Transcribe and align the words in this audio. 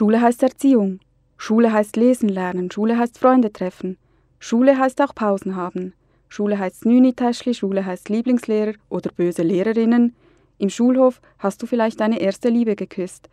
Schule 0.00 0.22
heißt 0.22 0.42
Erziehung. 0.42 0.98
Schule 1.36 1.74
heißt 1.74 1.94
lesen 1.96 2.30
lernen. 2.30 2.70
Schule 2.70 2.96
heißt 2.96 3.18
Freunde 3.18 3.52
treffen. 3.52 3.98
Schule 4.38 4.78
heißt 4.78 4.98
auch 5.02 5.14
Pausen 5.14 5.56
haben. 5.56 5.92
Schule 6.30 6.58
heißt 6.58 6.86
Nüni-Täschli, 6.86 7.52
Schule 7.52 7.84
heißt 7.84 8.08
Lieblingslehrer 8.08 8.72
oder 8.88 9.10
böse 9.12 9.42
Lehrerinnen. 9.42 10.16
Im 10.56 10.70
Schulhof 10.70 11.20
hast 11.38 11.60
du 11.60 11.66
vielleicht 11.66 12.00
deine 12.00 12.18
erste 12.18 12.48
Liebe 12.48 12.76
geküsst. 12.76 13.28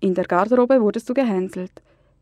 In 0.00 0.12
der 0.12 0.26
Garderobe 0.26 0.82
wurdest 0.82 1.08
du 1.08 1.14
gehänselt. 1.14 1.72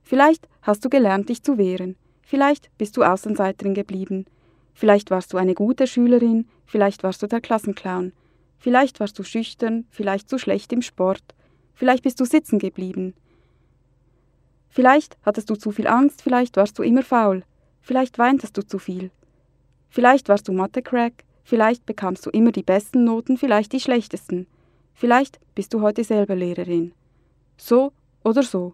Vielleicht 0.04 0.48
hast 0.62 0.84
du 0.84 0.88
gelernt, 0.88 1.28
dich 1.28 1.42
zu 1.42 1.58
wehren. 1.58 1.96
Vielleicht 2.22 2.70
bist 2.78 2.96
du 2.96 3.02
Außenseiterin 3.02 3.74
geblieben. 3.74 4.26
Vielleicht 4.74 5.10
warst 5.10 5.32
du 5.32 5.38
eine 5.38 5.54
gute 5.54 5.88
Schülerin, 5.88 6.46
vielleicht 6.66 7.02
warst 7.02 7.20
du 7.20 7.26
der 7.26 7.40
Klassenclown. 7.40 8.12
Vielleicht 8.58 9.00
warst 9.00 9.18
du 9.18 9.24
schüchtern, 9.24 9.86
vielleicht 9.90 10.30
zu 10.30 10.38
schlecht 10.38 10.72
im 10.72 10.82
Sport. 10.82 11.24
Vielleicht 11.74 12.04
bist 12.04 12.20
du 12.20 12.24
sitzen 12.24 12.60
geblieben. 12.60 13.14
Vielleicht 14.72 15.18
hattest 15.22 15.50
du 15.50 15.54
zu 15.54 15.70
viel 15.70 15.86
Angst, 15.86 16.22
vielleicht 16.22 16.56
warst 16.56 16.78
du 16.78 16.82
immer 16.82 17.02
faul. 17.02 17.44
Vielleicht 17.82 18.18
weintest 18.18 18.56
du 18.56 18.62
zu 18.62 18.78
viel. 18.78 19.10
Vielleicht 19.90 20.30
warst 20.30 20.48
du 20.48 20.52
Mathe-Crack, 20.52 21.24
vielleicht 21.44 21.84
bekamst 21.84 22.24
du 22.24 22.30
immer 22.30 22.52
die 22.52 22.62
besten 22.62 23.04
Noten, 23.04 23.36
vielleicht 23.36 23.74
die 23.74 23.80
schlechtesten. 23.80 24.46
Vielleicht 24.94 25.38
bist 25.54 25.74
du 25.74 25.82
heute 25.82 26.04
selber 26.04 26.34
Lehrerin. 26.34 26.94
So 27.58 27.92
oder 28.24 28.42
so. 28.42 28.72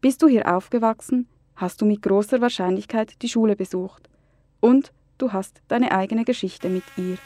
Bist 0.00 0.22
du 0.22 0.28
hier 0.28 0.46
aufgewachsen, 0.56 1.26
hast 1.56 1.80
du 1.80 1.86
mit 1.86 2.02
großer 2.02 2.40
Wahrscheinlichkeit 2.40 3.20
die 3.20 3.28
Schule 3.28 3.56
besucht. 3.56 4.08
Und 4.60 4.92
du 5.18 5.32
hast 5.32 5.60
deine 5.66 5.90
eigene 5.90 6.24
Geschichte 6.24 6.68
mit 6.68 6.84
ihr. 6.96 7.18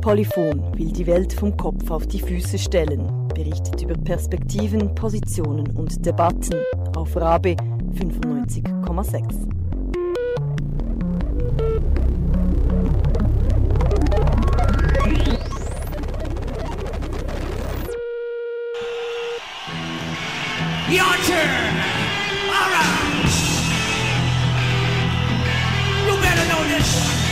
Polyphon 0.00 0.62
will 0.78 0.90
die 0.92 1.06
Welt 1.06 1.30
vom 1.34 1.54
Kopf 1.58 1.90
auf 1.90 2.06
die 2.06 2.20
Füße 2.20 2.58
stellen, 2.58 3.28
berichtet 3.34 3.82
über 3.82 3.92
Perspektiven, 3.94 4.94
Positionen 4.94 5.68
und 5.76 6.04
Debatten 6.06 6.56
auf 6.96 7.14
Rabe 7.16 7.54
95,6. 7.92 9.60
Your 20.88 21.04
turn. 21.26 21.76
All 22.50 22.70
right. 22.72 22.90
You 26.06 26.14
better 26.22 26.46
know 26.48 26.64
this 26.64 27.29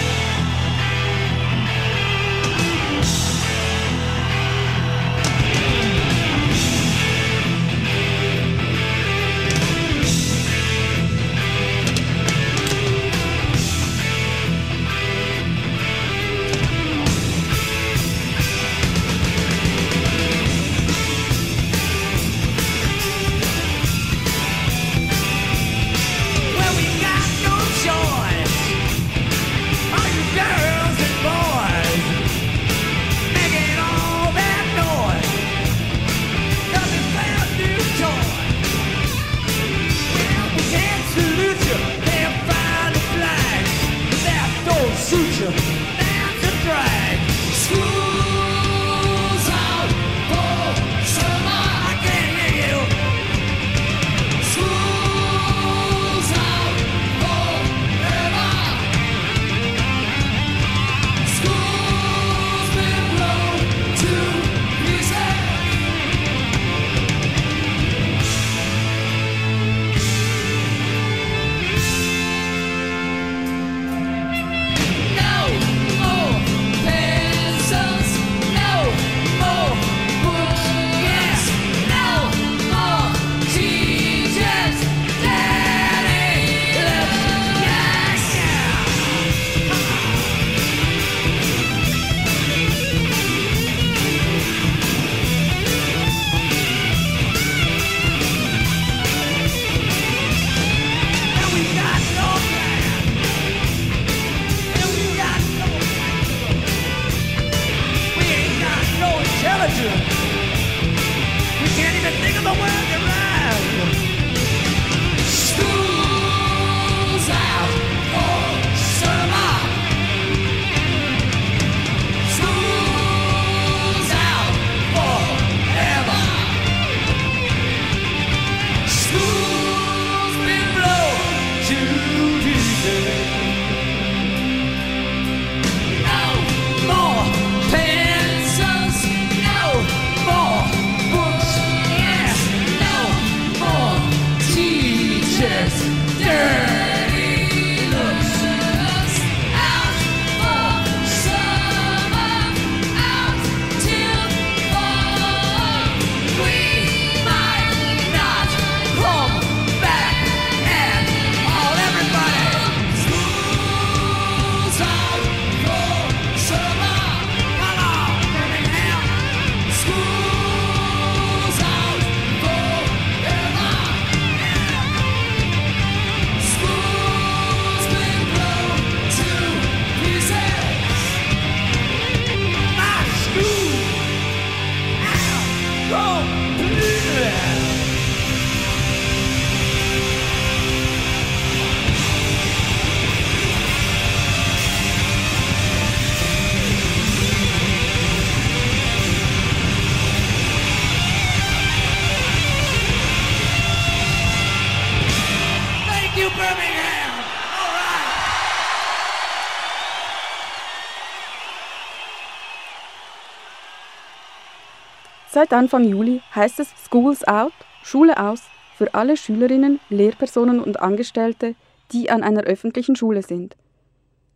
Seit 215.39 215.53
Anfang 215.53 215.85
Juli 215.85 216.21
heißt 216.35 216.59
es 216.59 216.67
Schools 216.91 217.23
Out, 217.29 217.53
Schule 217.85 218.19
aus, 218.19 218.43
für 218.75 218.93
alle 218.93 219.17
Schülerinnen, 219.17 219.79
Lehrpersonen 219.89 220.59
und 220.59 220.81
Angestellte, 220.81 221.55
die 221.93 222.11
an 222.11 222.25
einer 222.25 222.43
öffentlichen 222.43 222.97
Schule 222.97 223.23
sind. 223.23 223.55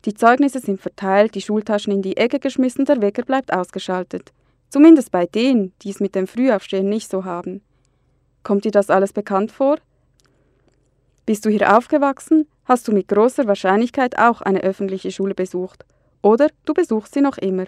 Die 0.04 0.14
Zeugnisse 0.14 0.60
sind 0.60 0.80
verteilt, 0.80 1.34
die 1.34 1.40
Schultaschen 1.40 1.92
in 1.92 2.02
die 2.02 2.16
Ecke 2.16 2.38
geschmissen, 2.38 2.84
der 2.84 3.02
Wecker 3.02 3.24
bleibt 3.24 3.52
ausgeschaltet. 3.52 4.32
Zumindest 4.68 5.10
bei 5.10 5.26
denen, 5.26 5.72
die 5.82 5.90
es 5.90 5.98
mit 5.98 6.14
dem 6.14 6.28
Frühaufstehen 6.28 6.88
nicht 6.88 7.10
so 7.10 7.24
haben. 7.24 7.62
Kommt 8.44 8.64
dir 8.64 8.70
das 8.70 8.88
alles 8.88 9.12
bekannt 9.12 9.50
vor? 9.50 9.78
Bist 11.26 11.44
du 11.44 11.50
hier 11.50 11.76
aufgewachsen, 11.76 12.46
hast 12.64 12.86
du 12.86 12.92
mit 12.92 13.08
großer 13.08 13.48
Wahrscheinlichkeit 13.48 14.20
auch 14.20 14.40
eine 14.40 14.60
öffentliche 14.60 15.10
Schule 15.10 15.34
besucht. 15.34 15.84
Oder 16.22 16.46
du 16.64 16.72
besuchst 16.74 17.14
sie 17.14 17.22
noch 17.22 17.38
immer. 17.38 17.64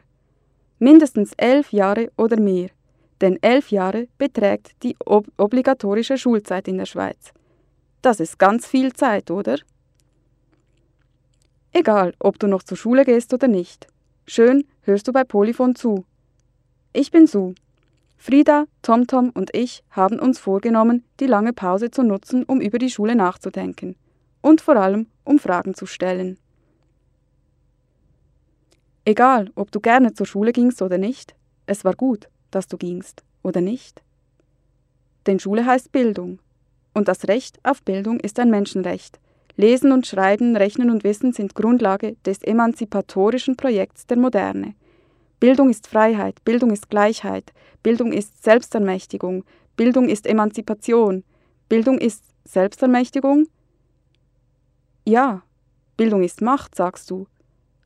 Mindestens 0.79 1.33
elf 1.37 1.73
Jahre 1.73 2.13
oder 2.17 2.39
mehr. 2.39 2.69
Denn 3.21 3.39
elf 3.43 3.71
Jahre 3.71 4.09
beträgt 4.19 4.73
die 4.83 4.97
ob 5.05 5.27
obligatorische 5.37 6.19
Schulzeit 6.19 6.69
in 6.69 6.79
der 6.79 6.87
Schweiz. 6.87 7.33
Das 8.03 8.21
ist 8.21 8.39
ganz 8.39 8.67
viel 8.67 8.93
Zeit, 8.93 9.31
oder? 9.31 9.59
Egal, 11.73 12.15
ob 12.19 12.39
du 12.39 12.47
noch 12.47 12.63
zur 12.63 12.77
Schule 12.77 13.05
gehst 13.05 13.33
oder 13.33 13.49
nicht. 13.49 13.87
Schön 14.27 14.65
hörst 14.83 15.09
du 15.09 15.13
bei 15.13 15.25
Polyphon 15.25 15.75
zu. 15.75 16.05
Ich 16.93 17.11
bin 17.11 17.27
Sue. 17.27 17.55
Frieda, 18.17 18.65
TomTom 18.83 19.31
und 19.31 19.55
ich 19.55 19.83
haben 19.91 20.19
uns 20.19 20.39
vorgenommen, 20.39 21.05
die 21.21 21.27
lange 21.27 21.53
Pause 21.53 21.91
zu 21.91 22.03
nutzen, 22.03 22.45
um 22.45 22.61
über 22.61 22.79
die 22.79 22.91
Schule 22.91 23.17
nachzudenken. 23.17 23.97
Und 24.41 24.61
vor 24.61 24.77
allem, 24.77 25.09
um 25.25 25.39
Fragen 25.39 25.75
zu 25.75 25.85
stellen. 25.87 26.39
Egal, 29.05 29.51
ob 29.55 29.71
du 29.71 29.81
gerne 29.81 30.15
zur 30.15 30.27
Schule 30.27 30.53
gingst 30.53 30.81
oder 30.81 30.97
nicht, 30.97 31.35
es 31.67 31.85
war 31.85 31.95
gut, 31.95 32.29
dass 32.55 32.69
du 32.69 32.77
gingst, 32.77 33.23
oder 33.43 33.61
nicht? 33.61 34.03
Denn 35.27 35.39
Schule 35.39 35.67
heißt 35.67 35.93
Bildung. 35.93 36.39
Und 36.93 37.09
das 37.09 37.29
Recht 37.29 37.59
auf 37.63 37.83
Bildung 37.83 38.21
ist 38.21 38.39
ein 38.39 38.51
Menschenrecht. 38.51 39.19
Lesen 39.57 39.93
und 39.93 40.07
Schreiben, 40.07 40.57
Rechnen 40.57 40.91
und 40.91 41.05
Wissen 41.05 41.33
sind 41.33 41.55
Grundlage 41.55 42.17
des 42.25 42.43
emanzipatorischen 42.43 43.57
Projekts 43.57 44.07
der 44.07 44.17
Moderne. 44.17 44.75
Bildung 45.39 45.71
ist 45.71 45.87
Freiheit, 45.87 46.45
Bildung 46.45 46.71
ist 46.71 46.91
Gleichheit, 46.91 47.53
Bildung 47.83 48.13
ist 48.13 48.43
Selbstermächtigung, 48.43 49.45
Bildung 49.77 50.09
ist 50.09 50.27
Emanzipation, 50.27 51.25
Bildung 51.69 51.99
ist 51.99 52.25
Selbstermächtigung? 52.45 53.47
Ja, 55.05 55.43
Bildung 55.97 56.23
ist 56.23 56.41
Macht, 56.41 56.75
sagst 56.75 57.11
du. 57.11 57.27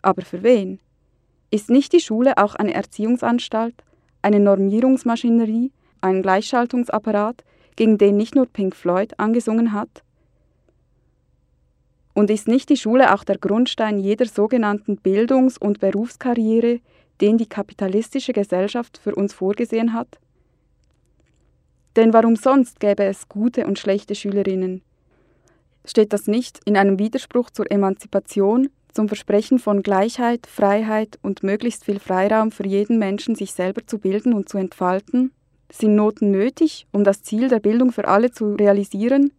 Aber 0.03 0.23
für 0.23 0.43
wen? 0.43 0.81
Ist 1.50 1.69
nicht 1.69 1.93
die 1.93 2.00
Schule 2.00 2.38
auch 2.38 2.55
eine 2.55 2.75
Erziehungsanstalt, 2.75 3.75
eine 4.23 4.41
Normierungsmaschinerie, 4.41 5.73
ein 6.00 6.23
Gleichschaltungsapparat, 6.23 7.44
gegen 7.76 7.99
den 7.99 8.17
nicht 8.17 8.35
nur 8.35 8.47
Pink 8.47 8.75
Floyd 8.75 9.19
angesungen 9.19 9.73
hat? 9.73 10.03
Und 12.15 12.31
ist 12.31 12.49
nicht 12.49 12.69
die 12.69 12.76
Schule 12.76 13.15
auch 13.15 13.23
der 13.23 13.38
Grundstein 13.38 13.99
jeder 13.99 14.26
sogenannten 14.26 14.97
Bildungs- 14.97 15.59
und 15.59 15.79
Berufskarriere, 15.79 16.81
den 17.20 17.38
die 17.38 17.49
kapitalistische 17.49 18.32
Gesellschaft 18.32 18.99
für 18.99 19.15
uns 19.15 19.32
vorgesehen 19.32 19.93
hat? 19.93 20.19
Denn 21.97 22.12
warum 22.12 22.37
sonst 22.37 22.81
gäbe 22.81 23.05
es 23.05 23.29
gute 23.29 23.67
und 23.67 23.79
schlechte 23.79 24.15
Schülerinnen? 24.15 24.82
Steht 25.85 26.12
das 26.12 26.26
nicht 26.26 26.61
in 26.65 26.76
einem 26.76 26.99
Widerspruch 26.99 27.50
zur 27.50 27.70
Emanzipation, 27.70 28.69
zum 28.98 29.06
Versprechen 29.06 29.60
von 29.60 29.84
Gleichheit, 29.84 30.48
Freiheit 30.48 31.20
und 31.22 31.44
möglichst 31.44 31.84
viel 31.84 32.00
Freiraum 32.00 32.50
für 32.50 32.66
jeden 32.66 32.98
Menschen, 32.98 33.36
sich 33.36 33.52
selber 33.52 33.86
zu 33.86 34.00
bilden 34.00 34.32
und 34.32 34.48
zu 34.48 34.58
entfalten? 34.58 35.30
Sind 35.70 35.94
Noten 35.94 36.32
nötig, 36.32 36.88
um 36.90 37.04
das 37.04 37.22
Ziel 37.22 37.46
der 37.46 37.60
Bildung 37.60 37.92
für 37.92 38.08
alle 38.08 38.32
zu 38.32 38.56
realisieren? 38.56 39.30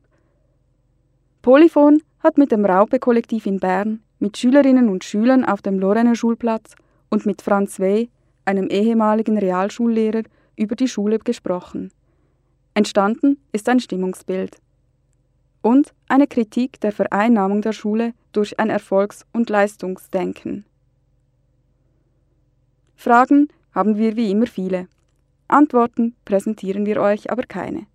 Polyphon 1.41 2.01
hat 2.19 2.37
mit 2.37 2.53
dem 2.53 2.63
Raupe-Kollektiv 2.63 3.45
in 3.47 3.59
Bern, 3.59 3.99
mit 4.19 4.37
Schülerinnen 4.37 4.87
und 4.87 5.03
Schülern 5.03 5.43
auf 5.43 5.61
dem 5.61 5.77
Lorener 5.77 6.15
Schulplatz 6.15 6.75
und 7.09 7.25
mit 7.25 7.41
Franz 7.41 7.81
Wey, 7.81 8.09
einem 8.45 8.69
ehemaligen 8.69 9.37
Realschullehrer, 9.37 10.23
über 10.55 10.77
die 10.77 10.87
Schule 10.87 11.19
gesprochen. 11.19 11.91
Entstanden 12.75 13.41
ist 13.51 13.67
ein 13.67 13.81
Stimmungsbild 13.81 14.55
und 15.61 15.93
eine 16.07 16.27
Kritik 16.27 16.79
der 16.81 16.91
Vereinnahmung 16.91 17.61
der 17.61 17.73
Schule 17.73 18.13
durch 18.31 18.59
ein 18.59 18.69
Erfolgs- 18.69 19.25
und 19.33 19.49
Leistungsdenken. 19.49 20.65
Fragen 22.95 23.47
haben 23.73 23.97
wir 23.97 24.15
wie 24.15 24.31
immer 24.31 24.47
viele. 24.47 24.87
Antworten 25.47 26.15
präsentieren 26.25 26.85
wir 26.85 27.01
euch 27.01 27.31
aber 27.31 27.43
keine. 27.43 27.87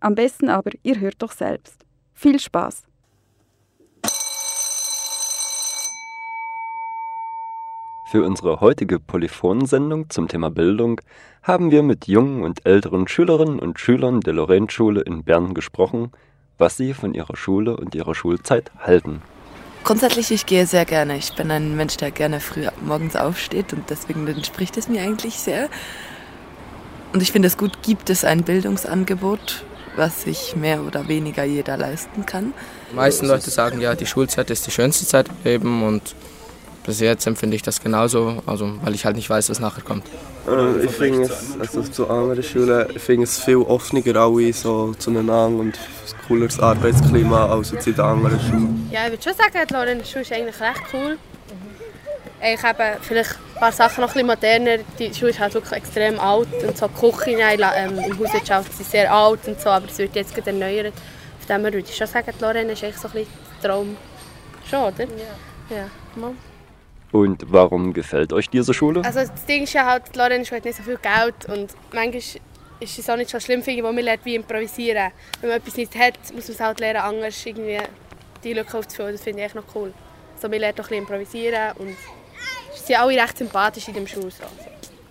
Am 0.00 0.14
besten 0.14 0.48
aber, 0.48 0.70
ihr 0.82 1.00
hört 1.00 1.22
doch 1.22 1.32
selbst. 1.32 1.84
Viel 2.12 2.38
Spaß! 2.38 2.84
Für 8.06 8.22
unsere 8.22 8.60
heutige 8.60 9.00
Polyphonsendung 9.00 10.08
zum 10.08 10.28
Thema 10.28 10.48
Bildung 10.48 11.00
haben 11.42 11.72
wir 11.72 11.82
mit 11.82 12.06
jungen 12.06 12.44
und 12.44 12.64
älteren 12.64 13.08
Schülerinnen 13.08 13.58
und 13.58 13.80
Schülern 13.80 14.20
der 14.20 14.34
Lorraine-Schule 14.34 15.00
in 15.00 15.24
Bern 15.24 15.52
gesprochen, 15.52 16.12
was 16.58 16.76
sie 16.76 16.94
von 16.94 17.14
ihrer 17.14 17.36
Schule 17.36 17.76
und 17.76 17.94
ihrer 17.94 18.14
Schulzeit 18.14 18.70
halten. 18.78 19.22
Grundsätzlich, 19.84 20.30
ich 20.30 20.46
gehe 20.46 20.66
sehr 20.66 20.86
gerne. 20.86 21.16
Ich 21.18 21.34
bin 21.34 21.50
ein 21.50 21.76
Mensch, 21.76 21.96
der 21.98 22.10
gerne 22.10 22.40
früh 22.40 22.66
morgens 22.84 23.16
aufsteht 23.16 23.72
und 23.74 23.90
deswegen 23.90 24.26
entspricht 24.26 24.76
es 24.78 24.88
mir 24.88 25.02
eigentlich 25.02 25.34
sehr. 25.34 25.68
Und 27.12 27.22
ich 27.22 27.32
finde 27.32 27.48
es 27.48 27.58
gut, 27.58 27.82
gibt 27.82 28.08
es 28.08 28.24
ein 28.24 28.44
Bildungsangebot, 28.44 29.64
was 29.96 30.22
sich 30.22 30.56
mehr 30.56 30.82
oder 30.82 31.06
weniger 31.06 31.44
jeder 31.44 31.76
leisten 31.76 32.24
kann. 32.24 32.54
Die 32.90 32.96
meisten 32.96 33.26
Leute 33.26 33.50
sagen 33.50 33.80
ja, 33.80 33.94
die 33.94 34.06
Schulzeit 34.06 34.50
ist 34.50 34.66
die 34.66 34.70
schönste 34.70 35.06
Zeit 35.06 35.28
im 35.28 35.34
Leben 35.44 35.82
und 35.82 36.14
bis 36.84 37.00
jetzt 37.00 37.26
empfinde 37.26 37.56
ich 37.56 37.62
das 37.62 37.82
genauso, 37.82 38.42
also 38.46 38.72
weil 38.82 38.94
ich 38.94 39.04
halt 39.04 39.16
nicht 39.16 39.28
weiß, 39.28 39.50
was 39.50 39.58
nachher 39.58 39.82
kommt. 39.82 40.04
Äh, 40.46 40.84
ich 40.84 40.90
finde 40.90 41.22
es, 41.22 41.56
also 41.58 41.82
zu 41.82 42.08
anderen 42.08 42.42
Schulen, 42.42 42.86
ich 42.94 43.02
finde 43.02 43.24
es 43.24 43.42
viel 43.42 43.56
offener 43.56 44.20
alle 44.20 44.52
so 44.52 44.92
zueinander 44.94 45.46
und 45.46 45.74
ein 45.74 46.28
cooleres 46.28 46.60
Arbeitsklima 46.60 47.46
als 47.46 47.72
jetzt 47.72 47.86
in 47.86 47.94
den 47.94 48.04
anderen 48.04 48.40
Schulen. 48.40 48.88
Ja, 48.92 49.06
ich 49.06 49.12
würde 49.12 49.22
schon 49.22 49.34
sagen, 49.34 49.66
die 49.68 49.72
Lorenz 49.72 50.10
Schule 50.10 50.22
ist 50.22 50.32
eigentlich 50.32 50.60
recht 50.60 50.82
cool. 50.92 51.18
Ich 52.46 52.62
habe 52.62 52.98
vielleicht 53.00 53.30
ein 53.54 53.60
paar 53.60 53.72
Sachen 53.72 54.02
noch 54.02 54.10
ein 54.10 54.12
bisschen 54.12 54.26
moderner. 54.26 54.84
Die 54.98 55.14
Schule 55.14 55.30
ist 55.30 55.40
halt 55.40 55.54
wirklich 55.54 55.72
extrem 55.72 56.20
alt 56.20 56.48
und 56.62 56.76
so 56.76 56.88
die 56.88 57.00
Küche 57.00 57.30
ähm, 57.30 57.98
im 57.98 58.18
Hauswirtschaft 58.18 58.76
sind 58.76 58.90
sehr 58.90 59.10
alt 59.10 59.40
und 59.46 59.58
so, 59.58 59.70
aber 59.70 59.86
es 59.88 59.96
wird 59.96 60.14
jetzt 60.14 60.34
gerade 60.34 60.50
erneuert. 60.50 60.92
Von 61.38 61.56
dem 61.56 61.62
her 61.62 61.72
würde 61.72 61.88
ich 61.88 61.96
schon 61.96 62.06
sagen, 62.06 62.30
die 62.38 62.42
Lorenz 62.42 62.72
ist 62.72 62.84
eigentlich 62.84 62.98
so 62.98 63.08
ein 63.08 63.14
bisschen 63.14 63.32
der 63.62 63.70
Traum. 63.70 63.96
Schon, 64.68 64.80
oder? 64.80 65.04
Ja. 65.04 65.76
ja. 65.76 65.86
Mal. 66.16 66.34
Und 67.14 67.44
warum 67.52 67.92
gefällt 67.92 68.32
euch 68.32 68.50
diese 68.50 68.74
Schule? 68.74 69.04
Also 69.04 69.20
das 69.20 69.44
Ding 69.44 69.62
ist 69.62 69.72
ja 69.72 69.86
halt, 69.86 70.02
die 70.12 70.18
Lorenz 70.18 70.50
hat 70.50 70.64
nicht 70.64 70.76
so 70.76 70.82
viel 70.82 70.98
Geld 70.98 71.46
und 71.46 71.72
manchmal 71.92 72.42
ist 72.80 72.98
es 72.98 73.08
auch 73.08 73.16
nicht 73.16 73.30
so 73.30 73.38
schlimm, 73.38 73.62
finde 73.62 73.78
ich, 73.78 73.86
wo 73.86 73.92
man 73.92 74.02
lernt, 74.02 74.24
wie 74.24 74.34
improvisieren. 74.34 75.12
Wenn 75.40 75.50
man 75.50 75.58
etwas 75.58 75.76
nicht 75.76 75.94
hat, 75.94 76.18
muss 76.34 76.48
man 76.48 76.54
es 76.56 76.60
halt 76.60 76.80
lernen, 76.80 77.02
anders 77.02 77.46
irgendwie 77.46 77.78
die 78.42 78.52
Lücke 78.52 78.76
aufzufüllen. 78.76 79.12
Das 79.12 79.22
finde 79.22 79.38
ich 79.38 79.44
echt 79.44 79.54
noch 79.54 79.76
cool. 79.76 79.94
Also 80.34 80.48
man 80.48 80.58
lernt 80.58 80.80
auch 80.80 80.86
ein 80.86 80.88
bisschen 80.88 81.02
improvisieren 81.02 81.76
und 81.78 81.96
sie 82.74 82.84
sind 82.84 82.98
alle 82.98 83.16
recht 83.16 83.38
sympathisch 83.38 83.86
in 83.86 83.94
dem 83.94 84.08
Schul. 84.08 84.32
So. 84.32 84.42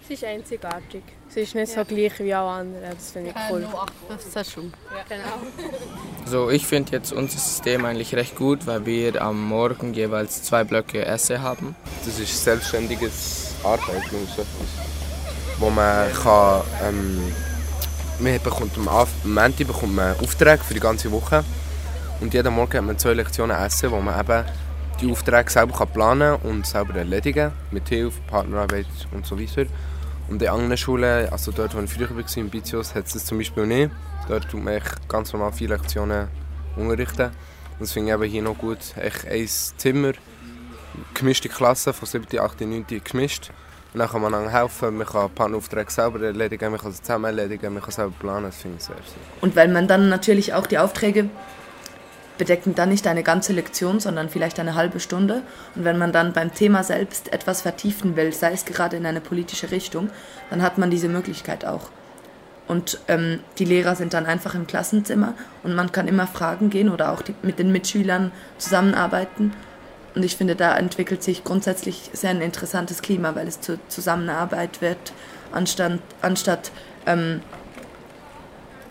Es 0.03 0.09
ist 0.09 0.25
einzigartig. 0.25 1.03
Es 1.35 1.37
ist 1.37 1.55
nicht 1.55 1.73
so 1.73 1.83
gleich 1.83 2.19
wie 2.19 2.31
alle 2.31 2.47
anderen. 2.47 2.91
Das 2.91 3.09
finde 3.09 3.31
ich 3.31 3.35
cool. 3.49 3.67
Das 4.07 4.23
ist 4.23 4.53
schon. 4.53 4.71
Genau. 5.09 5.23
Also 6.23 6.51
ich 6.51 6.67
finde 6.67 6.91
jetzt 6.91 7.11
unser 7.11 7.39
System 7.39 7.85
eigentlich 7.85 8.13
recht 8.13 8.35
gut, 8.35 8.67
weil 8.67 8.85
wir 8.85 9.19
am 9.19 9.43
Morgen 9.43 9.95
jeweils 9.95 10.43
zwei 10.43 10.63
Blöcke 10.63 11.03
Essen 11.03 11.41
haben. 11.41 11.75
Das 12.05 12.19
ist 12.19 12.43
selbstständiges 12.43 13.55
Arbeiten 13.63 14.15
und 14.15 14.29
so 14.29 14.43
etwas, 14.43 15.57
wo 15.57 15.71
man 15.71 16.13
kann, 16.13 16.61
ähm, 16.87 17.33
man 18.19 18.39
bekommt 18.43 18.77
am 18.77 18.87
am 18.87 19.07
Montag 19.23 19.65
bekommt 19.65 19.95
man 19.95 20.15
Aufträge 20.19 20.63
für 20.63 20.75
die 20.75 20.79
ganze 20.79 21.11
Woche 21.11 21.43
und 22.21 22.31
jeden 22.35 22.53
Morgen 22.53 22.77
hat 22.77 22.85
man 22.85 22.99
zwei 22.99 23.15
Lektionen 23.15 23.57
Essen, 23.57 23.89
wo 23.89 23.99
man 23.99 24.19
eben 24.19 24.45
die 25.01 25.11
Aufträge 25.11 25.49
selber 25.49 25.75
kann 25.75 25.87
planen 25.87 26.35
und 26.43 26.67
selber 26.67 26.93
erledigen 26.93 27.51
mit 27.71 27.89
Hilfe, 27.89 28.21
Partnerarbeit 28.27 28.85
und 29.11 29.25
so 29.25 29.39
weiter. 29.39 29.65
Und 30.29 30.41
in 30.41 30.47
anderen 30.47 30.77
Schulen, 30.77 31.29
also 31.29 31.51
dort, 31.51 31.75
wo 31.75 31.81
ich 31.81 31.91
früher 31.91 32.09
war, 32.09 32.37
in 32.37 32.49
Bizios, 32.49 32.95
hat 32.95 33.07
es 33.07 33.13
das 33.13 33.25
zum 33.25 33.37
Beispiel 33.37 33.65
nicht. 33.65 33.91
Dort 34.27 34.49
tut 34.49 34.63
man 34.63 34.81
ganz 35.07 35.33
normal 35.33 35.51
vier 35.51 35.69
Lektionen 35.69 36.27
unterrichten. 36.75 37.25
Und 37.25 37.81
das 37.81 37.91
finde 37.91 38.25
ich 38.25 38.31
hier 38.31 38.41
noch 38.41 38.57
gut. 38.57 38.79
Echt 38.95 39.27
ein 39.27 39.47
Zimmer, 39.47 40.13
gemischte 41.13 41.49
Klassen 41.49 41.93
von 41.93 42.07
7., 42.07 42.39
8., 42.39 42.61
9. 42.61 42.85
gemischt. 43.03 43.51
Und 43.93 43.99
dann 43.99 44.09
kann 44.09 44.21
man 44.21 44.33
einander 44.33 44.59
helfen, 44.59 44.97
man 44.97 45.05
kann 45.05 45.29
Partneraufträge 45.29 45.91
selber 45.91 46.19
erledigen, 46.25 46.71
man 46.71 46.79
kann 46.79 46.91
sie 46.91 47.01
zusammen 47.01 47.25
erledigen, 47.25 47.71
man 47.73 47.83
kann 47.83 47.91
selber 47.91 48.13
planen, 48.19 48.45
das 48.45 48.57
finde 48.57 48.77
ich 48.77 48.83
sehr, 48.85 48.95
sehr 48.95 49.03
gut. 49.03 49.43
Und 49.43 49.55
weil 49.55 49.67
man 49.67 49.87
dann 49.87 50.09
natürlich 50.09 50.53
auch 50.55 50.65
die 50.65 50.79
Aufträge 50.79 51.29
bedecken 52.37 52.75
dann 52.75 52.89
nicht 52.89 53.07
eine 53.07 53.23
ganze 53.23 53.53
Lektion, 53.53 53.99
sondern 53.99 54.29
vielleicht 54.29 54.59
eine 54.59 54.75
halbe 54.75 54.99
Stunde. 54.99 55.43
Und 55.75 55.85
wenn 55.85 55.97
man 55.97 56.11
dann 56.11 56.33
beim 56.33 56.53
Thema 56.53 56.83
selbst 56.83 57.31
etwas 57.31 57.61
vertiefen 57.61 58.15
will, 58.15 58.33
sei 58.33 58.53
es 58.53 58.65
gerade 58.65 58.97
in 58.97 59.05
eine 59.05 59.21
politische 59.21 59.71
Richtung, 59.71 60.09
dann 60.49 60.61
hat 60.61 60.77
man 60.77 60.89
diese 60.89 61.09
Möglichkeit 61.09 61.65
auch. 61.65 61.89
Und 62.67 62.99
ähm, 63.07 63.39
die 63.59 63.65
Lehrer 63.65 63.95
sind 63.95 64.13
dann 64.13 64.25
einfach 64.25 64.55
im 64.55 64.67
Klassenzimmer 64.67 65.33
und 65.63 65.75
man 65.75 65.91
kann 65.91 66.07
immer 66.07 66.27
fragen 66.27 66.69
gehen 66.69 66.89
oder 66.89 67.11
auch 67.11 67.21
die, 67.21 67.35
mit 67.41 67.59
den 67.59 67.71
Mitschülern 67.71 68.31
zusammenarbeiten. 68.57 69.53
Und 70.15 70.23
ich 70.23 70.37
finde, 70.37 70.55
da 70.55 70.77
entwickelt 70.77 71.23
sich 71.23 71.43
grundsätzlich 71.43 72.09
sehr 72.13 72.29
ein 72.29 72.41
interessantes 72.41 73.01
Klima, 73.01 73.35
weil 73.35 73.47
es 73.47 73.59
zur 73.59 73.79
Zusammenarbeit 73.89 74.81
wird, 74.81 75.11
anstatt, 75.51 75.99
anstatt 76.21 76.71
ähm, 77.05 77.41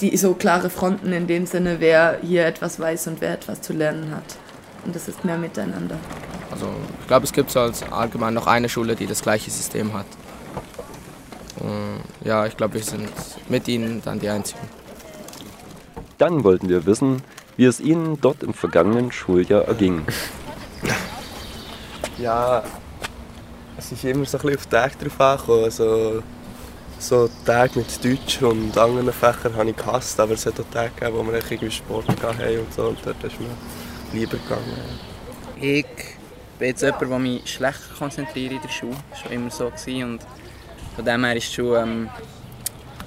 die 0.02 0.16
so 0.16 0.34
klare 0.34 0.68
Fronten 0.68 1.12
in 1.12 1.26
dem 1.26 1.46
Sinne, 1.46 1.76
wer 1.78 2.18
hier 2.22 2.44
etwas 2.44 2.78
weiß 2.78 3.06
und 3.06 3.20
wer 3.20 3.32
etwas 3.32 3.62
zu 3.62 3.72
lernen 3.72 4.14
hat. 4.14 4.36
Und 4.84 4.94
das 4.94 5.08
ist 5.08 5.24
mehr 5.24 5.38
miteinander. 5.38 5.96
Also 6.50 6.66
ich 7.00 7.06
glaube, 7.06 7.24
es 7.24 7.32
gibt 7.32 7.50
so 7.50 7.60
als 7.60 7.82
allgemein 7.84 8.34
noch 8.34 8.48
eine 8.48 8.68
Schule, 8.68 8.96
die 8.96 9.06
das 9.06 9.22
gleiche 9.22 9.50
System 9.50 9.94
hat. 9.94 10.06
Und 11.60 12.02
ja, 12.24 12.46
ich 12.46 12.56
glaube, 12.56 12.74
wir 12.74 12.82
sind 12.82 13.08
mit 13.48 13.68
ihnen 13.68 14.02
dann 14.04 14.18
die 14.18 14.28
Einzigen. 14.28 14.60
Dann 16.18 16.42
wollten 16.44 16.68
wir 16.68 16.84
wissen, 16.84 17.22
wie 17.56 17.64
es 17.64 17.80
Ihnen 17.80 18.20
dort 18.20 18.42
im 18.42 18.54
vergangenen 18.54 19.12
Schuljahr 19.12 19.62
erging. 19.62 20.04
Ja, 22.18 22.62
es 23.76 23.90
ist 23.90 24.04
immer 24.04 24.24
so 24.26 24.38
ein 24.38 24.42
bisschen 24.42 24.56
auf 24.56 24.66
die 24.66 24.70
Tage 24.70 24.94
drauf 24.96 25.20
angekommen. 25.20 25.64
Also, 25.64 26.22
so 27.02 27.28
Tage 27.44 27.80
mit 27.80 28.04
Deutsch 28.04 28.40
und 28.42 28.76
anderen 28.78 29.12
Fächern 29.12 29.56
habe 29.56 29.70
ich 29.70 29.76
gehasst, 29.76 30.18
aber 30.20 30.34
es 30.34 30.46
hat 30.46 30.60
auch 30.60 30.64
Tage 30.72 30.90
gegeben, 30.94 31.18
wo 31.18 31.26
wir 31.26 31.34
irgendwie 31.34 31.70
Sport 31.70 32.06
haben 32.22 32.58
und 32.58 32.72
so 32.72 32.88
und 32.88 32.98
dort 33.04 33.22
ist 33.24 33.40
mir 33.40 33.48
lieber 34.12 34.36
gegangen. 34.36 35.00
Ich 35.60 35.86
bin 36.58 36.68
jetzt 36.68 36.82
jemand, 36.82 37.02
der 37.02 37.18
mich 37.18 37.52
schlecht 37.52 37.80
konzentriert 37.98 38.52
in 38.52 38.62
der 38.62 38.68
Schule. 38.68 38.96
Das 39.10 39.20
war 39.20 39.26
schon 39.26 39.32
immer 39.32 39.50
so. 39.50 39.70
Gewesen. 39.70 40.04
Und 40.04 40.20
von 40.94 41.04
dem 41.04 41.24
her 41.24 41.36
ist 41.36 41.48
die 41.50 41.54
Schule 41.54 41.82
ähm, 41.82 42.08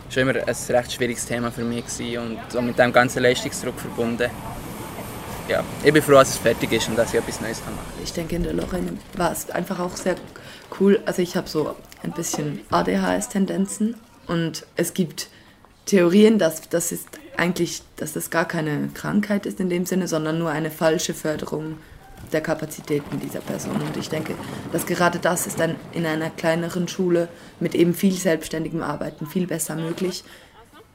schon 0.10 0.24
immer 0.24 0.34
ein 0.34 0.56
recht 0.70 0.92
schwieriges 0.92 1.26
Thema 1.26 1.52
für 1.52 1.64
mich 1.64 1.86
gewesen 1.86 2.18
und 2.20 2.58
auch 2.58 2.62
mit 2.62 2.78
dem 2.78 2.92
ganzen 2.92 3.24
Leistungsdruck 3.24 3.80
verbunden. 3.80 4.30
Ja, 5.48 5.64
ich 5.84 5.94
bin 5.94 6.02
froh, 6.02 6.14
dass 6.14 6.30
es 6.30 6.38
fertig 6.38 6.72
ist 6.72 6.90
und 6.90 6.98
dass 6.98 7.14
ich 7.14 7.20
etwas 7.20 7.40
Neues 7.40 7.60
machen 7.60 7.76
kann. 7.76 8.04
Ich 8.04 8.12
denke, 8.14 8.36
in 8.36 8.44
der 8.44 8.54
Lorraine 8.54 8.98
war 9.16 9.32
es 9.32 9.50
einfach 9.52 9.80
auch 9.80 9.96
sehr 9.96 10.16
cool. 10.80 11.00
Also 11.06 11.22
ich 11.22 11.36
habe 11.38 11.48
so 11.48 11.76
ein 12.06 12.14
bisschen 12.14 12.62
ADHS-Tendenzen 12.70 13.96
und 14.28 14.66
es 14.76 14.94
gibt 14.94 15.28
Theorien, 15.86 16.40
dass 16.40 16.70
das 16.70 16.92
ist 16.92 17.08
eigentlich, 17.38 17.84
dass 17.98 18.14
das 18.14 18.30
gar 18.30 18.46
keine 18.46 18.90
Krankheit 18.94 19.46
ist 19.46 19.60
in 19.60 19.70
dem 19.70 19.86
Sinne, 19.86 20.08
sondern 20.08 20.40
nur 20.40 20.50
eine 20.50 20.72
falsche 20.72 21.14
Förderung 21.14 21.78
der 22.32 22.42
Kapazitäten 22.42 23.20
dieser 23.20 23.42
Person. 23.42 23.82
Und 23.82 23.98
ich 23.98 24.10
denke, 24.10 24.36
dass 24.72 24.86
gerade 24.86 25.20
das 25.20 25.46
ist 25.48 25.60
dann 25.60 25.76
in 25.92 26.06
einer 26.06 26.30
kleineren 26.30 26.88
Schule 26.88 27.28
mit 27.60 27.76
eben 27.76 27.94
viel 27.94 28.14
selbstständigem 28.14 28.82
Arbeiten 28.82 29.28
viel 29.28 29.48
besser 29.48 29.76
möglich. 29.76 30.24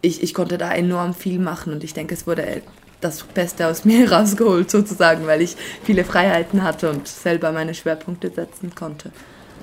Ich, 0.02 0.22
ich 0.22 0.34
konnte 0.34 0.58
da 0.58 0.72
enorm 0.72 1.14
viel 1.14 1.38
machen 1.38 1.72
und 1.72 1.84
ich 1.84 1.92
denke, 1.92 2.14
es 2.14 2.26
wurde 2.26 2.62
das 3.00 3.22
Beste 3.22 3.66
aus 3.66 3.84
mir 3.84 4.10
rausgeholt 4.10 4.70
sozusagen, 4.70 5.26
weil 5.26 5.42
ich 5.42 5.56
viele 5.84 6.04
Freiheiten 6.04 6.62
hatte 6.62 6.90
und 6.90 7.06
selber 7.06 7.52
meine 7.52 7.74
Schwerpunkte 7.74 8.30
setzen 8.30 8.74
konnte. 8.74 9.12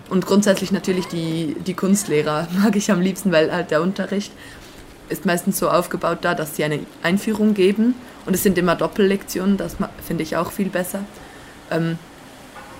Und 0.10 0.26
grundsätzlich 0.26 0.72
natürlich 0.72 1.08
die, 1.08 1.56
die 1.66 1.74
Kunstlehrer 1.74 2.48
mag 2.62 2.76
ich 2.76 2.92
am 2.92 3.02
liebsten, 3.02 3.32
weil 3.32 3.52
halt 3.52 3.72
der 3.72 3.82
Unterricht 3.82 4.32
ist 5.10 5.26
meistens 5.26 5.58
so 5.58 5.70
aufgebaut 5.70 6.20
da, 6.22 6.36
dass 6.36 6.56
sie 6.56 6.64
eine 6.64 6.80
Einführung 7.02 7.54
geben 7.54 7.96
und 8.26 8.34
es 8.34 8.44
sind 8.44 8.58
immer 8.58 8.76
Doppellektionen, 8.76 9.56
das 9.56 9.78
finde 10.06 10.24
ich 10.24 10.36
auch 10.36 10.52
viel 10.52 10.70
besser. 10.70 11.00
Ähm, 11.72 11.98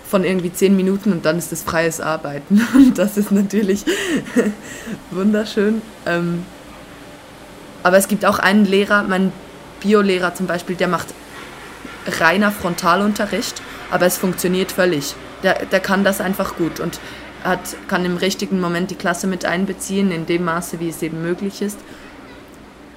von 0.08 0.24
irgendwie 0.24 0.52
zehn 0.52 0.76
Minuten 0.76 1.12
und 1.12 1.26
dann 1.26 1.38
ist 1.38 1.52
es 1.52 1.64
freies 1.64 2.00
Arbeiten. 2.00 2.66
Und 2.74 2.98
das 2.98 3.18
ist 3.18 3.30
natürlich 3.32 3.84
wunderschön. 5.12 5.82
Ähm, 6.06 6.46
aber 7.84 7.98
es 7.98 8.08
gibt 8.08 8.26
auch 8.26 8.40
einen 8.40 8.66
Lehrer, 8.66 9.04
mein 9.04 9.32
Biolehrer 9.82 10.34
zum 10.34 10.48
Beispiel, 10.48 10.76
der 10.76 10.88
macht 10.88 11.08
reiner 12.20 12.52
Frontalunterricht, 12.52 13.62
aber 13.92 14.06
es 14.06 14.18
funktioniert 14.18 14.72
völlig. 14.72 15.16
Der, 15.44 15.66
der 15.66 15.80
kann 15.80 16.04
das 16.04 16.22
einfach 16.22 16.56
gut 16.56 16.80
und 16.80 17.00
hat, 17.44 17.76
kann 17.88 18.06
im 18.06 18.18
richtigen 18.18 18.60
Moment 18.60 18.92
die 18.92 18.96
Klasse 18.96 19.28
mit 19.28 19.46
einbeziehen, 19.46 20.12
in 20.12 20.26
dem 20.26 20.46
Maße, 20.46 20.80
wie 20.80 20.90
es 20.90 21.02
eben 21.02 21.22
möglich 21.22 21.62
ist. 21.62 21.80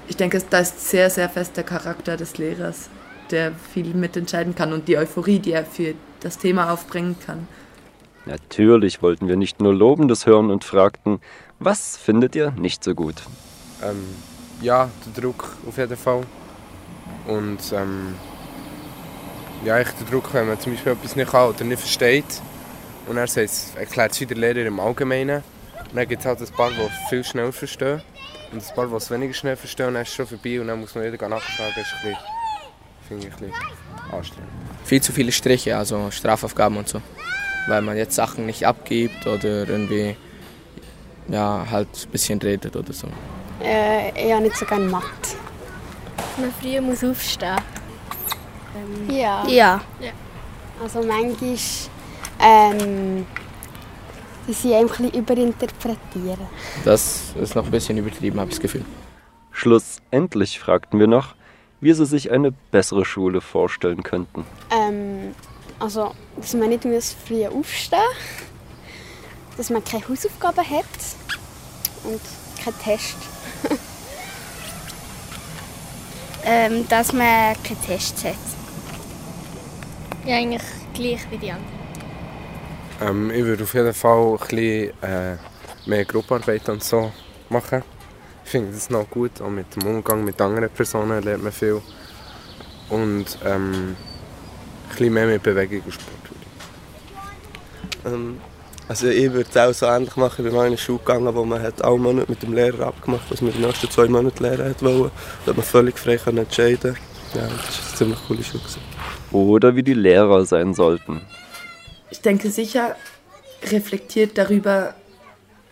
Ich 0.09 0.17
denke, 0.17 0.43
da 0.49 0.59
ist 0.59 0.89
sehr, 0.89 1.11
sehr 1.11 1.29
fest 1.29 1.57
der 1.57 1.65
Charakter 1.65 2.17
des 2.17 2.39
Lehrers, 2.39 2.89
der 3.31 3.53
viel 3.53 3.95
mitentscheiden 3.95 4.55
kann 4.55 4.73
und 4.73 4.89
die 4.89 4.97
Euphorie, 4.97 5.39
die 5.39 5.53
er 5.53 5.65
für 5.65 5.95
das 6.21 6.39
Thema 6.39 6.73
aufbringen 6.73 7.17
kann. 7.25 7.47
Natürlich 8.27 9.03
wollten 9.03 9.29
wir 9.29 9.37
nicht 9.37 9.61
nur 9.61 9.75
Lobendes 9.75 10.27
hören 10.27 10.51
und 10.51 10.65
fragten, 10.65 11.21
was 11.59 11.97
findet 11.97 12.35
ihr 12.35 12.51
nicht 12.53 12.85
so 12.85 12.95
gut? 12.95 13.15
Ähm, 13.83 14.05
ja, 14.61 14.91
der 15.07 15.23
Druck 15.23 15.57
auf 15.67 15.79
jeden 15.79 15.97
Fall. 15.97 16.23
Und 17.27 17.59
ähm, 17.73 18.15
ja, 19.65 19.79
echt 19.79 19.99
der 20.01 20.07
Druck, 20.07 20.33
wenn 20.33 20.49
man 20.49 20.59
zum 20.61 20.73
Beispiel 20.73 20.93
etwas 20.93 21.17
nicht 21.17 21.31
kann 21.31 21.51
oder 21.51 21.65
nicht 21.65 21.81
versteht. 21.81 22.25
Und 23.07 23.17
er 23.17 23.27
erklärt 23.77 24.13
es 24.13 24.21
wieder 24.21 24.35
der 24.35 24.55
Lehrer 24.55 24.67
im 24.67 24.81
Allgemeinen. 24.81 25.43
Und 25.79 25.97
dann 25.97 26.09
gibt 26.09 26.21
es 26.21 26.27
halt 26.27 26.41
ein 26.41 26.49
paar, 26.49 26.71
die 26.71 27.09
viel 27.09 27.25
schneller 27.25 27.53
verstehen. 27.53 28.03
Und 28.53 28.63
ein 28.67 28.75
paar, 28.75 28.87
die 28.87 28.95
es 28.95 29.11
weniger 29.11 29.35
schnell 29.35 29.57
verstehen. 29.57 29.89
Und 29.89 29.95
dann 29.95 30.03
ist 30.03 30.11
es 30.11 30.15
schon 30.15 30.27
vorbei 30.27 30.61
und 30.61 30.69
dann 30.69 30.81
muss 30.81 30.95
man 30.95 31.05
wieder 31.05 31.29
nachfragen. 31.29 31.73
Das 31.77 31.87
ist 31.87 31.95
ein 31.95 32.11
bisschen, 32.11 32.19
finde 33.09 33.27
ich 33.27 33.33
ein 33.33 33.39
bisschen 33.41 34.19
anstrengend. 34.19 34.51
Viel 34.85 35.03
zu 35.03 35.13
viele 35.13 35.33
Striche, 35.33 35.77
also 35.77 36.11
Strafaufgaben 36.11 36.77
und 36.77 36.89
so. 36.89 37.03
Weil 37.69 37.83
man 37.83 37.97
jetzt 37.97 38.15
Sachen 38.15 38.47
nicht 38.47 38.67
abgibt 38.67 39.27
oder 39.27 39.69
irgendwie 39.69 40.17
ja, 41.29 41.67
halt 41.71 41.89
ein 41.89 42.11
bisschen 42.11 42.41
redet 42.41 42.75
oder 42.77 42.93
so. 42.93 43.09
Äh, 43.63 44.11
ich 44.11 44.33
habe 44.33 44.43
nicht 44.43 44.57
so 44.57 44.65
gerne 44.65 44.87
Mathe. 44.87 45.05
Man 46.39 46.53
früh 46.61 46.81
muss 46.81 47.05
aufstehen. 47.05 47.59
Ja. 49.09 49.47
Ja. 49.49 49.81
Also 50.83 51.03
manchmal 51.03 51.57
ähm, 52.41 53.27
die 54.47 54.53
sie 54.53 54.75
ein 54.75 54.87
bisschen 54.87 55.13
überinterpretieren. 55.13 56.47
Das 56.85 57.35
ist 57.41 57.55
noch 57.55 57.65
ein 57.65 57.71
bisschen 57.71 57.99
übertrieben, 57.99 58.41
habe 58.41 58.51
ich 58.51 58.57
das 58.57 58.63
Gefühl. 58.63 58.85
Schlussendlich 59.53 60.59
fragten 60.59 60.99
wir 60.99 61.07
noch, 61.07 61.35
wie 61.81 61.93
sie 61.93 62.07
sich 62.07 62.31
eine 62.31 62.53
bessere 62.71 63.05
Schule 63.05 63.41
vorstellen 63.41 64.03
könnten. 64.03 64.45
Ähm, 64.71 65.35
also, 65.79 66.15
dass 66.37 66.55
man 66.55 66.71
nicht 66.71 66.85
muss 66.85 67.15
früh 67.27 67.47
aufstehen 67.47 67.99
muss, 67.99 69.57
dass 69.57 69.71
man 69.71 69.85
keine 69.85 70.09
Hausaufgaben 70.09 70.65
hat 70.69 70.85
und 72.05 72.21
keinen 72.63 72.79
Test. 72.83 73.17
Ähm, 76.43 76.89
dass 76.89 77.13
man 77.13 77.55
keine 77.63 77.81
Tests 77.87 78.25
hat. 78.25 78.35
Ja, 80.27 80.37
eigentlich 80.37 80.63
gleich 80.93 81.21
wie 81.31 81.39
die 81.39 81.51
anderen. 81.51 81.81
Ähm, 83.01 83.31
ich 83.31 83.45
würde 83.45 83.65
auf 83.65 83.73
jeden 83.73 83.95
Fall 83.95 84.33
ein 84.33 84.39
bisschen 84.39 85.03
äh, 85.03 85.37
mehr 85.87 86.05
Gruppenarbeit 86.05 86.69
und 86.69 86.85
so 86.85 87.11
machen. 87.49 87.83
Ich 88.45 88.51
finde 88.51 88.73
das 88.73 88.91
noch 88.91 89.09
gut, 89.09 89.41
auch 89.41 89.49
mit 89.49 89.75
dem 89.77 89.87
Umgang 89.87 90.25
mit 90.25 90.41
anderen 90.41 90.69
Personen 90.69 91.23
lernt 91.23 91.43
man 91.43 91.53
viel. 91.53 91.81
Und 92.91 93.39
ähm, 93.47 93.97
ein 93.97 93.97
bisschen 94.91 95.15
mehr 95.15 95.27
mit 95.27 95.43
Bewegung 95.43 95.83
und 95.87 95.93
Sport. 95.93 96.07
Ähm, 98.05 98.41
also 98.89 99.07
ich 99.07 99.33
würde 99.33 99.49
es 99.49 99.57
auch 99.57 99.73
so 99.73 99.87
ähnlich 99.87 100.17
machen. 100.17 100.45
Ich 100.45 100.45
bin 100.45 100.55
mal 100.55 100.63
in 100.63 100.73
eine 100.73 100.79
Schule 100.79 100.99
gegangen, 100.99 101.35
wo 101.35 101.45
man 101.45 101.63
hat 101.63 101.83
alle 101.83 101.97
Monate 101.97 102.31
mit 102.31 102.43
dem 102.43 102.53
Lehrer 102.53 102.89
abgemacht 102.89 103.23
was 103.31 103.41
man 103.41 103.53
die 103.53 103.61
nächsten 103.61 103.89
zwei 103.89 104.09
Monate 104.09 104.43
lernen 104.43 104.69
hat 104.69 104.83
wollen. 104.83 105.11
Da 105.47 105.51
hat 105.51 105.57
man 105.57 105.65
völlig 105.65 105.99
frei 105.99 106.17
können 106.17 106.39
entscheiden 106.39 106.97
Ja, 107.35 107.43
das 107.43 107.51
war 107.51 107.87
eine 107.87 107.97
ziemlich 107.97 108.19
coole 108.27 108.43
Schule. 108.43 108.63
gewesen. 108.63 108.83
Oder 109.31 109.77
wie 109.77 109.83
die 109.83 109.95
Lehrer 109.95 110.45
sein 110.45 110.75
sollten. 110.75 111.21
Ich 112.11 112.21
denke 112.21 112.51
sicher 112.51 112.97
reflektiert 113.63 114.37
darüber, 114.39 114.95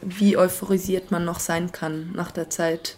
wie 0.01 0.37
euphorisiert 0.37 1.11
man 1.11 1.25
noch 1.25 1.41
sein 1.41 1.73
kann 1.73 2.13
nach 2.15 2.31
der 2.31 2.51
Zeit, 2.51 2.97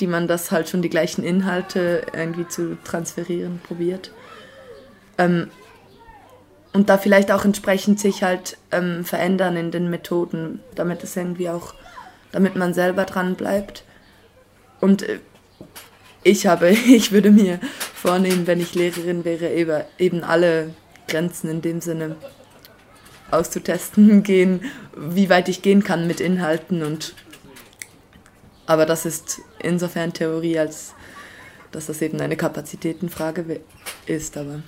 die 0.00 0.06
man 0.06 0.28
das 0.28 0.50
halt 0.50 0.68
schon 0.68 0.82
die 0.82 0.90
gleichen 0.90 1.24
Inhalte 1.24 2.04
irgendwie 2.12 2.46
zu 2.48 2.76
transferieren 2.84 3.60
probiert. 3.66 4.10
Ähm, 5.16 5.50
und 6.72 6.88
da 6.88 6.98
vielleicht 6.98 7.32
auch 7.32 7.44
entsprechend 7.44 7.98
sich 7.98 8.22
halt 8.22 8.56
ähm, 8.70 9.04
verändern 9.04 9.56
in 9.56 9.70
den 9.70 9.90
Methoden, 9.90 10.60
damit 10.74 11.02
es 11.02 11.16
irgendwie 11.16 11.48
auch, 11.48 11.74
damit 12.32 12.54
man 12.56 12.74
selber 12.74 13.04
dran 13.04 13.34
bleibt. 13.34 13.84
Und 14.80 15.02
äh, 15.02 15.18
ich 16.22 16.46
habe, 16.46 16.70
ich 16.86 17.12
würde 17.12 17.30
mir 17.30 17.60
vornehmen, 17.94 18.46
wenn 18.46 18.60
ich 18.60 18.74
Lehrerin 18.74 19.24
wäre, 19.24 19.84
eben, 19.98 20.24
alle 20.24 20.74
Grenzen 21.08 21.50
in 21.50 21.62
dem 21.62 21.80
Sinne 21.80 22.16
auszutesten 23.30 24.22
gehen, 24.24 24.70
wie 24.96 25.30
weit 25.30 25.48
ich 25.48 25.62
gehen 25.62 25.84
kann 25.84 26.06
mit 26.06 26.20
Inhalten 26.20 26.82
und 26.82 27.14
aber 28.66 28.86
das 28.86 29.04
ist 29.04 29.40
insofern 29.58 30.12
Theorie, 30.12 30.56
als 30.56 30.94
dass 31.72 31.86
das 31.86 32.02
eben 32.02 32.20
eine 32.20 32.36
Kapazitätenfrage 32.36 33.60
ist. 34.06 34.36
Aber 34.36 34.62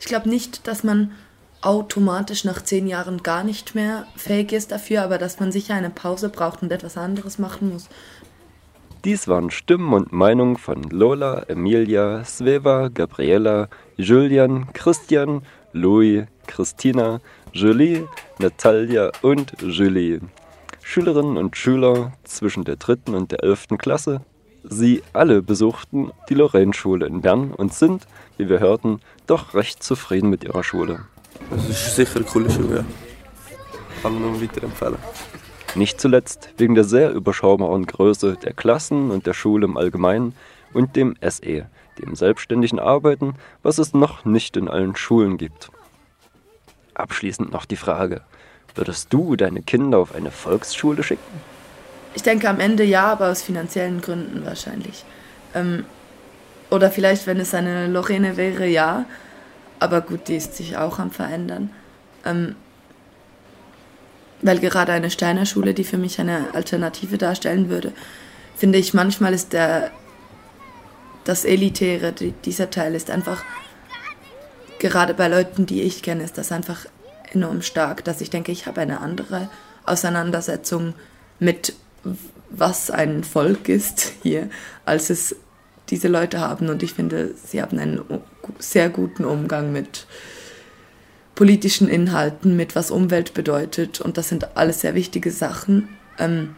ich 0.00 0.06
glaube 0.06 0.28
nicht, 0.28 0.66
dass 0.66 0.82
man 0.82 1.12
automatisch 1.60 2.44
nach 2.44 2.62
zehn 2.62 2.88
Jahren 2.88 3.22
gar 3.22 3.44
nicht 3.44 3.74
mehr 3.76 4.06
fähig 4.16 4.52
ist 4.52 4.72
dafür, 4.72 5.02
aber 5.02 5.18
dass 5.18 5.40
man 5.40 5.52
sicher 5.52 5.74
eine 5.74 5.90
Pause 5.90 6.28
braucht 6.28 6.62
und 6.62 6.72
etwas 6.72 6.96
anderes 6.96 7.38
machen 7.38 7.72
muss. 7.72 7.88
Dies 9.04 9.28
waren 9.28 9.50
Stimmen 9.50 9.92
und 9.92 10.12
Meinungen 10.12 10.56
von 10.56 10.82
Lola, 10.82 11.44
Emilia, 11.48 12.24
Sveva, 12.24 12.88
Gabriela, 12.88 13.68
Julian, 13.96 14.72
Christian, 14.72 15.42
Louis, 15.72 16.24
Christina, 16.48 17.20
Julie, 17.52 18.08
Natalia 18.40 19.12
und 19.22 19.52
Julie. 19.62 20.20
Schülerinnen 20.82 21.36
und 21.36 21.56
Schüler 21.56 22.12
zwischen 22.24 22.64
der 22.64 22.76
dritten 22.76 23.14
und 23.14 23.30
der 23.30 23.44
elften 23.44 23.78
Klasse. 23.78 24.20
Sie 24.64 25.02
alle 25.12 25.42
besuchten 25.42 26.10
die 26.28 26.34
Lorraine-Schule 26.34 27.06
in 27.06 27.20
Bern 27.20 27.52
und 27.52 27.72
sind, 27.74 28.06
wie 28.36 28.48
wir 28.48 28.58
hörten, 28.58 29.00
doch 29.26 29.54
recht 29.54 29.82
zufrieden 29.82 30.28
mit 30.28 30.42
ihrer 30.42 30.64
Schule. 30.64 31.00
Es 31.54 31.68
ist 31.68 31.96
sicher 31.96 32.16
eine 32.16 32.24
coole 32.24 32.50
Schule, 32.50 32.76
ja. 32.78 32.84
Kann 34.02 34.14
man 34.14 34.22
nur 34.22 34.42
weiterempfehlen. 34.42 34.96
Nicht 35.74 36.00
zuletzt 36.00 36.50
wegen 36.56 36.74
der 36.74 36.84
sehr 36.84 37.12
überschaubaren 37.12 37.86
Größe 37.86 38.36
der 38.42 38.52
Klassen 38.52 39.10
und 39.10 39.26
der 39.26 39.34
Schule 39.34 39.66
im 39.66 39.76
Allgemeinen 39.76 40.34
und 40.72 40.96
dem 40.96 41.14
SE, 41.20 41.66
dem 41.98 42.14
selbstständigen 42.14 42.78
Arbeiten, 42.78 43.34
was 43.62 43.78
es 43.78 43.94
noch 43.94 44.24
nicht 44.24 44.56
in 44.56 44.68
allen 44.68 44.96
Schulen 44.96 45.36
gibt. 45.36 45.70
Abschließend 46.94 47.52
noch 47.52 47.64
die 47.64 47.76
Frage, 47.76 48.22
würdest 48.74 49.12
du 49.12 49.36
deine 49.36 49.62
Kinder 49.62 49.98
auf 49.98 50.14
eine 50.14 50.30
Volksschule 50.30 51.02
schicken? 51.02 51.40
Ich 52.14 52.22
denke 52.22 52.48
am 52.48 52.58
Ende 52.58 52.84
ja, 52.84 53.12
aber 53.12 53.30
aus 53.30 53.42
finanziellen 53.42 54.00
Gründen 54.00 54.44
wahrscheinlich. 54.44 55.04
Ähm, 55.54 55.84
oder 56.70 56.90
vielleicht, 56.90 57.26
wenn 57.26 57.38
es 57.38 57.54
eine 57.54 57.86
Lorene 57.86 58.36
wäre, 58.36 58.66
ja. 58.66 59.04
Aber 59.78 60.00
gut, 60.00 60.28
die 60.28 60.36
ist 60.36 60.56
sich 60.56 60.76
auch 60.76 60.98
am 60.98 61.10
Verändern. 61.10 61.70
Ähm, 62.24 62.56
weil 64.42 64.58
gerade 64.58 64.92
eine 64.92 65.10
Steiner 65.10 65.46
Schule, 65.46 65.74
die 65.74 65.84
für 65.84 65.98
mich 65.98 66.20
eine 66.20 66.54
Alternative 66.54 67.18
darstellen 67.18 67.68
würde, 67.68 67.92
finde 68.56 68.78
ich, 68.78 68.94
manchmal 68.94 69.34
ist 69.34 69.52
der, 69.52 69.90
das 71.24 71.44
Elitäre, 71.44 72.12
die, 72.12 72.32
dieser 72.44 72.70
Teil 72.70 72.94
ist 72.94 73.10
einfach, 73.10 73.42
gerade 74.78 75.14
bei 75.14 75.28
Leuten, 75.28 75.66
die 75.66 75.82
ich 75.82 76.02
kenne, 76.02 76.24
ist 76.24 76.38
das 76.38 76.52
einfach 76.52 76.86
enorm 77.32 77.62
stark, 77.62 78.04
dass 78.04 78.20
ich 78.20 78.30
denke, 78.30 78.52
ich 78.52 78.66
habe 78.66 78.80
eine 78.80 79.00
andere 79.00 79.48
Auseinandersetzung 79.84 80.94
mit, 81.38 81.74
was 82.50 82.90
ein 82.90 83.24
Volk 83.24 83.68
ist 83.68 84.12
hier, 84.22 84.48
als 84.84 85.10
es 85.10 85.36
diese 85.90 86.08
Leute 86.08 86.40
haben. 86.40 86.68
Und 86.68 86.82
ich 86.82 86.94
finde, 86.94 87.34
sie 87.34 87.62
haben 87.62 87.78
einen 87.78 88.02
sehr 88.58 88.88
guten 88.88 89.24
Umgang 89.24 89.72
mit 89.72 90.06
politischen 91.38 91.88
Inhalten, 91.88 92.56
mit 92.56 92.74
was 92.74 92.90
Umwelt 92.90 93.32
bedeutet. 93.32 94.00
Und 94.00 94.18
das 94.18 94.28
sind 94.28 94.56
alles 94.56 94.80
sehr 94.80 94.96
wichtige 94.96 95.30
Sachen. 95.30 95.88
Ähm, 96.18 96.56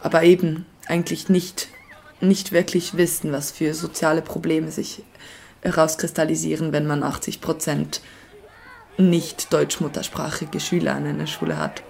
aber 0.00 0.24
eben 0.24 0.66
eigentlich 0.88 1.28
nicht, 1.28 1.68
nicht 2.20 2.50
wirklich 2.50 2.96
wissen, 2.96 3.30
was 3.30 3.52
für 3.52 3.72
soziale 3.72 4.20
Probleme 4.20 4.72
sich 4.72 5.04
herauskristallisieren, 5.60 6.72
wenn 6.72 6.88
man 6.88 7.04
80 7.04 7.40
Prozent 7.40 8.00
nicht 8.98 9.52
deutschmuttersprachige 9.52 10.58
Schüler 10.58 10.96
an 10.96 11.06
einer 11.06 11.28
Schule 11.28 11.58
hat. 11.58 11.84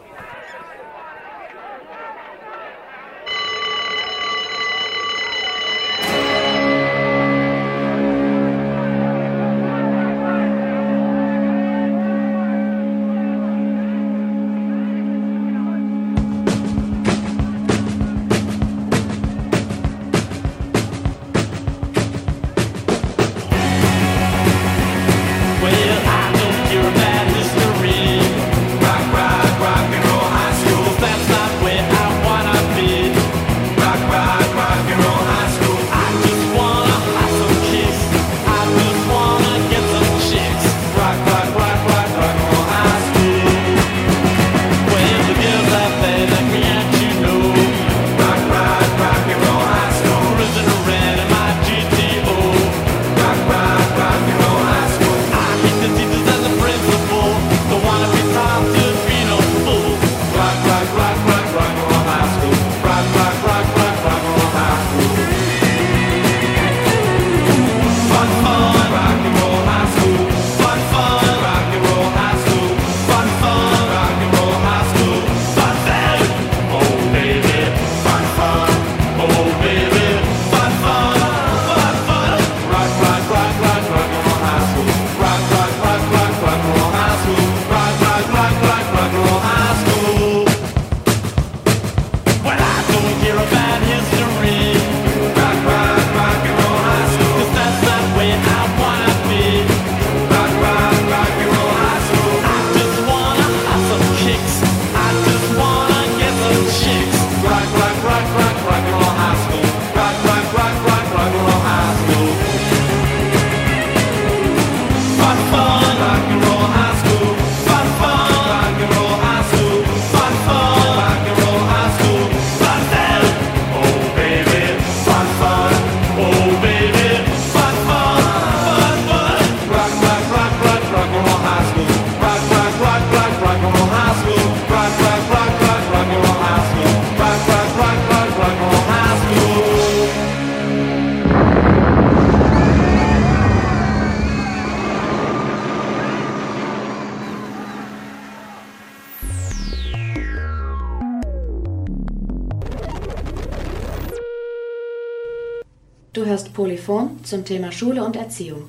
Zum 157.30 157.44
Thema 157.44 157.72
Schule 157.72 158.04
und 158.04 158.16
Erziehung. 158.16 158.64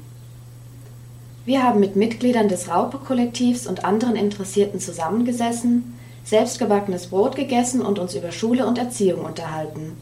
Wir 1.43 1.63
haben 1.63 1.79
mit 1.79 1.95
Mitgliedern 1.95 2.47
des 2.47 2.69
Raupe-Kollektivs 2.69 3.65
und 3.65 3.83
anderen 3.83 4.15
Interessierten 4.15 4.79
zusammengesessen, 4.79 5.97
selbstgebackenes 6.23 7.07
Brot 7.07 7.35
gegessen 7.35 7.81
und 7.81 7.97
uns 7.97 8.13
über 8.13 8.31
Schule 8.31 8.67
und 8.67 8.77
Erziehung 8.77 9.25
unterhalten. 9.25 9.97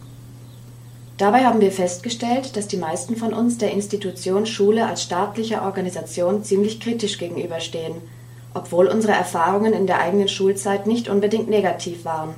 Dabei 1.17 1.45
haben 1.45 1.61
wir 1.61 1.71
festgestellt, 1.71 2.57
dass 2.57 2.67
die 2.67 2.77
meisten 2.77 3.15
von 3.15 3.33
uns 3.33 3.57
der 3.57 3.71
Institution 3.71 4.45
Schule 4.45 4.85
als 4.85 5.03
staatlicher 5.03 5.63
Organisation 5.63 6.43
ziemlich 6.43 6.81
kritisch 6.81 7.17
gegenüberstehen, 7.17 7.95
obwohl 8.53 8.87
unsere 8.87 9.13
Erfahrungen 9.13 9.71
in 9.71 9.87
der 9.87 9.99
eigenen 9.99 10.27
Schulzeit 10.27 10.85
nicht 10.85 11.07
unbedingt 11.07 11.49
negativ 11.49 12.03
waren. 12.03 12.35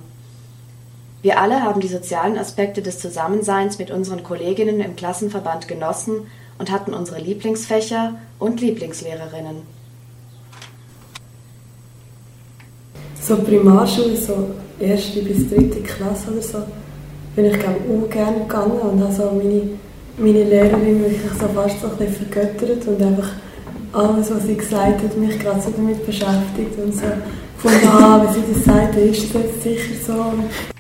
Wir 1.21 1.39
alle 1.39 1.61
haben 1.61 1.81
die 1.81 1.87
sozialen 1.87 2.37
Aspekte 2.37 2.81
des 2.81 2.97
Zusammenseins 2.97 3.77
mit 3.77 3.91
unseren 3.91 4.23
Kolleginnen 4.23 4.79
im 4.79 4.95
Klassenverband 4.95 5.67
genossen 5.67 6.27
und 6.57 6.71
hatten 6.71 6.95
unsere 6.95 7.19
Lieblingsfächer 7.19 8.15
und 8.39 8.59
Lieblingslehrerinnen. 8.59 9.61
So 13.21 13.37
Primarschule, 13.37 14.17
so 14.17 14.49
erste 14.79 15.21
bis 15.21 15.47
dritte 15.47 15.81
Klasse 15.81 16.31
oder 16.31 16.41
so, 16.41 16.57
bin 17.35 17.45
ich 17.45 17.59
glaube 17.59 17.79
auch 17.87 18.09
gerne 18.09 18.39
gegangen 18.39 18.79
und 18.79 19.03
habe 19.03 19.13
so 19.13 19.31
meine, 19.31 19.69
meine 20.17 20.43
Lehrerin 20.43 21.01
wirklich 21.01 21.21
so 21.39 21.47
fast 21.49 21.81
so 21.81 21.87
ein 21.87 21.97
bisschen 21.97 22.25
vergöttert 22.25 22.87
und 22.87 22.99
einfach 22.99 23.29
alles, 23.93 24.33
was 24.33 24.43
sie 24.47 24.55
gesagt 24.55 25.03
hat, 25.03 25.17
mich 25.17 25.37
gerade 25.37 25.61
so 25.61 25.69
damit 25.69 26.03
beschäftigt 26.03 26.79
und 26.83 26.95
so 26.95 27.05
gefunden, 27.61 27.87
ah, 27.89 28.23
wenn 28.23 28.33
sie 28.33 28.53
das 28.53 28.65
sagt, 28.65 28.95
dann 28.95 29.03
ist 29.03 29.35
das 29.35 29.43
jetzt 29.43 29.63
sicher 29.63 29.93
so. 30.07 30.70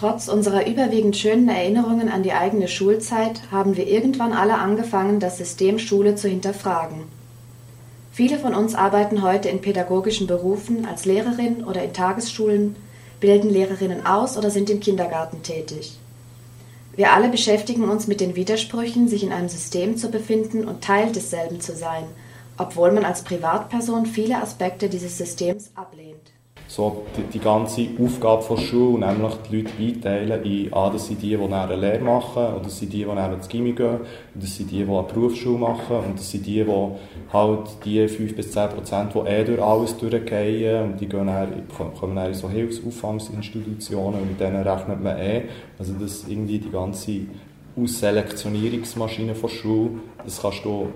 Trotz 0.00 0.28
unserer 0.28 0.66
überwiegend 0.66 1.14
schönen 1.14 1.50
Erinnerungen 1.50 2.08
an 2.08 2.22
die 2.22 2.32
eigene 2.32 2.68
Schulzeit 2.68 3.42
haben 3.50 3.76
wir 3.76 3.86
irgendwann 3.86 4.32
alle 4.32 4.54
angefangen, 4.54 5.20
das 5.20 5.36
System 5.36 5.78
Schule 5.78 6.14
zu 6.14 6.26
hinterfragen. 6.26 7.02
Viele 8.10 8.38
von 8.38 8.54
uns 8.54 8.74
arbeiten 8.74 9.20
heute 9.20 9.50
in 9.50 9.60
pädagogischen 9.60 10.26
Berufen 10.26 10.86
als 10.86 11.04
Lehrerin 11.04 11.64
oder 11.64 11.84
in 11.84 11.92
Tagesschulen, 11.92 12.76
bilden 13.20 13.50
Lehrerinnen 13.50 14.06
aus 14.06 14.38
oder 14.38 14.50
sind 14.50 14.70
im 14.70 14.80
Kindergarten 14.80 15.42
tätig. 15.42 15.98
Wir 16.96 17.12
alle 17.12 17.28
beschäftigen 17.28 17.84
uns 17.84 18.06
mit 18.06 18.22
den 18.22 18.36
Widersprüchen, 18.36 19.06
sich 19.06 19.22
in 19.22 19.32
einem 19.32 19.50
System 19.50 19.98
zu 19.98 20.10
befinden 20.10 20.64
und 20.64 20.82
Teil 20.82 21.12
desselben 21.12 21.60
zu 21.60 21.76
sein, 21.76 22.04
obwohl 22.56 22.90
man 22.90 23.04
als 23.04 23.22
Privatperson 23.22 24.06
viele 24.06 24.40
Aspekte 24.40 24.88
dieses 24.88 25.18
Systems 25.18 25.72
ablehnt. 25.74 26.32
So 26.70 27.04
die, 27.16 27.22
die 27.24 27.40
ganze 27.40 27.88
Aufgabe 28.00 28.44
der 28.48 28.56
Schule, 28.58 29.04
nämlich 29.04 29.34
die 29.50 29.56
Leute 29.56 29.72
einteilen 29.76 30.44
in, 30.44 30.72
ah, 30.72 30.88
das 30.88 31.08
sind 31.08 31.20
die, 31.20 31.36
die 31.36 31.36
eine 31.36 31.74
Lehre 31.74 31.98
machen, 31.98 32.44
oder 32.44 32.60
das 32.62 32.78
sind 32.78 32.92
die, 32.92 32.98
die 32.98 33.06
nachher 33.06 33.34
ins 33.34 33.48
Gimmi 33.48 33.72
gehen, 33.72 33.98
und 34.34 34.40
das 34.40 34.56
sind 34.56 34.70
die, 34.70 34.84
die 34.84 34.88
eine 34.88 35.02
Berufsschule 35.02 35.58
machen, 35.58 35.96
und 35.96 36.16
das 36.20 36.30
sind 36.30 36.46
die, 36.46 36.62
die 36.62 36.86
halt 37.32 37.68
die 37.84 38.06
5 38.06 38.36
bis 38.36 38.52
10 38.52 38.68
Prozent, 38.68 39.14
die 39.16 39.18
eh 39.18 39.42
durch 39.42 39.60
alles 39.60 39.96
durchgehen, 39.96 40.92
und 40.92 41.00
die 41.00 41.08
gehen 41.08 41.26
dann, 41.26 41.64
kommen 41.98 42.14
dann 42.14 42.28
in 42.28 42.34
so 42.34 42.48
Hilfsauffangsinstitutionen, 42.48 44.20
und 44.20 44.28
mit 44.28 44.38
denen 44.38 44.62
rechnet 44.62 45.02
man 45.02 45.18
eh. 45.18 45.42
Also 45.76 45.94
das 45.94 46.24
irgendwie 46.28 46.60
die 46.60 46.70
ganze 46.70 47.22
Ausselektionierungsmaschine 47.76 49.32
der 49.32 49.48
Schule, 49.48 49.90
das 50.24 50.40
kannst 50.40 50.64
du 50.64 50.86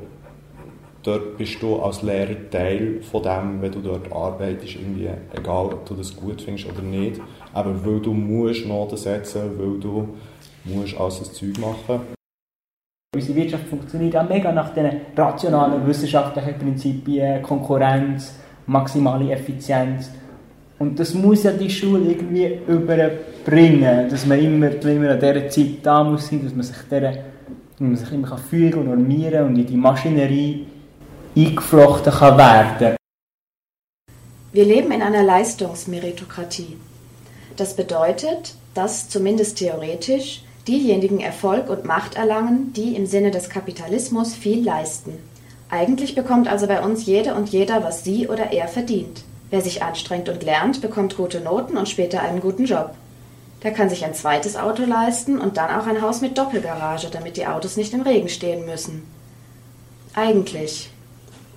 dort 1.05 1.37
bist 1.37 1.63
du 1.63 1.77
als 1.77 2.03
Lehrer 2.03 2.51
Teil 2.51 3.01
von 3.03 3.23
dem, 3.23 3.63
wenn 3.63 3.71
du 3.71 3.81
dort 3.81 4.11
arbeitest, 4.11 4.77
irgendwie, 4.77 5.09
egal 5.33 5.67
ob 5.67 5.87
du 5.87 5.95
das 5.95 6.17
gut 6.17 6.43
findest 6.43 6.69
oder 6.69 6.83
nicht. 6.83 7.21
Aber 7.53 7.73
weil 7.85 8.01
du 8.01 8.13
musst 8.13 8.67
Noten 8.67 8.97
setzen, 8.97 9.43
weil 9.59 9.79
du 9.79 10.09
musst 10.65 10.99
alles 10.99 11.19
das 11.21 11.33
Zeug 11.35 11.59
machen. 11.59 12.01
Unsere 13.15 13.37
Wirtschaft 13.37 13.69
funktioniert 13.69 14.17
auch 14.17 14.29
mega 14.29 14.51
nach 14.51 14.75
den 14.75 14.91
rationalen 15.17 15.87
wissenschaftlichen 15.87 16.59
Prinzipien, 16.59 17.43
Konkurrenz, 17.43 18.35
maximale 18.67 19.31
Effizienz. 19.31 20.11
Und 20.81 20.99
das 20.99 21.15
muss 21.15 21.45
ja 21.45 21.53
die 21.53 21.71
Schule 21.71 22.11
irgendwie 22.11 22.59
überbringen, 22.67 24.09
dass 24.09 24.27
man 24.27 24.41
immer, 24.41 24.71
immer 24.83 25.11
an 25.11 25.21
dieser 25.21 25.49
Zeit 25.49 25.79
da 25.85 26.03
muss 26.03 26.29
sein, 26.29 26.43
dass 26.43 26.53
man 26.53 26.65
sich, 26.65 26.77
dieser, 26.91 27.13
man 27.79 27.95
sich 27.95 28.13
immer 28.13 28.37
führen 28.37 28.81
und 28.81 28.87
normieren 28.87 29.47
und 29.47 29.59
in 29.59 29.67
die 29.67 29.77
Maschinerie 29.77 30.67
eingeflochten 31.37 32.13
kann 32.13 32.39
werden 32.39 32.97
Wir 34.53 34.65
leben 34.65 34.93
in 34.93 35.03
einer 35.03 35.23
Leistungsmeritokratie. 35.23 36.79
Das 37.57 37.75
bedeutet, 37.75 38.55
dass 38.75 39.09
zumindest 39.09 39.59
theoretisch 39.59 40.43
diejenigen 40.67 41.21
Erfolg 41.21 41.69
und 41.69 41.85
Macht 41.85 42.17
erlangen, 42.17 42.73
die 42.73 42.97
im 42.97 43.07
Sinne 43.07 43.31
des 43.31 43.49
Kapitalismus 43.49 44.35
viel 44.35 44.65
leisten. 44.65 45.19
Eigentlich 45.71 46.15
bekommt 46.15 46.49
also 46.49 46.67
bei 46.67 46.83
uns 46.83 47.05
jede 47.05 47.35
und 47.35 47.49
jeder, 47.49 47.83
was 47.83 48.05
sie 48.05 48.29
oder 48.29 48.53
er 48.53 48.69
verdient. 48.69 49.25
Wer 49.51 49.61
sich 49.61 49.83
anstrengt 49.83 50.29
und 50.29 50.43
lernt, 50.43 50.81
bekommt 50.81 51.17
gute 51.17 51.41
Noten 51.41 51.77
und 51.77 51.89
später 51.89 52.23
einen 52.23 52.41
guten 52.41 52.65
Job. 52.65 52.95
Der 53.63 53.73
kann 53.73 53.89
sich 53.89 54.05
ein 54.05 54.15
zweites 54.15 54.57
Auto 54.57 54.85
leisten 54.85 55.39
und 55.39 55.57
dann 55.57 55.71
auch 55.71 55.87
ein 55.87 56.03
Haus 56.03 56.21
mit 56.21 56.39
Doppelgarage, 56.39 57.09
damit 57.11 57.37
die 57.37 57.47
Autos 57.47 57.77
nicht 57.77 57.93
im 57.93 58.03
Regen 58.03 58.29
stehen 58.29 58.67
müssen. 58.67 59.03
Eigentlich. 60.15 60.91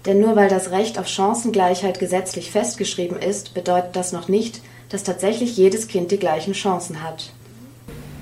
Denn 0.06 0.20
nur 0.20 0.36
weil 0.36 0.50
das 0.50 0.72
Recht 0.72 1.00
auf 1.00 1.08
Chancengleichheit 1.08 2.00
gesetzlich 2.00 2.52
festgeschrieben 2.52 3.20
ist, 3.20 3.54
bedeutet 3.54 3.96
das 3.96 4.14
noch 4.14 4.28
nicht, 4.28 4.62
dass 4.90 5.04
tatsächlich 5.04 5.58
jedes 5.58 5.88
Kind 5.88 6.12
die 6.12 6.20
gleichen 6.20 6.54
Chancen 6.54 7.04
hat. 7.04 7.32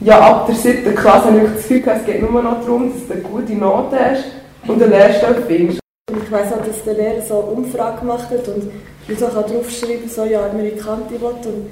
Ja, 0.02 0.20
ab 0.20 0.48
der 0.48 0.56
siebten 0.56 0.96
Klasse 0.96 1.28
habe 1.28 1.38
ich 1.38 1.44
das 1.44 1.68
Gefühl, 1.68 1.84
es 1.86 2.06
geht 2.06 2.22
nur 2.22 2.42
noch 2.42 2.62
darum, 2.62 2.92
dass 2.92 3.08
du 3.08 3.14
eine 3.14 3.22
gute 3.22 3.54
Note 3.54 3.98
hast 3.98 4.26
und 4.68 4.80
den 4.80 4.90
Lehrstoff 4.90 5.38
findest. 5.48 5.80
Ich 6.12 6.32
weiss 6.32 6.52
auch, 6.52 6.66
dass 6.66 6.84
der 6.84 6.96
Lehrer 6.96 7.22
so 7.22 7.40
eine 7.40 7.52
Umfrage 7.52 8.00
gemacht 8.00 8.30
hat 8.30 8.48
und 8.48 8.72
ich 9.08 9.20
so 9.20 9.28
draufschreiben 9.28 10.10
so 10.10 10.26
ja, 10.26 10.46
Amerikanti 10.48 11.20
will. 11.20 11.28
Und 11.28 11.70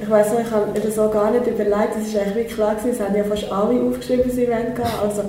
ich 0.00 0.10
weiss 0.10 0.32
noch, 0.32 0.40
ich 0.40 0.50
habe 0.50 0.70
mir 0.72 0.80
das 0.80 0.98
auch 0.98 1.12
gar 1.12 1.30
nicht 1.30 1.46
überlegt, 1.46 1.96
es 2.00 2.14
war 2.14 2.22
eigentlich 2.22 2.34
wirklich 2.34 2.54
klar, 2.54 2.74
gewesen, 2.74 2.90
es 2.92 3.00
haben 3.00 3.16
ja 3.16 3.24
fast 3.24 3.52
alle 3.52 3.80
aufgeschrieben, 3.80 4.30
sie 4.30 4.48
wollen 4.48 4.74
gehen. 4.74 4.86
Also, 5.02 5.22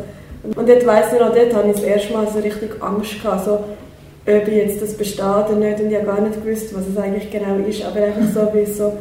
und 0.44 0.70
dort 0.70 0.86
weiss 0.86 1.14
ich 1.14 1.20
noch, 1.20 1.34
dort 1.34 1.54
hatte 1.54 1.68
ich 1.68 1.76
das 1.76 1.84
erste 1.84 2.14
Mal 2.14 2.28
so 2.28 2.40
richtig 2.40 2.82
Angst 2.82 3.22
gehabt, 3.22 3.46
so, 3.46 3.60
ob 4.28 4.48
jetzt 4.48 4.82
das 4.82 4.94
besteht 4.94 5.20
oder 5.24 5.56
nicht. 5.56 5.80
Und 5.80 5.90
ich 5.90 5.96
habe 5.96 6.06
gar 6.06 6.22
nicht 6.22 6.44
gewusst, 6.44 6.76
was 6.76 6.88
es 6.88 6.98
eigentlich 6.98 7.32
genau 7.32 7.56
ist, 7.68 7.84
aber 7.84 8.02
einfach 8.02 8.30
so, 8.34 8.54
wie 8.54 8.66
so 8.66 8.94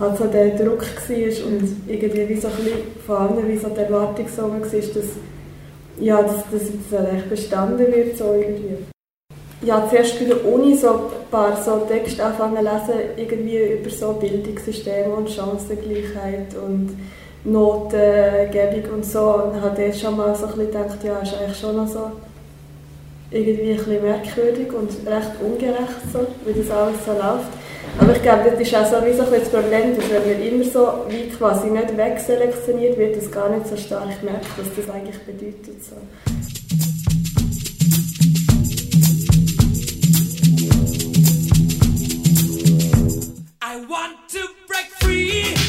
halt 0.00 0.18
so 0.18 0.24
der 0.24 0.50
Druck 0.50 0.82
war 0.82 1.46
und 1.46 1.76
irgendwie 1.86 2.28
wie 2.28 2.40
so 2.40 2.48
ein 2.48 2.56
bisschen 2.56 2.78
von 3.06 3.16
anderen, 3.16 3.48
wie 3.48 3.56
so 3.56 3.68
die 3.68 3.80
Erwartung 3.80 4.26
so 4.28 4.42
war, 4.42 4.58
dass, 4.60 4.80
ja, 6.00 6.22
dass, 6.22 6.36
dass 6.50 6.68
jetzt 6.68 7.14
echt 7.14 7.30
bestanden 7.30 7.78
wird, 7.78 8.16
so 8.16 8.32
irgendwie. 8.32 8.76
Ja, 9.64 9.86
zuerst 9.88 10.18
bei 10.18 10.24
der 10.24 10.44
Uni 10.44 10.76
so 10.76 10.88
ein 10.90 11.00
paar 11.30 11.62
so 11.62 11.86
Texte 11.86 12.24
anfangen 12.24 12.56
zu 12.56 12.62
lesen, 12.62 13.10
irgendwie 13.16 13.74
über 13.74 13.90
so 13.90 14.12
Bildungssysteme 14.14 15.14
und 15.14 15.30
Chancengleichheit 15.30 16.56
und 16.60 16.96
Notengebung 17.44 18.94
und 18.94 19.04
so. 19.04 19.20
Und 19.20 19.62
habe 19.62 19.80
dort 19.80 19.96
schon 19.96 20.16
mal 20.16 20.34
so 20.34 20.46
ein 20.46 20.52
bisschen 20.52 20.66
gedacht, 20.66 21.04
ja, 21.04 21.20
ist 21.20 21.34
eigentlich 21.38 21.56
schon 21.56 21.76
noch 21.76 21.86
so 21.86 22.10
irgendwie 23.32 23.72
ein 23.72 23.76
bisschen 23.76 24.02
merkwürdig 24.02 24.72
und 24.72 24.90
recht 25.06 25.30
ungerecht, 25.40 26.12
so, 26.12 26.26
wie 26.44 26.60
das 26.60 26.70
alles 26.70 27.04
so 27.04 27.12
läuft. 27.12 27.48
Aber 27.98 28.14
ich 28.14 28.22
glaube, 28.22 28.50
das 28.50 28.60
ist 28.60 28.74
auch 28.74 28.86
so 28.86 29.04
wie 29.04 29.12
so 29.12 29.24
das 29.24 29.48
Problem, 29.48 29.96
dass 29.96 30.10
wenn 30.10 30.32
man 30.32 30.42
immer 30.42 30.64
so 30.64 31.04
wie 31.08 31.28
quasi 31.28 31.68
nicht 31.68 31.96
wegselektioniert 31.96 32.98
wird, 32.98 33.16
das 33.16 33.30
gar 33.30 33.48
nicht 33.50 33.66
so 33.66 33.76
stark 33.76 34.22
merkt, 34.22 34.46
was 34.56 34.66
das 34.76 34.94
eigentlich 34.94 35.18
bedeutet. 35.20 35.82
So. 35.82 35.96
I 43.64 43.76
want 43.88 44.16
to 44.28 44.40
break 44.68 44.88
free. 45.00 45.61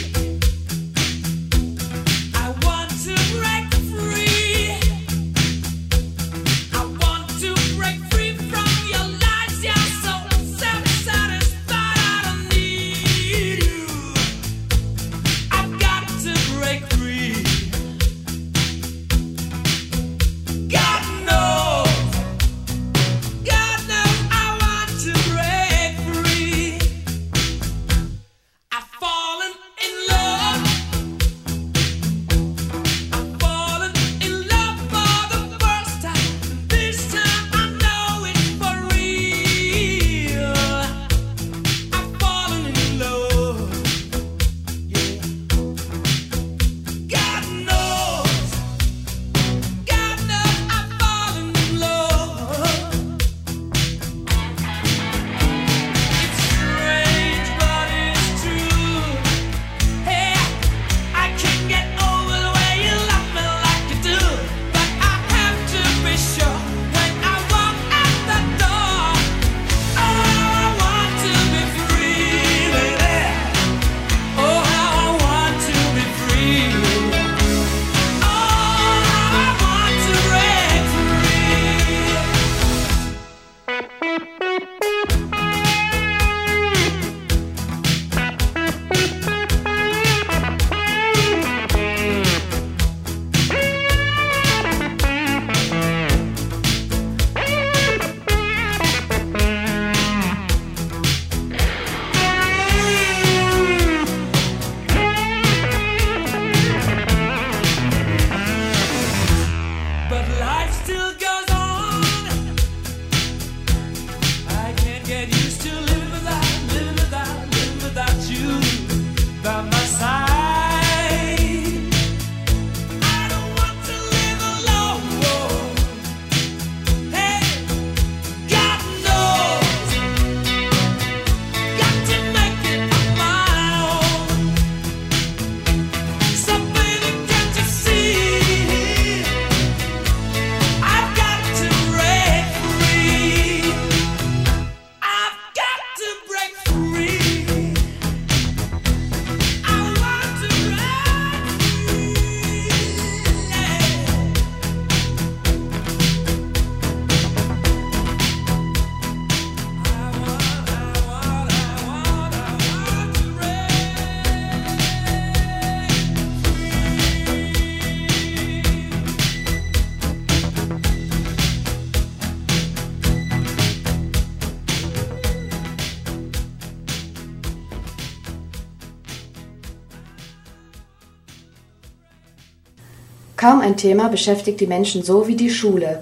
Kaum 183.44 183.60
ein 183.60 183.76
Thema 183.76 184.08
beschäftigt 184.08 184.62
die 184.62 184.68
Menschen 184.68 185.04
so 185.04 185.28
wie 185.28 185.36
die 185.36 185.50
Schule. 185.50 186.02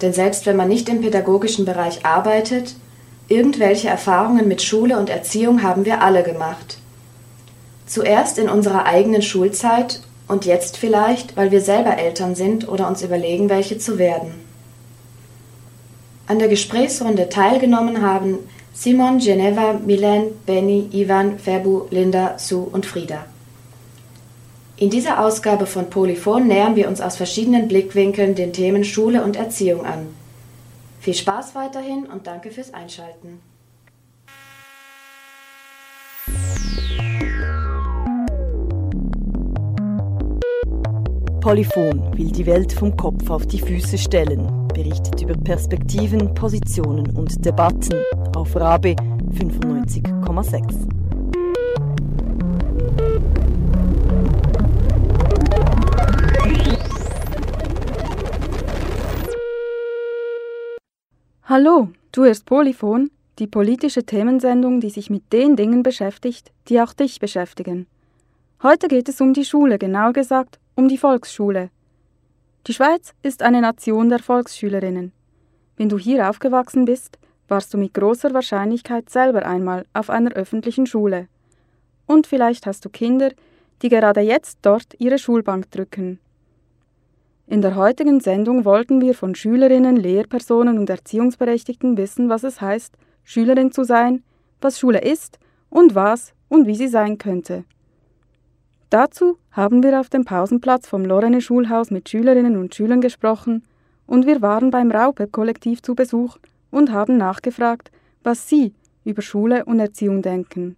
Denn 0.00 0.12
selbst 0.12 0.46
wenn 0.46 0.54
man 0.54 0.68
nicht 0.68 0.88
im 0.88 1.00
pädagogischen 1.00 1.64
Bereich 1.64 2.06
arbeitet, 2.06 2.76
irgendwelche 3.26 3.88
Erfahrungen 3.88 4.46
mit 4.46 4.62
Schule 4.62 4.96
und 4.96 5.10
Erziehung 5.10 5.64
haben 5.64 5.84
wir 5.84 6.02
alle 6.02 6.22
gemacht. 6.22 6.78
Zuerst 7.88 8.38
in 8.38 8.48
unserer 8.48 8.86
eigenen 8.86 9.22
Schulzeit 9.22 10.02
und 10.28 10.44
jetzt 10.44 10.76
vielleicht, 10.76 11.36
weil 11.36 11.50
wir 11.50 11.60
selber 11.60 11.98
Eltern 11.98 12.36
sind 12.36 12.68
oder 12.68 12.86
uns 12.86 13.02
überlegen, 13.02 13.50
welche 13.50 13.78
zu 13.78 13.98
werden. 13.98 14.32
An 16.28 16.38
der 16.38 16.46
Gesprächsrunde 16.46 17.28
teilgenommen 17.28 18.02
haben 18.02 18.38
Simon, 18.72 19.18
Geneva, 19.18 19.72
Milen, 19.84 20.26
Benny, 20.46 20.90
Ivan, 20.92 21.40
Ferbu, 21.40 21.88
Linda, 21.90 22.38
Sue 22.38 22.68
und 22.70 22.86
Frieda. 22.86 23.24
In 24.78 24.90
dieser 24.90 25.24
Ausgabe 25.24 25.64
von 25.64 25.88
Polyphon 25.88 26.48
nähern 26.48 26.76
wir 26.76 26.86
uns 26.88 27.00
aus 27.00 27.16
verschiedenen 27.16 27.66
Blickwinkeln 27.66 28.34
den 28.34 28.52
Themen 28.52 28.84
Schule 28.84 29.24
und 29.24 29.34
Erziehung 29.34 29.86
an. 29.86 30.08
Viel 31.00 31.14
Spaß 31.14 31.54
weiterhin 31.54 32.04
und 32.04 32.26
danke 32.26 32.50
fürs 32.50 32.74
Einschalten. 32.74 33.40
Polyphon 41.40 42.18
will 42.18 42.30
die 42.30 42.44
Welt 42.44 42.72
vom 42.72 42.94
Kopf 42.98 43.30
auf 43.30 43.46
die 43.46 43.60
Füße 43.60 43.96
stellen, 43.96 44.68
berichtet 44.74 45.22
über 45.22 45.34
Perspektiven, 45.34 46.34
Positionen 46.34 47.16
und 47.16 47.42
Debatten 47.42 47.94
auf 48.34 48.54
Rabe 48.54 48.94
95,6. 49.32 51.05
Hallo, 61.48 61.90
du 62.10 62.24
hörst 62.24 62.44
Polyphon, 62.44 63.08
die 63.38 63.46
politische 63.46 64.02
Themensendung, 64.02 64.80
die 64.80 64.90
sich 64.90 65.10
mit 65.10 65.32
den 65.32 65.54
Dingen 65.54 65.84
beschäftigt, 65.84 66.50
die 66.66 66.80
auch 66.80 66.92
dich 66.92 67.20
beschäftigen. 67.20 67.86
Heute 68.64 68.88
geht 68.88 69.08
es 69.08 69.20
um 69.20 69.32
die 69.32 69.44
Schule, 69.44 69.78
genauer 69.78 70.12
gesagt 70.12 70.58
um 70.74 70.88
die 70.88 70.98
Volksschule. 70.98 71.70
Die 72.66 72.74
Schweiz 72.74 73.14
ist 73.22 73.44
eine 73.44 73.60
Nation 73.60 74.08
der 74.08 74.18
Volksschülerinnen. 74.18 75.12
Wenn 75.76 75.88
du 75.88 75.98
hier 75.98 76.28
aufgewachsen 76.28 76.84
bist, 76.84 77.16
warst 77.46 77.72
du 77.72 77.78
mit 77.78 77.94
großer 77.94 78.34
Wahrscheinlichkeit 78.34 79.08
selber 79.08 79.46
einmal 79.46 79.86
auf 79.94 80.10
einer 80.10 80.32
öffentlichen 80.32 80.86
Schule. 80.86 81.28
Und 82.06 82.26
vielleicht 82.26 82.66
hast 82.66 82.84
du 82.84 82.88
Kinder, 82.88 83.30
die 83.82 83.88
gerade 83.88 84.20
jetzt 84.20 84.58
dort 84.62 84.96
ihre 84.98 85.20
Schulbank 85.20 85.70
drücken. 85.70 86.18
In 87.48 87.62
der 87.62 87.76
heutigen 87.76 88.18
Sendung 88.18 88.64
wollten 88.64 89.00
wir 89.00 89.14
von 89.14 89.36
Schülerinnen, 89.36 89.94
Lehrpersonen 89.94 90.78
und 90.78 90.90
Erziehungsberechtigten 90.90 91.96
wissen, 91.96 92.28
was 92.28 92.42
es 92.42 92.60
heißt, 92.60 92.94
Schülerin 93.22 93.70
zu 93.70 93.84
sein, 93.84 94.24
was 94.60 94.80
Schule 94.80 95.00
ist 95.00 95.38
und 95.70 95.94
was 95.94 96.34
und 96.48 96.66
wie 96.66 96.74
sie 96.74 96.88
sein 96.88 97.18
könnte. 97.18 97.64
Dazu 98.90 99.38
haben 99.52 99.84
wir 99.84 100.00
auf 100.00 100.08
dem 100.08 100.24
Pausenplatz 100.24 100.88
vom 100.88 101.04
Lorene 101.04 101.40
Schulhaus 101.40 101.92
mit 101.92 102.08
Schülerinnen 102.08 102.56
und 102.56 102.74
Schülern 102.74 103.00
gesprochen 103.00 103.62
und 104.06 104.26
wir 104.26 104.42
waren 104.42 104.72
beim 104.72 104.90
Raupe-Kollektiv 104.90 105.82
zu 105.82 105.94
Besuch 105.94 106.38
und 106.72 106.92
haben 106.92 107.16
nachgefragt, 107.16 107.92
was 108.24 108.48
sie 108.48 108.74
über 109.04 109.22
Schule 109.22 109.64
und 109.66 109.78
Erziehung 109.78 110.20
denken. 110.20 110.76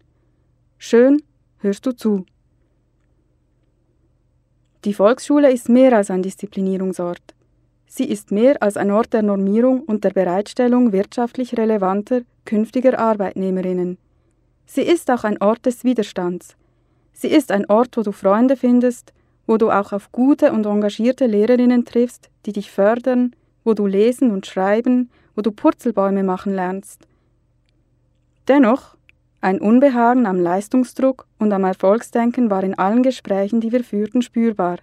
Schön, 0.76 1.22
hörst 1.58 1.86
du 1.86 1.92
zu. 1.92 2.26
Die 4.84 4.94
Volksschule 4.94 5.50
ist 5.50 5.68
mehr 5.68 5.96
als 5.96 6.10
ein 6.10 6.22
Disziplinierungsort. 6.22 7.34
Sie 7.86 8.04
ist 8.04 8.30
mehr 8.30 8.62
als 8.62 8.76
ein 8.76 8.90
Ort 8.90 9.12
der 9.12 9.22
Normierung 9.22 9.80
und 9.82 10.04
der 10.04 10.10
Bereitstellung 10.10 10.92
wirtschaftlich 10.92 11.56
relevanter 11.56 12.20
künftiger 12.44 12.98
Arbeitnehmerinnen. 12.98 13.98
Sie 14.66 14.82
ist 14.82 15.10
auch 15.10 15.24
ein 15.24 15.40
Ort 15.40 15.66
des 15.66 15.82
Widerstands. 15.82 16.56
Sie 17.12 17.28
ist 17.28 17.50
ein 17.50 17.68
Ort, 17.68 17.96
wo 17.96 18.02
du 18.02 18.12
Freunde 18.12 18.56
findest, 18.56 19.12
wo 19.46 19.56
du 19.56 19.70
auch 19.70 19.92
auf 19.92 20.12
gute 20.12 20.52
und 20.52 20.66
engagierte 20.66 21.26
Lehrerinnen 21.26 21.84
triffst, 21.84 22.30
die 22.46 22.52
dich 22.52 22.70
fördern, 22.70 23.34
wo 23.64 23.74
du 23.74 23.86
lesen 23.86 24.30
und 24.30 24.46
schreiben, 24.46 25.10
wo 25.34 25.40
du 25.40 25.50
Purzelbäume 25.50 26.22
machen 26.22 26.54
lernst. 26.54 27.08
Dennoch, 28.46 28.97
ein 29.40 29.60
Unbehagen 29.60 30.26
am 30.26 30.40
Leistungsdruck 30.40 31.26
und 31.38 31.52
am 31.52 31.62
Erfolgsdenken 31.62 32.50
war 32.50 32.64
in 32.64 32.76
allen 32.76 33.04
Gesprächen, 33.04 33.60
die 33.60 33.70
wir 33.70 33.84
führten, 33.84 34.20
spürbar. 34.20 34.78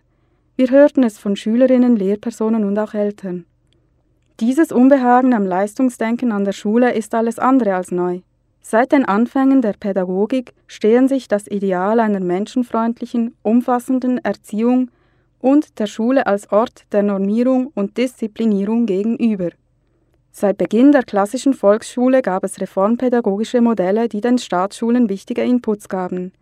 Wir 0.56 0.70
hörten 0.70 1.04
es 1.04 1.18
von 1.18 1.36
Schülerinnen, 1.36 1.98
Lehrpersonen 1.98 2.64
und 2.64 2.80
auch 2.80 2.94
Eltern. 2.94 3.46
Dieses 4.40 4.72
Unbehagen 4.72 5.34
am 5.34 5.46
Leistungsdenken 5.46 6.32
an 6.32 6.46
der 6.46 6.54
Schule 6.54 6.94
ist 6.94 7.14
alles 7.14 7.38
andere 7.38 7.76
als 7.76 7.92
neu. 7.92 8.22
Seit 8.62 8.94
den 8.94 9.06
Anfängen 9.06 9.62
der 9.62 9.74
Pädagogik 9.74 10.54
stehen 10.68 11.08
sich 11.10 11.28
das 11.28 11.48
Ideal 11.48 12.00
einer 12.00 12.22
menschenfreundlichen, 12.22 13.36
umfassenden 13.44 14.18
Erziehung 14.20 14.90
und 15.40 15.80
der 15.80 15.88
Schule 15.88 16.26
als 16.28 16.52
Ort 16.52 16.86
der 16.94 17.04
Normierung 17.04 17.72
und 17.76 17.98
Disziplinierung 17.98 18.86
gegenüber. 18.86 19.50
Seit 20.38 20.58
Beginn 20.58 20.92
der 20.92 21.04
klassischen 21.04 21.54
Volksschule 21.54 22.22
gab 22.22 22.44
es 22.44 22.60
reformpädagogische 22.60 23.62
Modelle, 23.62 24.10
die 24.10 24.20
den 24.20 24.38
Staatsschulen 24.38 25.08
wichtige 25.08 25.44
Inputs 25.44 25.88
gaben. 25.88 26.34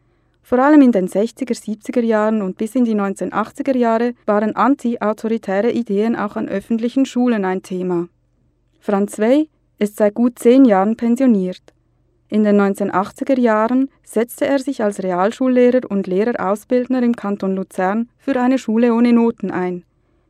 Vor 0.42 0.58
allem 0.58 0.82
in 0.82 0.92
den 0.92 1.08
60er, 1.08 1.54
70er 1.54 2.02
Jahren 2.02 2.42
und 2.42 2.58
bis 2.58 2.74
in 2.74 2.86
die 2.86 2.96
1980er 2.96 3.78
Jahre 3.78 4.16
waren 4.26 4.56
anti-autoritäre 4.56 5.70
Ideen 5.70 6.16
auch 6.16 6.36
an 6.36 6.50
öffentlichen 6.50 7.06
Schulen 7.06 7.46
ein 7.46 7.62
Thema. 7.62 8.08
Franz 8.80 9.20
Wey 9.20 9.48
ist 9.78 9.98
seit 9.98 10.16
gut 10.16 10.40
zehn 10.40 10.66
Jahren 10.66 10.98
pensioniert. 10.98 11.62
In 12.30 12.44
den 12.44 12.60
1980er 12.60 13.40
Jahren 13.40 13.92
setzte 14.04 14.48
er 14.48 14.58
sich 14.58 14.82
als 14.82 15.04
Realschullehrer 15.04 15.82
und 15.88 16.08
Lehrerausbildner 16.08 17.04
im 17.04 17.16
Kanton 17.16 17.56
Luzern 17.56 18.10
für 18.18 18.42
eine 18.42 18.58
Schule 18.58 18.92
ohne 18.96 19.14
Noten 19.14 19.52
ein. 19.52 19.84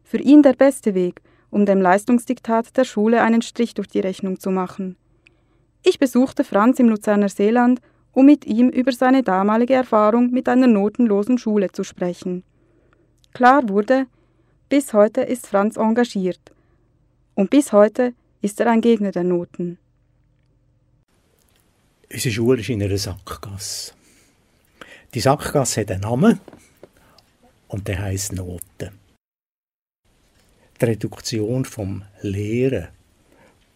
Für 0.04 0.18
ihn 0.18 0.44
der 0.44 0.52
beste 0.52 0.96
Weg– 0.96 1.22
um 1.54 1.68
dem 1.68 1.82
Leistungsdiktat 1.82 2.76
der 2.76 2.84
Schule 2.84 3.22
einen 3.22 3.44
Strich 3.44 3.76
durch 3.76 3.88
die 3.88 4.00
Rechnung 4.00 4.40
zu 4.40 4.50
machen. 4.50 4.98
Ich 5.84 6.00
besuchte 6.00 6.44
Franz 6.44 6.80
im 6.80 6.90
Luzerner 6.90 7.30
Seeland, 7.30 7.80
um 8.12 8.26
mit 8.26 8.46
ihm 8.46 8.70
über 8.70 8.92
seine 8.92 9.22
damalige 9.22 9.76
Erfahrung 9.76 10.32
mit 10.32 10.50
einer 10.50 10.68
notenlosen 10.68 11.38
Schule 11.38 11.72
zu 11.72 11.84
sprechen. 11.84 12.44
Klar 13.34 13.70
wurde, 13.70 14.08
bis 14.68 14.94
heute 14.94 15.22
ist 15.22 15.46
Franz 15.46 15.78
engagiert. 15.78 16.42
Und 17.36 17.52
bis 17.52 17.72
heute 17.72 18.14
ist 18.42 18.60
er 18.60 18.68
ein 18.72 18.82
Gegner 18.82 19.12
der 19.12 19.24
Noten. 19.24 19.78
Unsere 22.12 22.34
Schule 22.34 22.62
ist 22.62 22.70
in 22.70 22.82
einer 22.82 22.98
Sackgasse. 22.98 23.94
Die 25.14 25.20
Sackgasse 25.20 25.82
hat 25.82 25.92
einen 25.92 26.02
Namen 26.02 26.40
und 27.68 27.88
der 27.88 28.02
heißt 28.02 28.34
Noten 28.34 29.03
die 30.84 30.90
Reduktion 30.90 31.64
vom 31.64 32.04
Lehren 32.22 32.90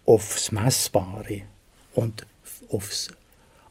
aufs 0.06 0.52
Messbare 0.52 1.44
und 1.94 2.26
aufs 2.70 3.10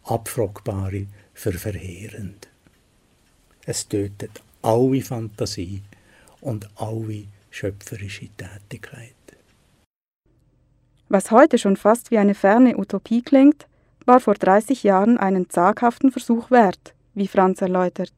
Abfragbare 0.04 1.06
für 1.34 1.52
verheerend. 1.52 2.48
Es 3.66 3.88
tötet 3.88 4.42
alle 4.62 5.02
Fantasie 5.02 5.82
und 6.40 6.68
alle 6.76 7.24
schöpferische 7.50 8.28
Tätigkeit. 8.36 9.12
Was 11.08 11.30
heute 11.30 11.58
schon 11.58 11.76
fast 11.76 12.10
wie 12.10 12.18
eine 12.18 12.34
ferne 12.34 12.78
Utopie 12.78 13.22
klingt, 13.22 13.66
war 14.06 14.20
vor 14.20 14.34
30 14.34 14.82
Jahren 14.82 15.18
einen 15.18 15.50
zaghaften 15.50 16.10
Versuch 16.10 16.50
wert, 16.50 16.94
wie 17.14 17.28
Franz 17.28 17.60
erläutert. 17.60 18.12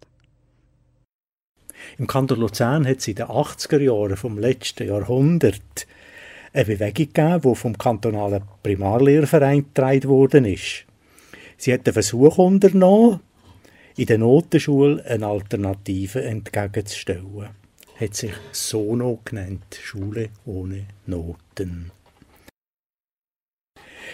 Im 1.99 2.07
Kanton 2.07 2.41
Luzern 2.41 2.87
hat 2.87 2.99
es 2.99 3.09
in 3.09 3.17
den 3.17 3.27
80er 3.27 3.81
Jahren 3.81 4.17
vom 4.17 4.39
letzten 4.39 4.89
Jahrhundert 4.89 5.87
eine 6.53 6.65
Bewegung 6.65 7.13
gegeben, 7.13 7.41
die 7.43 7.55
vom 7.55 7.77
kantonalen 7.77 8.43
Primarlehrverein 8.63 9.65
getragen 9.65 10.09
worden 10.09 10.45
ist. 10.45 10.85
Sie 11.57 11.73
hat 11.73 11.87
den 11.87 11.93
Versuch 11.93 12.39
unternommen, 12.39 13.21
in 13.97 14.07
der 14.07 14.19
Notenschule 14.19 15.05
eine 15.05 15.27
Alternative 15.27 16.23
entgegenzustellen. 16.23 17.51
Hat 18.01 18.15
sich 18.15 18.33
Sono 18.53 19.19
genannt, 19.25 19.81
Schule 19.83 20.29
ohne 20.47 20.87
Noten. 21.07 21.91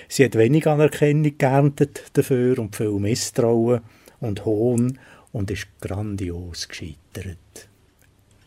Sie 0.09 0.24
hat 0.24 0.37
wenig 0.37 0.66
Anerkennung 0.66 1.37
geerntet 1.37 2.05
dafür 2.14 2.59
und 2.59 2.77
viel 2.77 2.92
Misstrauen 2.92 3.83
und 4.20 4.44
Hohn 4.44 4.98
und 5.35 5.51
ist 5.51 5.66
grandios 5.81 6.68
gescheitert. 6.68 7.68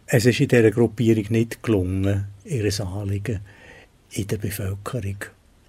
Es 0.06 0.26
ist 0.26 0.40
in 0.40 0.48
dieser 0.48 0.72
Gruppierung 0.72 1.26
nicht 1.30 1.62
gelungen, 1.62 2.28
ihre 2.46 2.84
Anliegen 2.84 3.42
in 4.12 4.28
der 4.28 4.38
Bevölkerung 4.38 5.18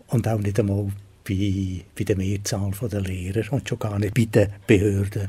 und 0.06 0.28
auch 0.28 0.38
nicht 0.38 0.60
einmal 0.60 0.92
bei, 1.28 1.84
bei 1.96 2.04
der 2.04 2.16
Mehrzahl 2.16 2.70
der 2.70 3.00
Lehrer 3.00 3.52
und 3.52 3.68
schon 3.68 3.80
gar 3.80 3.98
nicht 3.98 4.14
bei 4.14 4.26
den 4.26 4.52
Behörden 4.66 5.28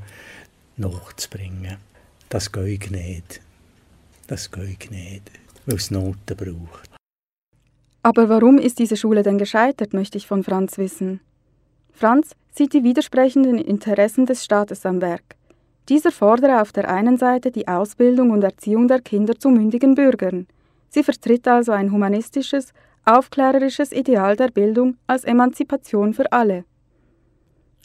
nachzubringen. 0.77 1.77
Das 2.29 2.51
geht 2.51 2.91
nicht. 2.91 3.41
Das 4.27 4.51
geht 4.51 4.91
nicht, 4.91 5.31
weil 5.65 5.77
es 5.77 5.89
Noten 5.89 6.37
braucht. 6.37 6.87
Aber 8.03 8.29
warum 8.29 8.59
ist 8.59 8.77
diese 8.77 8.95
Schule 8.95 9.23
denn 9.23 9.39
gescheitert, 9.39 9.93
möchte 9.93 10.19
ich 10.19 10.27
von 10.27 10.43
Franz 10.43 10.77
wissen. 10.77 11.19
Franz 11.91 12.35
sieht 12.51 12.73
die 12.73 12.83
widersprechenden 12.83 13.57
Interessen 13.57 14.27
des 14.27 14.45
Staates 14.45 14.85
am 14.85 15.01
Werk. 15.01 15.38
Dieser 15.89 16.11
fordere 16.11 16.61
auf 16.61 16.71
der 16.71 16.87
einen 16.87 17.17
Seite 17.17 17.49
die 17.49 17.67
Ausbildung 17.67 18.29
und 18.29 18.43
Erziehung 18.43 18.87
der 18.87 19.01
Kinder 19.01 19.39
zu 19.39 19.49
mündigen 19.49 19.95
Bürgern. 19.95 20.45
Sie 20.89 21.03
vertritt 21.03 21.47
also 21.47 21.71
ein 21.71 21.91
humanistisches, 21.91 22.73
aufklärerisches 23.05 23.91
Ideal 23.91 24.35
der 24.35 24.49
Bildung 24.49 24.97
als 25.07 25.23
Emanzipation 25.23 26.13
für 26.13 26.31
alle. 26.31 26.63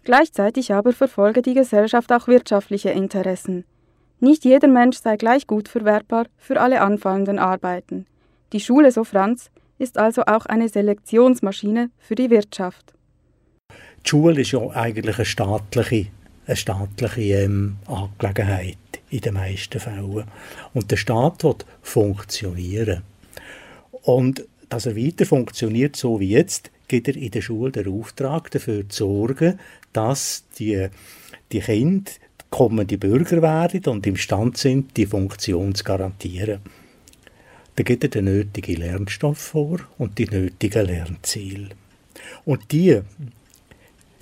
Gleichzeitig 0.05 0.75
aber 0.75 0.93
verfolge 0.93 1.41
die 1.41 1.55
Gesellschaft 1.55 2.13
auch 2.13 2.29
wirtschaftliche 2.29 2.91
Interessen. 2.91 3.65
Nicht 4.21 4.45
jeder 4.45 4.69
Mensch 4.69 4.99
sei 4.99 5.17
gleich 5.17 5.47
gut 5.47 5.69
verwertbar 5.69 6.27
für 6.37 6.61
alle 6.61 6.83
anfallenden 6.83 7.39
Arbeiten. 7.39 8.07
Die 8.53 8.61
Schule, 8.61 8.93
so 8.93 9.05
Franz, 9.05 9.51
ist 9.79 9.97
also 9.97 10.23
auch 10.27 10.45
eine 10.45 10.69
Selektionsmaschine 10.69 11.91
für 11.99 12.15
die 12.15 12.29
Wirtschaft. 12.29 12.93
Die 14.05 14.11
Schule 14.11 14.43
ist 14.43 14.53
ja 14.53 14.61
eigentlich 14.71 15.17
eine 15.17 15.25
staatliche, 15.25 16.09
eine 16.47 16.57
staatliche 16.57 17.45
ähm, 17.45 17.77
Angelegenheit 17.87 18.77
in 19.11 19.21
den 19.21 19.35
meisten 19.35 19.81
Fällen. 19.81 20.25
Und 20.73 20.91
der 20.91 20.97
Staat 20.97 21.45
wird 21.45 21.65
funktionieren. 21.83 23.03
Und 24.03 24.45
dass 24.69 24.87
er 24.87 24.97
weiter 24.97 25.25
funktioniert, 25.25 25.97
so 25.97 26.21
wie 26.21 26.31
jetzt, 26.31 26.71
gibt 26.89 27.09
er 27.09 27.17
in 27.17 27.31
der 27.31 27.41
Schule 27.41 27.73
den 27.73 27.89
Auftrag 27.89 28.51
dafür 28.51 28.89
zu 28.89 29.05
sorgen, 29.05 29.59
dass 29.93 30.45
die, 30.59 30.89
die 31.53 31.61
Kinder 31.61 32.11
kommende 32.51 32.99
Bürger 32.99 33.43
werden 33.43 33.85
und 33.87 34.07
imstand 34.07 34.59
sind, 34.59 34.97
die 34.97 35.07
Funktion 35.07 35.75
zu 35.75 35.85
garantieren. 35.85 36.61
Da 37.77 37.83
gibt 37.83 38.05
er 38.05 38.11
den 38.11 38.27
nötigen 38.27 38.77
Lernstoff 38.77 39.39
vor 39.39 39.81
und 39.99 40.19
die 40.19 40.27
nötigen 40.27 40.87
Lernziele. 40.87 41.71
Und 42.45 42.71
die, 42.71 43.01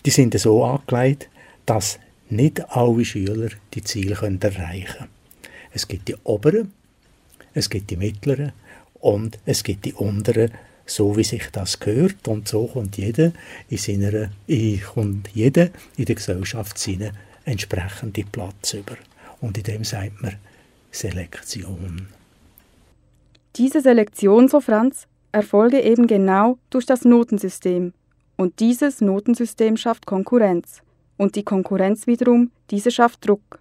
die 0.07 0.11
sind 0.11 0.39
so 0.39 0.65
angelegt, 0.65 1.29
dass 1.67 1.99
nicht 2.33 2.71
alle 2.71 3.05
Schüler 3.05 3.51
die 3.75 3.83
Ziele 3.83 4.15
können 4.15 4.41
erreichen 4.41 4.87
können. 4.99 5.09
Es 5.73 5.89
gibt 5.89 6.09
die 6.09 6.17
oberen, 6.25 6.73
es 7.55 7.71
gibt 7.71 7.91
die 7.91 7.97
mittleren 7.97 8.53
und 8.95 9.39
es 9.47 9.63
gibt 9.63 9.85
die 9.85 9.95
unteren, 9.95 10.53
so 10.87 11.17
wie 11.17 11.25
sich 11.25 11.49
das 11.53 11.81
gehört. 11.81 12.29
Und 12.29 12.49
so 12.49 12.67
kommt 12.67 12.97
jeder 12.97 13.33
in, 13.69 13.79
seiner, 13.79 14.31
kommt 14.95 15.29
jeder 15.35 15.71
in 15.97 16.05
der 16.05 16.15
Gesellschaft 16.15 16.79
seinen 16.79 17.13
entsprechenden 17.45 18.27
Platz 18.29 18.75
über. 18.75 18.97
Und 19.41 19.59
in 19.59 19.65
dem 19.65 19.85
sagt 19.85 20.23
man 20.23 20.37
Selektion. 20.91 22.09
Diese 23.57 23.81
Selektion, 23.81 24.49
so 24.49 24.61
Franz, 24.61 25.07
erfolge 25.33 25.81
eben 25.81 26.07
genau 26.07 26.59
durch 26.71 26.87
das 26.87 27.05
Notensystem. 27.05 27.93
Und 28.37 28.61
dieses 28.61 29.01
Notensystem 29.01 29.77
schafft 29.77 30.07
Konkurrenz. 30.07 30.82
Und 31.17 31.37
die 31.37 31.45
Konkurrenz 31.45 32.07
wiederum, 32.07 32.51
diese 32.71 32.91
schafft 32.91 33.27
Druck. 33.27 33.61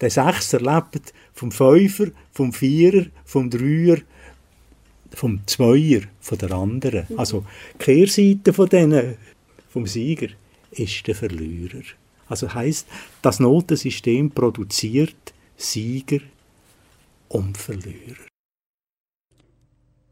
Der 0.00 0.10
Sechser 0.10 0.60
lebt 0.60 1.14
vom 1.32 1.50
Fünfer, 1.50 2.08
vom 2.32 2.52
Vierer, 2.52 3.06
vom 3.24 3.48
Dreier, 3.48 3.98
vom 5.14 5.40
Zweier, 5.46 6.02
von 6.20 6.38
der 6.38 6.52
anderen. 6.52 7.06
Mhm. 7.08 7.18
Also 7.18 7.44
die 7.74 7.78
Kehrseite 7.78 8.52
von 8.52 8.68
denen, 8.68 9.16
vom 9.68 9.86
Sieger 9.86 10.28
ist 10.70 11.06
der 11.06 11.14
Verlierer. 11.14 11.82
Also 12.28 12.52
heißt, 12.52 12.86
das 13.22 13.40
Notensystem 13.40 14.30
produziert 14.30 15.34
Sieger 15.56 16.20
und 17.28 17.56
Verlierer. 17.56 18.26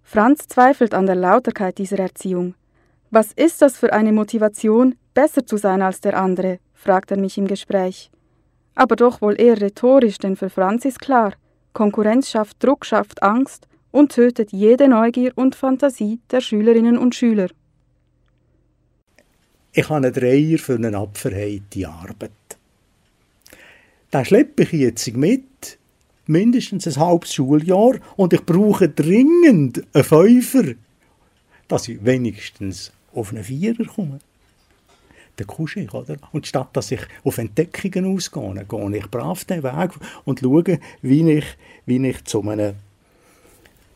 Franz 0.02 0.46
zweifelt 0.48 0.94
an 0.94 1.06
der 1.06 1.16
Lauterkeit 1.16 1.78
dieser 1.78 1.98
Erziehung. 1.98 2.54
Was 3.10 3.32
ist 3.32 3.62
das 3.62 3.76
für 3.76 3.92
eine 3.92 4.12
Motivation, 4.12 4.94
besser 5.14 5.46
zu 5.46 5.56
sein 5.56 5.82
als 5.82 6.00
der 6.00 6.18
andere? 6.20 6.58
fragt 6.74 7.10
er 7.10 7.16
mich 7.16 7.38
im 7.38 7.46
Gespräch. 7.46 8.10
Aber 8.74 8.96
doch 8.96 9.22
wohl 9.22 9.40
eher 9.40 9.60
rhetorisch, 9.60 10.18
denn 10.18 10.36
für 10.36 10.50
Franz 10.50 10.84
ist 10.84 11.00
klar, 11.00 11.32
Konkurrenz 11.72 12.30
schafft 12.30 12.62
Druck, 12.62 12.84
schafft 12.84 13.22
Angst 13.22 13.66
und 13.90 14.12
tötet 14.12 14.52
jede 14.52 14.88
Neugier 14.88 15.32
und 15.36 15.54
Fantasie 15.54 16.18
der 16.30 16.40
Schülerinnen 16.40 16.98
und 16.98 17.14
Schüler. 17.14 17.48
Ich 19.72 19.88
habe 19.88 19.96
einen 19.96 20.12
Dreier 20.12 20.58
für 20.58 20.74
eine 20.74 20.96
abverheite 20.96 21.88
Arbeit. 21.88 22.30
Den 24.12 24.24
schleppe 24.24 24.62
ich 24.62 24.72
jetzt 24.72 25.16
mit, 25.16 25.78
mindestens 26.26 26.86
ein 26.86 26.96
halbes 26.96 27.34
Schuljahr, 27.34 27.98
und 28.16 28.32
ich 28.32 28.44
brauche 28.44 28.88
dringend 28.88 29.84
einen 29.92 30.04
Fünfer, 30.04 30.74
dass 31.66 31.88
ich 31.88 32.04
wenigstens 32.04 32.92
auf 33.12 33.32
einen 33.32 33.42
Vierer 33.42 33.84
komme. 33.84 34.20
Der 35.38 35.46
Kuschel, 35.46 35.88
oder? 35.90 36.16
Und 36.32 36.46
statt 36.46 36.68
dass 36.74 36.92
ich 36.92 37.00
auf 37.24 37.38
Entdeckungen 37.38 38.14
ausgehe, 38.14 38.64
gehe 38.68 38.96
ich 38.96 39.10
brav 39.10 39.44
den 39.44 39.62
Weg 39.62 39.90
und 40.24 40.40
schaue, 40.40 40.78
wie 41.02 41.30
ich, 41.32 41.44
wie 41.86 42.06
ich 42.06 42.24
zu 42.24 42.42
einem, 42.48 42.74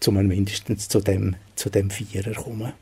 zu 0.01 0.11
einem 0.11 0.29
mindestens 0.29 0.89
zu 0.89 1.01
dem, 1.01 1.37
zu 1.55 1.71
dem 1.71 1.91
Vierer 1.91 2.35
komme. 2.35 2.75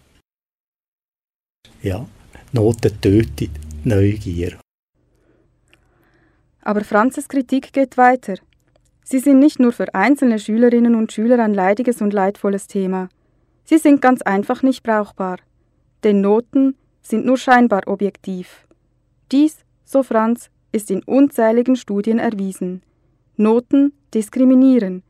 Ja, 1.82 2.06
Noten 2.52 3.00
tötet 3.00 3.50
Neugier. 3.84 4.58
Aber 6.62 6.82
Franzes 6.82 7.28
Kritik 7.28 7.72
geht 7.72 7.96
weiter. 7.96 8.34
Sie 9.04 9.20
sind 9.20 9.38
nicht 9.38 9.60
nur 9.60 9.70
für 9.70 9.94
einzelne 9.94 10.40
Schülerinnen 10.40 10.96
und 10.96 11.12
Schüler 11.12 11.38
ein 11.38 11.54
leidiges 11.54 12.00
und 12.02 12.12
leidvolles 12.12 12.66
Thema. 12.66 13.08
Sie 13.64 13.78
sind 13.78 14.00
ganz 14.00 14.22
einfach 14.22 14.64
nicht 14.64 14.82
brauchbar. 14.82 15.38
Denn 16.02 16.20
Noten 16.20 16.74
sind 17.08 17.24
nur 17.24 17.38
scheinbar 17.38 17.82
objektiv. 17.86 18.66
Dies, 19.32 19.58
so 19.84 20.02
Franz, 20.02 20.50
ist 20.72 20.90
in 20.90 21.02
unzähligen 21.02 21.76
Studien 21.76 22.18
erwiesen. 22.18 22.82
Noten 23.36 23.92
diskriminieren. 24.14 25.02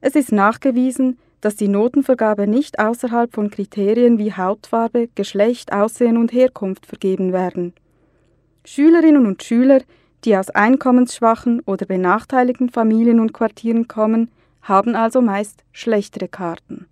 Es 0.00 0.14
ist 0.14 0.32
nachgewiesen, 0.32 1.18
dass 1.40 1.56
die 1.56 1.68
Notenvergabe 1.68 2.46
nicht 2.46 2.78
außerhalb 2.78 3.32
von 3.32 3.50
Kriterien 3.50 4.18
wie 4.18 4.32
Hautfarbe, 4.32 5.08
Geschlecht, 5.14 5.72
Aussehen 5.72 6.16
und 6.16 6.32
Herkunft 6.32 6.86
vergeben 6.86 7.32
werden. 7.32 7.72
Schülerinnen 8.64 9.26
und 9.26 9.42
Schüler, 9.42 9.80
die 10.24 10.36
aus 10.36 10.50
einkommensschwachen 10.50 11.60
oder 11.60 11.86
benachteiligten 11.86 12.70
Familien 12.70 13.20
und 13.20 13.32
Quartieren 13.32 13.86
kommen, 13.88 14.30
haben 14.62 14.94
also 14.94 15.20
meist 15.20 15.64
schlechtere 15.72 16.28
Karten. 16.28 16.86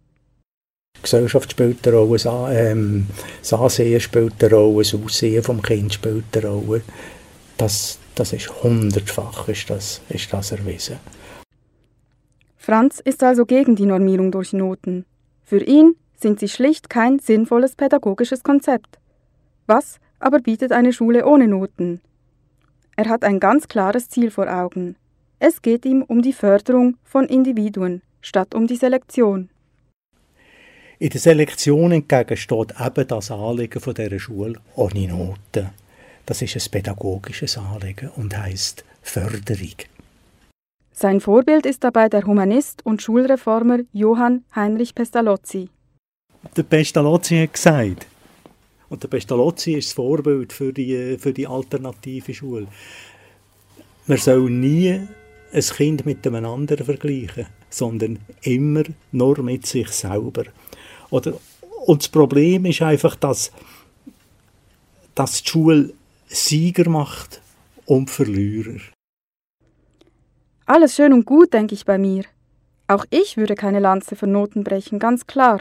Gesellschaft 1.03 1.53
spielt 1.53 1.87
eine 1.87 1.97
Rolle, 1.97 2.21
ähm, 2.51 3.07
das 3.41 3.53
Ansehen 3.53 4.01
spielt 4.01 4.43
eine 4.43 4.55
Rolle, 4.55 4.83
das 4.83 4.95
Aussehen 4.95 5.43
vom 5.43 5.63
Kind 5.63 5.95
spielt 5.95 6.37
eine 6.37 6.49
Rolle. 6.49 6.83
Das, 7.57 7.99
das 8.15 8.33
ist 8.33 8.63
hundertfach 8.63 9.49
ist 9.49 9.71
das, 9.71 10.01
ist 10.09 10.33
das 10.33 10.53
erwiesen. 10.53 10.99
Franz 12.57 13.01
ist 13.01 13.23
also 13.23 13.47
gegen 13.47 13.77
die 13.77 13.87
Normierung 13.87 14.33
durch 14.33 14.53
Noten. 14.53 15.05
Für 15.45 15.63
ihn 15.63 15.95
sind 16.17 16.41
sie 16.41 16.49
schlicht 16.49 16.91
kein 16.91 17.19
sinnvolles 17.19 17.77
pädagogisches 17.77 18.43
Konzept. 18.43 18.99
Was 19.67 19.99
aber 20.19 20.41
bietet 20.41 20.73
eine 20.73 20.93
Schule 20.93 21.27
ohne 21.27 21.47
Noten? 21.47 22.01
Er 22.97 23.09
hat 23.09 23.25
ein 23.25 23.39
ganz 23.39 23.69
klares 23.69 24.09
Ziel 24.09 24.31
vor 24.31 24.49
Augen. 24.49 24.97
Es 25.39 25.61
geht 25.61 25.85
ihm 25.85 26.03
um 26.03 26.23
die 26.23 26.33
Förderung 26.33 26.97
von 27.05 27.27
Individuen 27.27 28.03
statt 28.21 28.55
um 28.55 28.67
die 28.67 28.77
Selektion. 28.77 29.51
In 30.99 31.11
der 31.11 31.21
Selektion 31.21 31.93
entgegen 31.93 32.39
steht 32.39 32.73
eben 32.81 33.09
das 33.09 33.31
Anliegen 33.31 33.81
von 33.81 33.93
dieser 33.93 34.19
Schule 34.19 34.59
ohne 34.77 35.07
Noten. 35.09 35.69
Das 36.25 36.41
ist 36.41 36.57
ein 36.57 36.71
pädagogisches 36.71 37.59
Anliegen 37.59 38.09
und 38.17 38.35
heißt 38.35 38.83
Förderung. 39.03 39.75
Sein 40.93 41.21
Vorbild 41.21 41.67
ist 41.67 41.85
dabei 41.85 42.09
der 42.09 42.25
Humanist 42.25 42.81
und 42.87 43.03
Schulreformer 43.03 43.81
Johann 43.93 44.45
Heinrich 44.55 44.95
Pestalozzi. 44.95 45.69
Der 46.57 46.63
Pestalozzi 46.63 47.43
hat 47.43 47.53
gesagt, 47.53 48.07
und 48.89 49.03
der 49.03 49.09
Pestalozzi 49.09 49.73
ist 49.73 49.89
das 49.89 49.93
Vorbild 49.93 50.55
für 50.55 50.73
die, 50.73 51.19
für 51.19 51.35
die 51.35 51.47
alternative 51.47 52.33
Schule, 52.33 52.69
man 54.07 54.17
soll 54.17 54.49
nie 54.49 55.07
ein 55.53 55.61
Kind 55.61 56.07
mit 56.07 56.27
einem 56.27 56.47
anderen 56.47 56.87
vergleichen, 56.87 57.47
sondern 57.69 58.19
immer 58.41 58.85
nur 59.13 59.43
mit 59.43 59.67
sich 59.67 59.89
selber. 59.89 60.45
Oder, 61.11 61.35
und 61.87 62.03
das 62.03 62.09
Problem 62.09 62.67
ist 62.67 62.83
einfach, 62.83 63.17
dass, 63.17 63.53
dass 65.15 65.43
die 65.43 65.49
Schule 65.49 65.93
Sieger 66.29 66.89
macht 66.89 67.41
und 67.87 68.11
Verlierer. 68.11 68.81
Alles 70.67 70.97
schön 70.97 71.13
und 71.13 71.25
gut, 71.25 71.53
denke 71.53 71.75
ich 71.75 71.85
bei 71.85 71.97
mir. 71.97 72.25
Auch 72.89 73.05
ich 73.11 73.37
würde 73.37 73.55
keine 73.55 73.79
Lanze 73.79 74.17
für 74.17 74.27
Noten 74.27 74.65
brechen, 74.65 74.99
ganz 74.99 75.27
klar. 75.27 75.61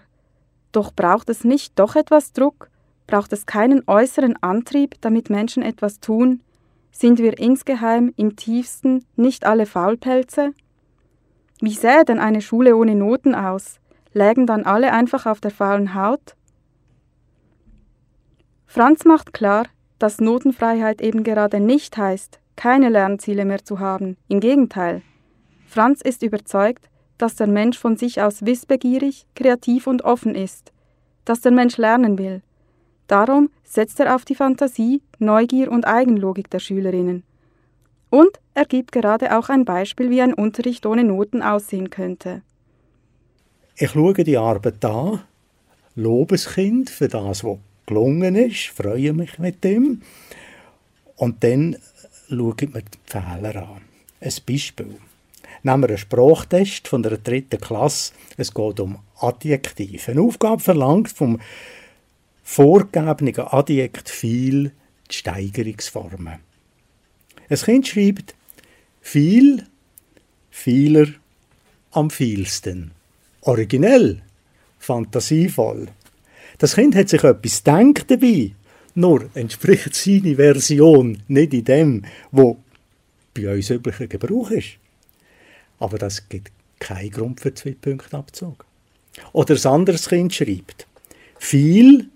Doch 0.71 0.91
braucht 0.93 1.29
es 1.29 1.43
nicht 1.43 1.77
doch 1.79 1.95
etwas 1.95 2.33
Druck? 2.33 2.69
Braucht 3.07 3.31
es 3.33 3.45
keinen 3.45 3.83
äußeren 3.87 4.35
Antrieb, 4.41 4.95
damit 5.01 5.29
Menschen 5.29 5.61
etwas 5.63 5.99
tun? 5.99 6.41
Sind 6.91 7.19
wir 7.19 7.37
insgeheim 7.37 8.13
im 8.15 8.35
tiefsten 8.35 9.05
nicht 9.15 9.45
alle 9.45 9.65
Faulpelze? 9.65 10.53
Wie 11.61 11.73
sähe 11.73 12.03
denn 12.05 12.19
eine 12.19 12.41
Schule 12.41 12.75
ohne 12.75 12.95
Noten 12.95 13.35
aus? 13.35 13.79
Lägen 14.15 14.47
dann 14.47 14.63
alle 14.63 14.93
einfach 14.93 15.25
auf 15.25 15.41
der 15.41 15.51
faulen 15.51 15.93
Haut? 15.93 16.37
Franz 18.65 19.03
macht 19.03 19.33
klar, 19.33 19.65
dass 19.99 20.21
Notenfreiheit 20.21 21.01
eben 21.01 21.25
gerade 21.25 21.59
nicht 21.59 21.97
heißt, 21.97 22.39
keine 22.55 22.87
Lernziele 22.87 23.43
mehr 23.43 23.65
zu 23.65 23.79
haben. 23.79 24.15
Im 24.29 24.39
Gegenteil. 24.39 25.01
Franz 25.67 25.99
ist 25.99 26.23
überzeugt, 26.23 26.89
dass 27.17 27.35
der 27.35 27.47
Mensch 27.47 27.77
von 27.77 27.97
sich 27.97 28.21
aus 28.21 28.45
wissbegierig, 28.45 29.27
kreativ 29.35 29.85
und 29.85 30.05
offen 30.05 30.33
ist, 30.33 30.71
dass 31.25 31.41
der 31.41 31.51
Mensch 31.51 31.75
lernen 31.75 32.17
will. 32.17 32.41
Darum 33.07 33.49
setzt 33.65 33.99
er 33.99 34.15
auf 34.15 34.23
die 34.23 34.35
Fantasie, 34.35 35.01
Neugier 35.19 35.69
und 35.69 35.85
Eigenlogik 35.85 36.49
der 36.49 36.59
Schülerinnen. 36.59 37.23
Und 38.09 38.39
er 38.53 38.63
gibt 38.63 38.93
gerade 38.93 39.37
auch 39.37 39.49
ein 39.49 39.65
Beispiel, 39.65 40.09
wie 40.09 40.21
ein 40.21 40.33
Unterricht 40.33 40.85
ohne 40.85 41.03
Noten 41.03 41.41
aussehen 41.41 41.89
könnte. 41.89 42.43
Ich 43.77 43.91
schaue 43.91 44.13
die 44.13 44.37
Arbeit 44.37 44.85
an, 44.85 45.21
lobe 45.95 46.35
das 46.35 46.53
Kind 46.53 46.89
für 46.89 47.09
das, 47.09 47.43
was 47.43 47.57
gelungen 47.85 48.35
ist, 48.35 48.67
freue 48.67 49.11
mich 49.11 49.37
mit 49.37 49.65
dem 49.65 50.01
und 51.17 51.43
dann 51.43 51.75
schaue 52.29 52.55
ich 52.61 52.73
mir 52.73 52.83
die 52.83 52.97
Fehler 53.05 53.55
an. 53.67 53.81
Ein 54.21 54.33
Beispiel. 54.47 54.95
Nehmen 55.63 55.83
wir 55.83 55.89
einen 55.89 55.97
Sprachtest 55.97 56.87
von 56.87 57.03
der 57.03 57.17
dritten 57.17 57.59
Klasse. 57.59 58.13
Es 58.37 58.53
geht 58.53 58.79
um 58.79 58.99
Adjektive. 59.19 60.11
Eine 60.11 60.21
Aufgabe 60.21 60.61
verlangt 60.61 61.09
vom 61.09 61.41
vorgegebenen 62.43 63.37
Adjekt 63.39 64.07
viel 64.09 64.71
die 65.11 65.15
Steigerungsformen. 65.15 66.39
Ein 67.49 67.57
Kind 67.57 67.87
schreibt 67.89 68.35
viel, 69.01 69.67
vieler, 70.49 71.07
am 71.91 72.09
vielsten. 72.09 72.94
Originell, 73.45 74.21
fantasievoll. 74.79 75.87
Das 76.57 76.75
Kind 76.75 76.95
hat 76.95 77.09
sich 77.09 77.23
etwas 77.23 77.63
gedacht 77.63 78.09
dabei. 78.09 78.51
Nur 78.95 79.29
entspricht 79.35 79.93
seine 79.93 80.35
Version 80.35 81.21
nicht 81.27 81.53
in 81.53 81.63
dem, 81.63 82.05
wo 82.31 82.57
bei 83.35 83.53
uns 83.53 83.69
üblicher 83.69 84.07
Gebrauch 84.07 84.49
ist. 84.49 84.77
Aber 85.77 85.99
das 85.99 86.27
gibt 86.27 86.51
keinen 86.79 87.11
Grund 87.11 87.39
für 87.39 87.53
zwei 87.53 87.75
Punkte 87.79 88.17
Abzug. 88.17 88.65
Oder 89.31 89.55
ein 89.55 89.65
anderes 89.65 90.09
Kind 90.09 90.33
schreibt, 90.33 90.87
viel, 91.37 92.09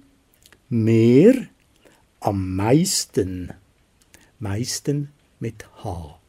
mehr, 0.70 1.34
am 2.22 2.56
meisten, 2.56 3.54
meisten 4.40 5.10
mit 5.40 5.66
H. 5.84 6.20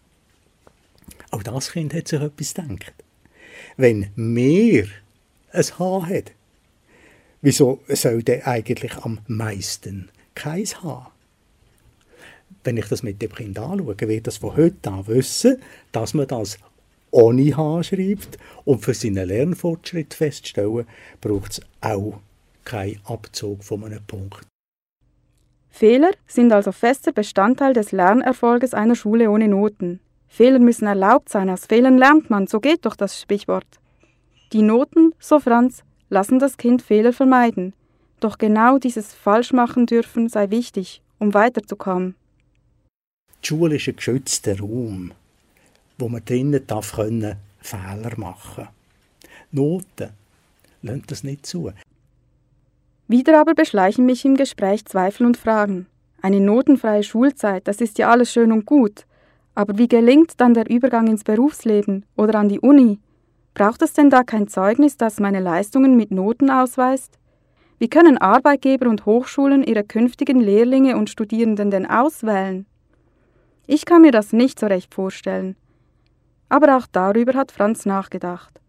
Auch 1.30 1.42
das 1.42 1.72
Kind 1.72 1.94
hat 1.94 2.08
sich 2.08 2.20
etwas 2.20 2.54
gedacht. 2.54 2.99
Wenn 3.80 4.10
mehr 4.14 4.84
ein 5.52 5.64
H 5.78 6.06
hat, 6.06 6.32
wieso 7.40 7.80
soll 7.88 8.22
der 8.22 8.46
eigentlich 8.46 8.94
am 8.98 9.20
meisten 9.26 10.10
kein 10.34 10.66
H? 10.66 11.10
Wenn 12.62 12.76
ich 12.76 12.88
das 12.88 13.02
mit 13.02 13.22
dem 13.22 13.32
Kind 13.32 13.58
anschaue, 13.58 13.96
wird 13.98 14.26
das 14.26 14.36
von 14.36 14.54
heute 14.54 14.90
an 14.90 15.06
wissen, 15.06 15.62
dass 15.92 16.12
man 16.12 16.28
das 16.28 16.58
ohne 17.10 17.56
H 17.56 17.84
schreibt 17.84 18.36
und 18.66 18.84
für 18.84 18.92
seinen 18.92 19.26
Lernfortschritt 19.26 20.12
feststellen, 20.12 20.86
braucht 21.22 21.52
es 21.52 21.62
auch 21.80 22.20
keinen 22.66 23.00
Abzug 23.06 23.64
von 23.64 23.82
einem 23.84 24.04
Punkt. 24.06 24.46
Fehler 25.70 26.10
sind 26.26 26.52
also 26.52 26.72
fester 26.72 27.12
Bestandteil 27.12 27.72
des 27.72 27.92
Lernerfolges 27.92 28.74
einer 28.74 28.94
Schule 28.94 29.30
ohne 29.30 29.48
Noten. 29.48 30.00
Fehler 30.30 30.60
müssen 30.60 30.86
erlaubt 30.86 31.28
sein, 31.28 31.50
aus 31.50 31.66
Fehlern 31.66 31.98
lernt 31.98 32.30
man, 32.30 32.46
so 32.46 32.60
geht 32.60 32.86
doch 32.86 32.96
das 32.96 33.20
Sprichwort. 33.20 33.66
Die 34.52 34.62
Noten, 34.62 35.12
so 35.18 35.40
Franz, 35.40 35.82
lassen 36.08 36.38
das 36.38 36.56
Kind 36.56 36.82
Fehler 36.82 37.12
vermeiden. 37.12 37.74
Doch 38.20 38.38
genau 38.38 38.78
dieses 38.78 39.12
Falschmachen 39.12 39.86
dürfen 39.86 40.28
sei 40.28 40.50
wichtig, 40.50 41.02
um 41.18 41.34
weiterzukommen. 41.34 42.14
Die 43.42 43.48
Schule 43.48 43.76
ist 43.76 43.88
ein 43.88 43.96
geschützter 43.96 44.58
Raum, 44.60 45.12
wo 45.98 46.08
man 46.08 46.24
drinnen 46.24 46.64
darf 46.66 46.92
können 46.92 47.36
Fehler 47.60 48.16
machen. 48.16 48.68
Noten 49.50 50.10
lassen 50.82 51.04
das 51.08 51.24
nicht 51.24 51.44
zu. 51.44 51.72
Wieder 53.08 53.40
aber 53.40 53.54
beschleichen 53.54 54.06
mich 54.06 54.24
im 54.24 54.36
Gespräch 54.36 54.84
Zweifel 54.84 55.26
und 55.26 55.36
Fragen. 55.36 55.86
Eine 56.22 56.38
notenfreie 56.38 57.02
Schulzeit, 57.02 57.66
das 57.66 57.80
ist 57.80 57.98
ja 57.98 58.10
alles 58.10 58.32
schön 58.32 58.52
und 58.52 58.64
gut. 58.64 59.06
Aber 59.54 59.78
wie 59.78 59.88
gelingt 59.88 60.40
dann 60.40 60.54
der 60.54 60.70
Übergang 60.70 61.06
ins 61.06 61.24
Berufsleben 61.24 62.04
oder 62.16 62.38
an 62.38 62.48
die 62.48 62.60
Uni? 62.60 62.98
Braucht 63.54 63.82
es 63.82 63.92
denn 63.92 64.10
da 64.10 64.22
kein 64.22 64.48
Zeugnis, 64.48 64.96
das 64.96 65.20
meine 65.20 65.40
Leistungen 65.40 65.96
mit 65.96 66.10
Noten 66.10 66.50
ausweist? 66.50 67.18
Wie 67.78 67.88
können 67.88 68.18
Arbeitgeber 68.18 68.88
und 68.88 69.06
Hochschulen 69.06 69.62
ihre 69.62 69.84
künftigen 69.84 70.38
Lehrlinge 70.40 70.96
und 70.96 71.10
Studierenden 71.10 71.70
denn 71.70 71.86
auswählen? 71.86 72.66
Ich 73.66 73.84
kann 73.84 74.02
mir 74.02 74.12
das 74.12 74.32
nicht 74.32 74.58
so 74.58 74.66
recht 74.66 74.94
vorstellen. 74.94 75.56
Aber 76.48 76.76
auch 76.76 76.86
darüber 76.90 77.34
hat 77.34 77.52
Franz 77.52 77.86
nachgedacht. 77.86 78.60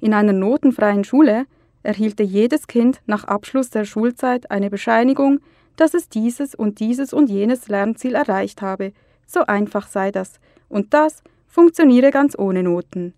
In 0.00 0.12
einer 0.12 0.32
notenfreien 0.32 1.04
Schule 1.04 1.46
erhielte 1.82 2.22
jedes 2.22 2.66
Kind 2.66 3.00
nach 3.06 3.24
Abschluss 3.24 3.70
der 3.70 3.84
Schulzeit 3.84 4.50
eine 4.50 4.68
Bescheinigung, 4.68 5.40
dass 5.76 5.94
es 5.94 6.08
dieses 6.08 6.54
und 6.54 6.80
dieses 6.80 7.12
und 7.12 7.30
jenes 7.30 7.68
Lernziel 7.68 8.14
erreicht 8.14 8.60
habe. 8.60 8.92
So 9.32 9.46
einfach 9.46 9.86
sei 9.86 10.10
das. 10.10 10.40
Und 10.68 10.92
das 10.92 11.22
funktioniere 11.46 12.10
ganz 12.10 12.36
ohne 12.36 12.64
Noten. 12.64 13.14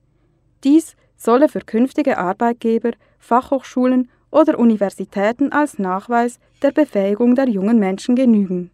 Dies 0.63 0.95
solle 1.17 1.49
für 1.49 1.61
künftige 1.61 2.19
Arbeitgeber, 2.19 2.91
Fachhochschulen 3.19 4.11
oder 4.31 4.59
Universitäten 4.59 5.53
als 5.53 5.79
Nachweis 5.79 6.39
der 6.61 6.73
Befähigung 6.73 7.35
der 7.35 7.49
jungen 7.49 7.79
Menschen 7.79 8.15
genügen. 8.15 8.71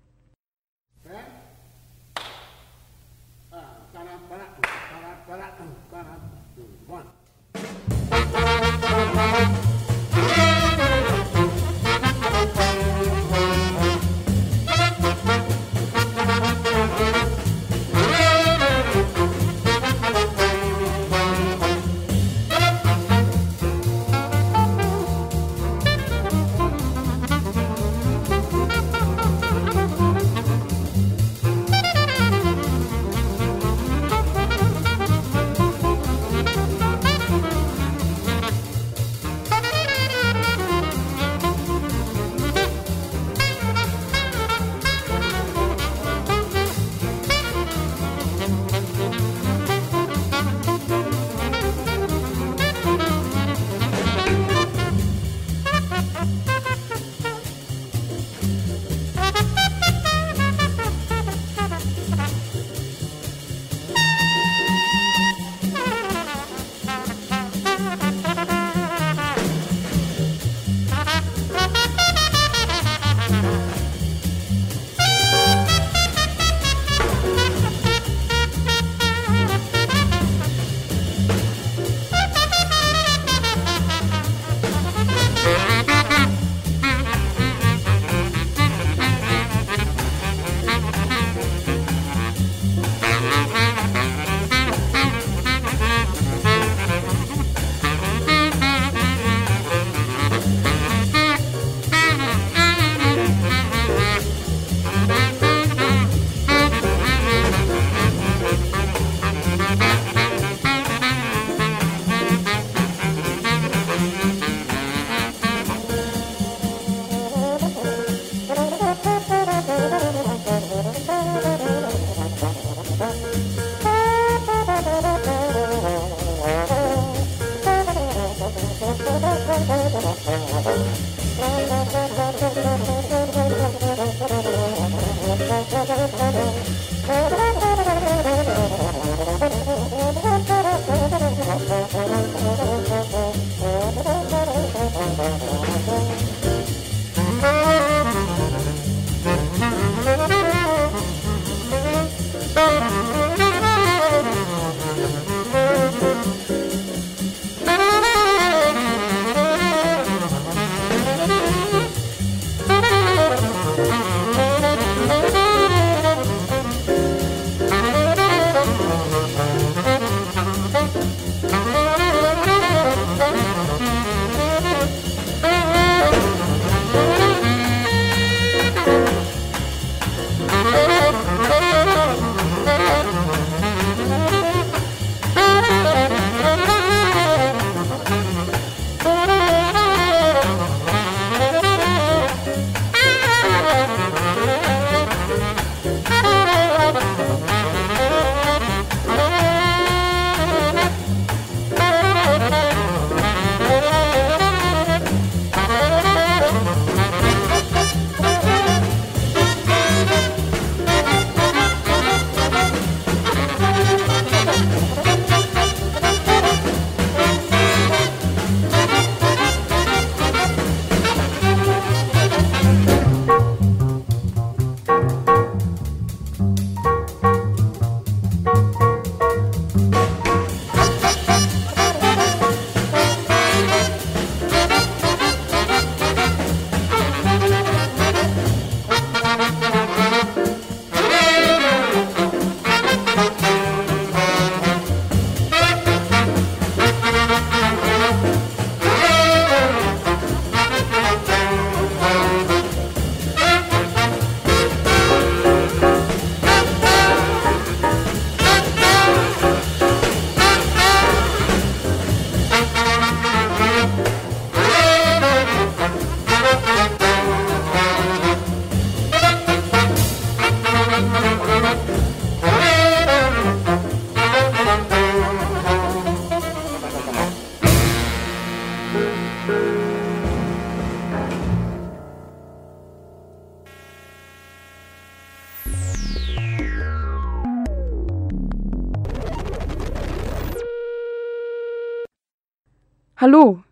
Hallo, 293.30 293.62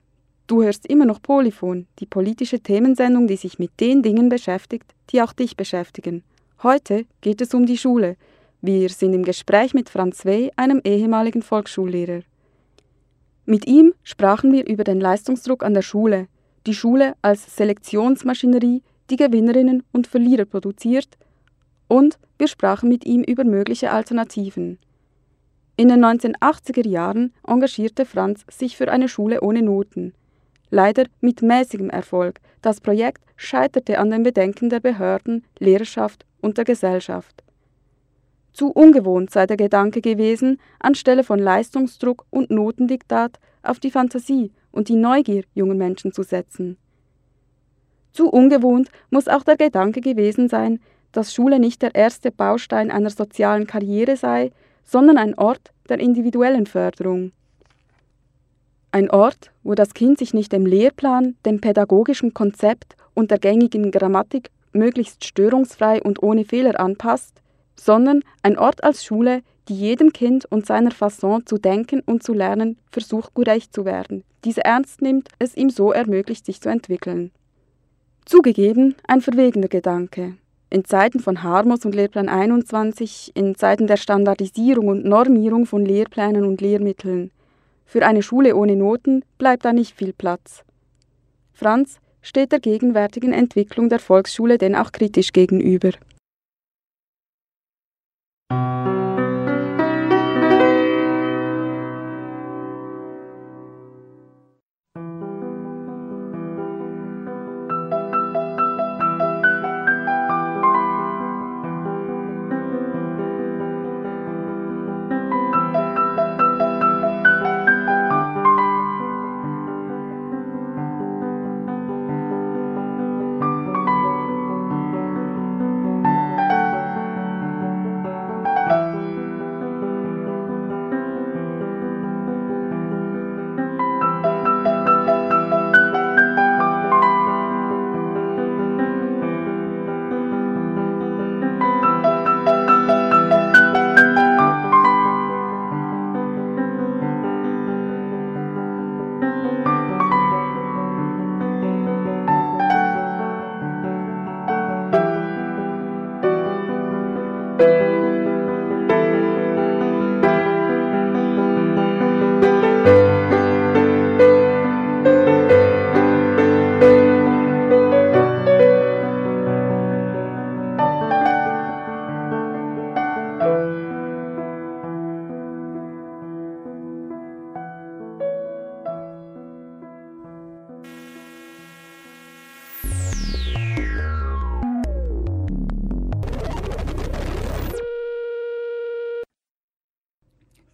du 0.48 0.62
hörst 0.62 0.84
immer 0.84 1.06
noch 1.06 1.22
Polyphon, 1.22 1.86
die 1.98 2.04
politische 2.04 2.60
Themensendung, 2.60 3.26
die 3.26 3.36
sich 3.36 3.58
mit 3.58 3.70
den 3.80 4.02
Dingen 4.02 4.28
beschäftigt, 4.28 4.84
die 5.08 5.22
auch 5.22 5.32
dich 5.32 5.56
beschäftigen. 5.56 6.24
Heute 6.62 7.06
geht 7.22 7.40
es 7.40 7.54
um 7.54 7.64
die 7.64 7.78
Schule. 7.78 8.18
Wir 8.60 8.90
sind 8.90 9.14
im 9.14 9.22
Gespräch 9.24 9.72
mit 9.72 9.88
Franz 9.88 10.26
Wey, 10.26 10.52
einem 10.56 10.82
ehemaligen 10.84 11.40
Volksschullehrer. 11.40 12.20
Mit 13.46 13.66
ihm 13.66 13.94
sprachen 14.02 14.52
wir 14.52 14.68
über 14.68 14.84
den 14.84 15.00
Leistungsdruck 15.00 15.62
an 15.64 15.72
der 15.72 15.80
Schule, 15.80 16.28
die 16.66 16.74
Schule 16.74 17.14
als 17.22 17.56
Selektionsmaschinerie, 17.56 18.82
die 19.08 19.16
Gewinnerinnen 19.16 19.84
und 19.90 20.06
Verlierer 20.06 20.44
produziert, 20.44 21.16
und 21.88 22.18
wir 22.36 22.48
sprachen 22.48 22.90
mit 22.90 23.06
ihm 23.06 23.22
über 23.22 23.44
mögliche 23.44 23.90
Alternativen. 23.90 24.78
In 25.78 25.88
den 25.88 26.02
1980er 26.02 26.88
Jahren 26.88 27.34
engagierte 27.46 28.06
Franz 28.06 28.46
sich 28.50 28.78
für 28.78 28.90
eine 28.90 29.08
Schule 29.08 29.42
ohne 29.42 29.60
Noten. 29.62 30.14
Leider 30.70 31.04
mit 31.20 31.42
mäßigem 31.42 31.90
Erfolg. 31.90 32.40
Das 32.62 32.80
Projekt 32.80 33.22
scheiterte 33.36 33.98
an 33.98 34.10
den 34.10 34.22
Bedenken 34.22 34.70
der 34.70 34.80
Behörden, 34.80 35.44
Lehrerschaft 35.58 36.24
und 36.40 36.56
der 36.56 36.64
Gesellschaft. 36.64 37.44
Zu 38.54 38.70
ungewohnt 38.70 39.30
sei 39.30 39.46
der 39.46 39.58
Gedanke 39.58 40.00
gewesen, 40.00 40.58
anstelle 40.78 41.24
von 41.24 41.38
Leistungsdruck 41.38 42.24
und 42.30 42.50
Notendiktat 42.50 43.38
auf 43.62 43.78
die 43.78 43.90
Fantasie 43.90 44.52
und 44.72 44.88
die 44.88 44.96
Neugier 44.96 45.44
junger 45.52 45.74
Menschen 45.74 46.10
zu 46.10 46.22
setzen. 46.22 46.78
Zu 48.12 48.30
ungewohnt 48.30 48.88
muss 49.10 49.28
auch 49.28 49.42
der 49.42 49.58
Gedanke 49.58 50.00
gewesen 50.00 50.48
sein, 50.48 50.80
dass 51.12 51.34
Schule 51.34 51.58
nicht 51.58 51.82
der 51.82 51.94
erste 51.94 52.30
Baustein 52.30 52.90
einer 52.90 53.10
sozialen 53.10 53.66
Karriere 53.66 54.16
sei, 54.16 54.52
sondern 54.86 55.18
ein 55.18 55.36
Ort 55.36 55.72
der 55.88 55.98
individuellen 56.00 56.66
Förderung. 56.66 57.32
Ein 58.92 59.10
Ort, 59.10 59.50
wo 59.62 59.74
das 59.74 59.92
Kind 59.92 60.18
sich 60.18 60.32
nicht 60.32 60.52
dem 60.52 60.64
Lehrplan, 60.64 61.36
dem 61.44 61.60
pädagogischen 61.60 62.32
Konzept 62.32 62.96
und 63.12 63.30
der 63.30 63.38
gängigen 63.38 63.90
Grammatik 63.90 64.50
möglichst 64.72 65.24
störungsfrei 65.24 66.00
und 66.00 66.22
ohne 66.22 66.44
Fehler 66.44 66.80
anpasst, 66.80 67.42
sondern 67.74 68.22
ein 68.42 68.56
Ort 68.56 68.84
als 68.84 69.04
Schule, 69.04 69.42
die 69.68 69.74
jedem 69.74 70.12
Kind 70.12 70.46
und 70.46 70.64
seiner 70.64 70.92
Fasson 70.92 71.44
zu 71.44 71.58
denken 71.58 72.00
und 72.06 72.22
zu 72.22 72.32
lernen 72.32 72.78
versucht, 72.90 73.34
gerecht 73.34 73.74
zu 73.74 73.84
werden, 73.84 74.22
diese 74.44 74.64
ernst 74.64 75.02
nimmt, 75.02 75.28
es 75.38 75.56
ihm 75.56 75.70
so 75.70 75.92
ermöglicht, 75.92 76.46
sich 76.46 76.60
zu 76.60 76.68
entwickeln. 76.68 77.32
Zugegeben, 78.24 78.94
ein 79.06 79.20
verwegener 79.20 79.68
Gedanke 79.68 80.36
in 80.70 80.84
Zeiten 80.84 81.20
von 81.20 81.42
Harmos 81.42 81.84
und 81.84 81.94
Lehrplan 81.94 82.28
21, 82.28 83.32
in 83.34 83.54
Zeiten 83.54 83.86
der 83.86 83.96
Standardisierung 83.96 84.88
und 84.88 85.04
Normierung 85.04 85.66
von 85.66 85.84
Lehrplänen 85.84 86.44
und 86.44 86.60
Lehrmitteln. 86.60 87.30
Für 87.84 88.04
eine 88.04 88.22
Schule 88.22 88.56
ohne 88.56 88.74
Noten 88.74 89.24
bleibt 89.38 89.64
da 89.64 89.72
nicht 89.72 89.96
viel 89.96 90.12
Platz. 90.12 90.64
Franz 91.52 91.98
steht 92.20 92.50
der 92.50 92.60
gegenwärtigen 92.60 93.32
Entwicklung 93.32 93.88
der 93.88 94.00
Volksschule 94.00 94.58
denn 94.58 94.74
auch 94.74 94.90
kritisch 94.90 95.32
gegenüber. 95.32 95.90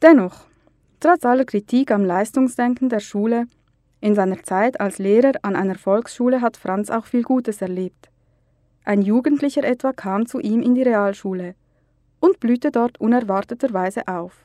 Dennoch, 0.02 0.46
trotz 0.98 1.24
aller 1.24 1.44
Kritik 1.44 1.92
am 1.92 2.04
Leistungsdenken 2.04 2.88
der 2.88 2.98
Schule, 2.98 3.46
in 4.00 4.16
seiner 4.16 4.42
Zeit 4.42 4.80
als 4.80 4.98
Lehrer 4.98 5.34
an 5.42 5.54
einer 5.54 5.76
Volksschule 5.76 6.40
hat 6.40 6.56
Franz 6.56 6.90
auch 6.90 7.06
viel 7.06 7.22
Gutes 7.22 7.62
erlebt. 7.62 8.10
Ein 8.84 9.02
Jugendlicher 9.02 9.62
etwa 9.62 9.92
kam 9.92 10.26
zu 10.26 10.40
ihm 10.40 10.60
in 10.60 10.74
die 10.74 10.82
Realschule 10.82 11.54
und 12.18 12.40
blühte 12.40 12.72
dort 12.72 13.00
unerwarteterweise 13.00 14.08
auf. 14.08 14.44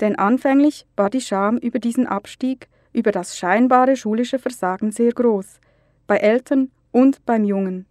Denn 0.00 0.16
anfänglich 0.16 0.86
war 0.96 1.08
die 1.08 1.20
Scham 1.20 1.56
über 1.58 1.78
diesen 1.78 2.08
Abstieg, 2.08 2.68
über 2.92 3.12
das 3.12 3.38
scheinbare 3.38 3.94
schulische 3.94 4.40
Versagen 4.40 4.90
sehr 4.90 5.12
groß, 5.12 5.60
bei 6.08 6.16
Eltern 6.16 6.72
und 6.90 7.24
beim 7.24 7.44
Jungen. 7.44 7.86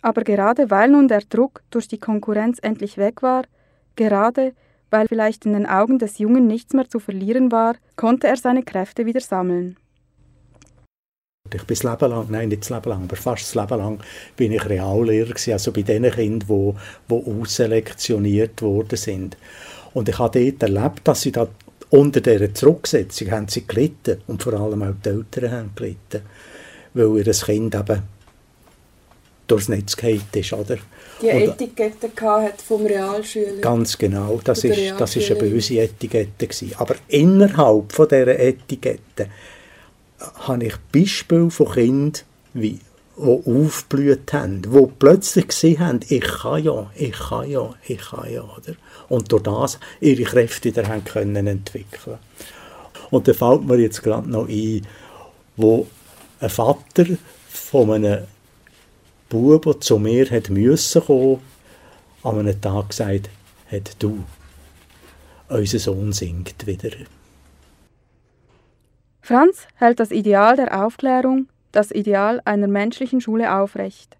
Aber 0.00 0.24
gerade 0.24 0.68
weil 0.68 0.90
nun 0.90 1.06
der 1.06 1.20
Druck 1.20 1.62
durch 1.70 1.86
die 1.86 2.00
Konkurrenz 2.00 2.58
endlich 2.60 2.98
weg 2.98 3.22
war, 3.22 3.44
gerade 3.94 4.52
weil 4.92 5.08
vielleicht 5.08 5.46
in 5.46 5.54
den 5.54 5.66
Augen 5.66 5.98
des 5.98 6.18
Jungen 6.18 6.46
nichts 6.46 6.74
mehr 6.74 6.88
zu 6.88 7.00
verlieren 7.00 7.50
war, 7.50 7.76
konnte 7.96 8.28
er 8.28 8.36
seine 8.36 8.62
Kräfte 8.62 9.06
wieder 9.06 9.20
sammeln. 9.20 9.76
Ich 11.52 11.64
bin 11.64 11.76
das 11.76 11.82
Leben 11.82 12.10
lang, 12.10 12.26
nein, 12.30 12.48
nicht 12.48 12.62
das 12.62 12.70
Leben 12.70 12.88
lang, 12.88 13.02
aber 13.04 13.16
fast 13.16 13.42
das 13.42 13.54
Leben 13.54 13.78
lang 13.78 13.98
bin 14.36 14.52
ich 14.52 14.68
Reallehrer 14.68 15.30
gewesen, 15.30 15.52
also 15.52 15.72
bei 15.72 15.82
den 15.82 16.10
Kindern, 16.10 16.48
die, 16.48 16.74
die 17.10 17.40
ausselektioniert 17.40 18.62
worden 18.62 18.96
sind. 18.96 19.36
Und 19.92 20.08
ich 20.08 20.18
habe 20.18 20.40
dort 20.40 20.62
erlebt, 20.62 21.00
dass 21.04 21.22
sie 21.22 21.32
da 21.32 21.48
unter 21.90 22.22
dieser 22.22 22.54
Zurücksetzung 22.54 23.30
haben 23.30 23.48
sie 23.48 23.66
gelitten 23.66 24.22
und 24.26 24.42
vor 24.42 24.54
allem 24.54 24.82
auch 24.82 24.94
die 25.04 25.10
Eltern 25.10 25.50
haben 25.50 25.70
gelitten, 25.74 26.22
weil 26.94 27.18
ihr 27.18 27.32
Kind 27.32 27.74
eben 27.74 28.02
durchs 29.46 29.68
Netz 29.68 29.96
gefallen 29.96 30.22
ist, 30.32 30.52
oder? 30.54 30.78
Die 31.22 31.28
Etikette 31.28 32.10
hat 32.20 32.60
vom 32.60 32.84
Realschüler. 32.84 33.60
Ganz 33.60 33.96
genau, 33.96 34.40
das 34.42 34.64
ist, 34.64 34.94
das 34.98 35.16
ist 35.16 35.30
eine 35.30 35.40
böse 35.40 35.78
Etikette 35.78 36.46
gewesen. 36.46 36.72
Aber 36.78 36.96
innerhalb 37.08 37.92
von 37.92 38.08
dieser 38.08 38.38
Etikette 38.38 39.28
habe 40.18 40.64
ich 40.64 40.74
Beispiele 40.92 41.50
von 41.50 41.70
Kindern, 41.70 42.22
wie, 42.54 42.80
die 43.16 43.42
aufgeblüht 43.46 44.32
haben, 44.32 44.62
die 44.62 44.88
plötzlich 44.98 45.48
gesehen 45.48 45.78
haben, 45.78 46.00
ich 46.08 46.24
kann 46.24 46.64
ja, 46.64 46.90
ich 46.96 47.12
kann 47.12 47.48
ja, 47.48 47.74
ich 47.86 48.00
kann 48.00 48.32
ja. 48.32 48.42
Oder? 48.42 48.74
Und 49.08 49.30
durch 49.30 49.42
das 49.42 49.78
ihre 50.00 50.24
Kräfte 50.24 50.70
wieder 50.70 50.88
haben 50.88 51.04
können 51.04 51.46
entwickeln 51.46 52.18
Und 53.10 53.28
da 53.28 53.32
fällt 53.32 53.64
mir 53.64 53.78
jetzt 53.78 54.02
gerade 54.02 54.28
noch 54.28 54.48
ein, 54.48 54.86
wo 55.56 55.86
ein 56.40 56.50
Vater 56.50 57.06
von 57.48 57.92
einem 57.92 58.24
Bub, 59.32 59.62
der 59.62 59.80
zu 59.80 59.98
mir 59.98 60.30
hat 60.30 60.50
müssen 60.50 61.02
kommen, 61.02 61.40
an 62.22 62.38
einem 62.38 62.60
Tag 62.60 62.90
gesagt 62.90 63.30
hat, 63.70 63.96
du, 63.98 64.24
unser 65.48 65.78
Sohn 65.78 66.12
singt 66.12 66.66
wieder. 66.66 66.90
Franz 69.22 69.66
hält 69.76 70.00
das 70.00 70.10
Ideal 70.10 70.56
der 70.56 70.84
Aufklärung, 70.84 71.48
das 71.72 71.92
Ideal 71.92 72.42
einer 72.44 72.68
menschlichen 72.68 73.22
Schule 73.22 73.56
aufrecht. 73.56 74.18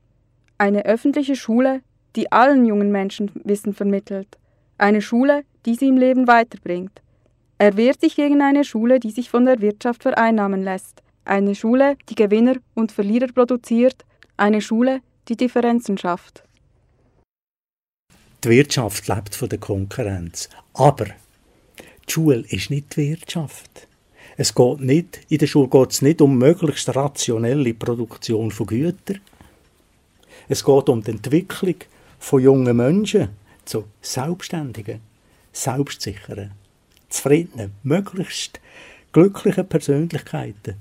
Eine 0.57 0.87
öffentliche 0.87 1.37
Schule, 1.37 1.83
die 2.17 2.33
allen 2.33 2.65
jungen 2.65 2.91
Menschen 2.91 3.31
Wissen 3.45 3.75
vermittelt. 3.75 4.39
Eine 4.79 5.03
Schule, 5.03 5.45
die 5.67 5.75
sie 5.75 5.89
im 5.89 5.99
Leben 5.99 6.27
weiterbringt. 6.27 7.03
Er 7.59 7.77
wehrt 7.77 8.01
sich 8.01 8.17
gegen 8.17 8.41
eine 8.41 8.65
Schule, 8.65 8.99
die 8.99 9.11
sich 9.11 9.29
von 9.29 9.45
der 9.45 9.61
Wirtschaft 9.61 10.05
vereinnahmen 10.05 10.65
lässt. 10.65 11.03
Eine 11.27 11.55
Schule, 11.55 11.97
die 12.09 12.15
Gewinner 12.15 12.55
und 12.75 12.93
Verlierer 12.93 13.27
produziert. 13.27 14.07
Eine 14.37 14.61
Schule, 14.61 15.03
die 15.29 15.37
Differenzen 15.37 15.99
schafft. 15.99 16.45
Die 18.45 18.49
Wirtschaft 18.49 19.07
lebt 19.07 19.35
von 19.35 19.49
der 19.49 19.59
Konkurrenz. 19.59 20.49
Aber 20.75 21.07
die 21.07 22.13
Schule 22.13 22.45
ist 22.49 22.71
nicht 22.71 22.97
die 22.97 23.11
Wirtschaft. 23.11 23.87
Es 24.37 24.55
geht 24.55 24.81
nicht, 24.81 25.21
in 25.29 25.39
der 25.39 25.47
Schule 25.47 25.69
geht 25.69 25.93
es 25.93 26.03
nicht 26.03 26.23
um 26.23 26.39
möglichst 26.39 26.95
rationelle 26.95 27.75
Produktion 27.75 28.51
von 28.51 28.67
Gütern. 28.67 29.21
Es 30.49 30.65
geht 30.65 30.89
um 30.89 31.05
die 31.05 31.11
Entwicklung 31.13 31.77
von 32.19 32.43
jungen 32.43 32.77
Menschen 32.77 33.29
zu 33.65 33.85
selbstständigen, 34.01 35.01
selbstsicheren, 35.53 36.53
zufriedenen, 37.09 37.75
möglichst 37.83 38.61
glücklichen 39.13 39.69
Persönlichkeiten, 39.69 40.77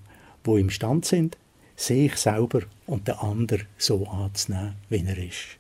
die 0.45 0.59
imstande 0.59 1.05
sind, 1.05 1.37
sich 1.81 2.15
selber 2.15 2.61
und 2.85 3.07
den 3.07 3.15
anderen 3.15 3.67
so 3.77 4.07
anzunehmen, 4.07 4.75
wie 4.89 5.03
er 5.05 5.17
ist. 5.17 5.57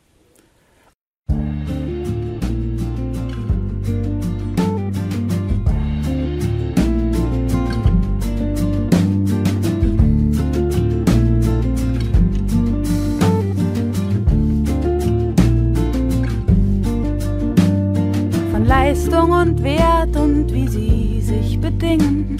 von 18.51 18.65
Leistung 18.65 19.31
und 19.31 19.63
Wert 19.63 20.15
und 20.15 20.53
wie 20.53 20.67
sie 20.67 21.21
sich 21.21 21.59
bedingen, 21.59 22.37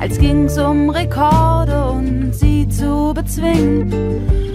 als 0.00 0.18
ging's 0.18 0.56
um 0.56 0.88
Rekorde 0.88 1.90
und 1.90 2.34
sie 2.34 2.66
zu 2.68 3.12
bezwingen. 3.14 3.92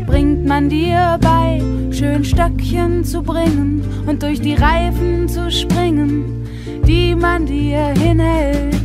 Bringt 0.08 0.46
man 0.46 0.70
dir 0.70 1.20
bei, 1.22 1.62
schön 1.92 2.26
Stöckchen 2.26 3.04
zu 3.06 3.22
bringen 3.22 3.84
und 4.08 4.24
durch 4.24 4.42
die 4.42 4.56
Reifen 4.56 5.30
zu 5.30 5.52
springen, 5.52 6.48
die 6.88 7.14
man 7.16 7.46
dir 7.46 7.94
hinhält. 7.98 8.76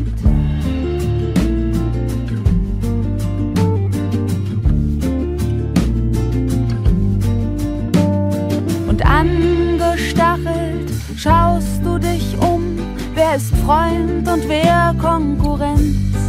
Und 8.86 9.06
angestachelt 9.06 10.90
schaust 11.16 11.82
du 11.84 11.98
dich 11.98 12.36
um, 12.38 12.78
wer 13.14 13.36
ist 13.36 13.54
Freund 13.56 14.28
und 14.28 14.46
wer 14.48 14.94
Konkurrenz. 15.00 16.19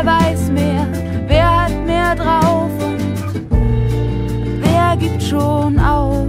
Wer 0.00 0.06
weiß 0.06 0.50
mehr, 0.52 0.86
wer 1.26 1.64
hat 1.64 1.72
mehr 1.84 2.14
drauf 2.14 2.70
und 2.80 4.60
wer 4.62 4.96
gibt 4.96 5.20
schon 5.20 5.76
auf. 5.80 6.24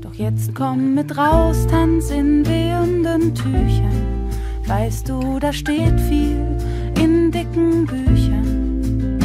Doch 0.00 0.14
jetzt 0.14 0.54
komm 0.54 0.94
mit 0.94 1.14
raus, 1.14 1.66
tanz 1.70 2.08
in 2.08 2.46
wehenden 2.48 3.34
Tüchern. 3.34 4.30
Weißt 4.66 5.06
du, 5.06 5.38
da 5.38 5.52
steht 5.52 6.00
viel 6.08 6.40
in 6.98 7.30
dicken 7.30 7.84
Büchern. 7.84 9.20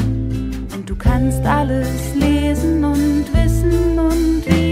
Und 0.75 0.89
du 0.89 0.95
kannst 0.97 1.45
alles 1.45 2.13
lesen 2.13 2.83
und 2.83 3.23
wissen 3.33 3.97
und 3.97 4.45
wieder 4.45 4.68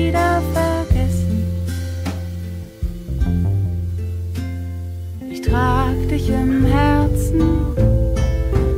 trag 5.49 6.07
dich 6.09 6.29
im 6.29 6.65
Herzen, 6.65 7.41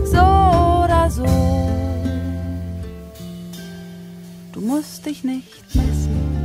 so 0.05 0.17
oder 0.83 1.09
so. 1.09 1.25
Du 4.53 4.61
musst 4.61 5.05
dich 5.05 5.23
nicht 5.23 5.75
messen. 5.75 6.39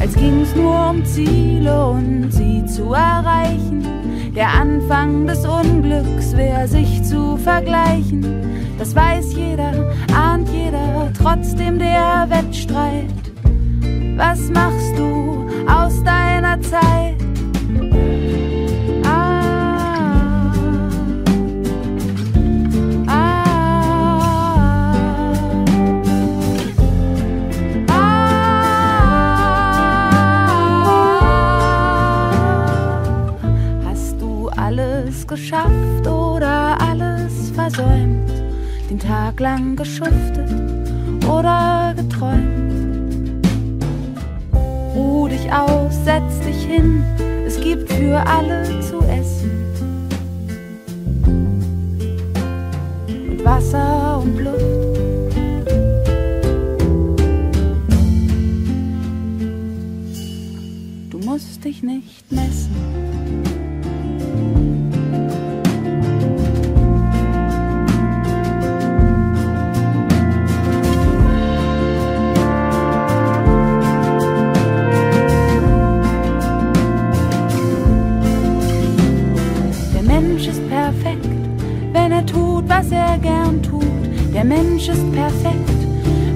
als 0.00 0.14
ging's 0.14 0.54
nur 0.54 0.90
um 0.90 1.04
Ziele 1.04 1.86
und 1.86 2.27
zu 2.78 2.92
erreichen. 2.92 3.84
Der 4.36 4.50
Anfang 4.50 5.26
des 5.26 5.44
Unglücks 5.44 6.36
wär 6.36 6.68
sich 6.68 7.02
zu 7.02 7.36
vergleichen. 7.36 8.22
Das 8.78 8.94
weiß 8.94 9.34
jeder, 9.34 9.92
ahnt 10.14 10.48
jeder, 10.50 11.12
trotzdem 11.20 11.80
der 11.80 12.26
Wettstreit. 12.28 13.10
Was 14.16 14.48
machst 14.50 14.96
du 14.96 15.48
aus 15.66 16.04
deiner 16.04 16.60
Zeit? 16.60 17.17
Geschafft 35.28 36.06
oder 36.06 36.80
alles 36.80 37.50
versäumt? 37.54 38.30
Den 38.90 38.98
Tag 38.98 39.38
lang 39.38 39.76
geschuftet 39.76 40.50
oder 41.28 41.94
geträumt? 41.96 42.68
ruh 44.98 45.28
dich 45.28 45.52
aus, 45.52 45.94
setz 46.04 46.40
dich 46.40 46.64
hin, 46.64 47.04
es 47.46 47.60
gibt 47.60 47.90
für 47.92 48.18
alle 48.26 48.62
zu 48.80 48.98
essen. 49.02 49.50
Und 53.08 53.44
Wasser 53.44 54.20
und 54.22 54.38
Luft. 54.38 55.36
Du 61.10 61.18
musst 61.18 61.64
dich 61.64 61.82
nicht 61.82 62.30
messen. 62.32 62.67
Was 82.68 82.90
er 82.90 83.18
gern 83.18 83.62
tut. 83.62 83.82
Der 84.34 84.44
Mensch 84.44 84.88
ist 84.88 85.12
perfekt, 85.12 85.80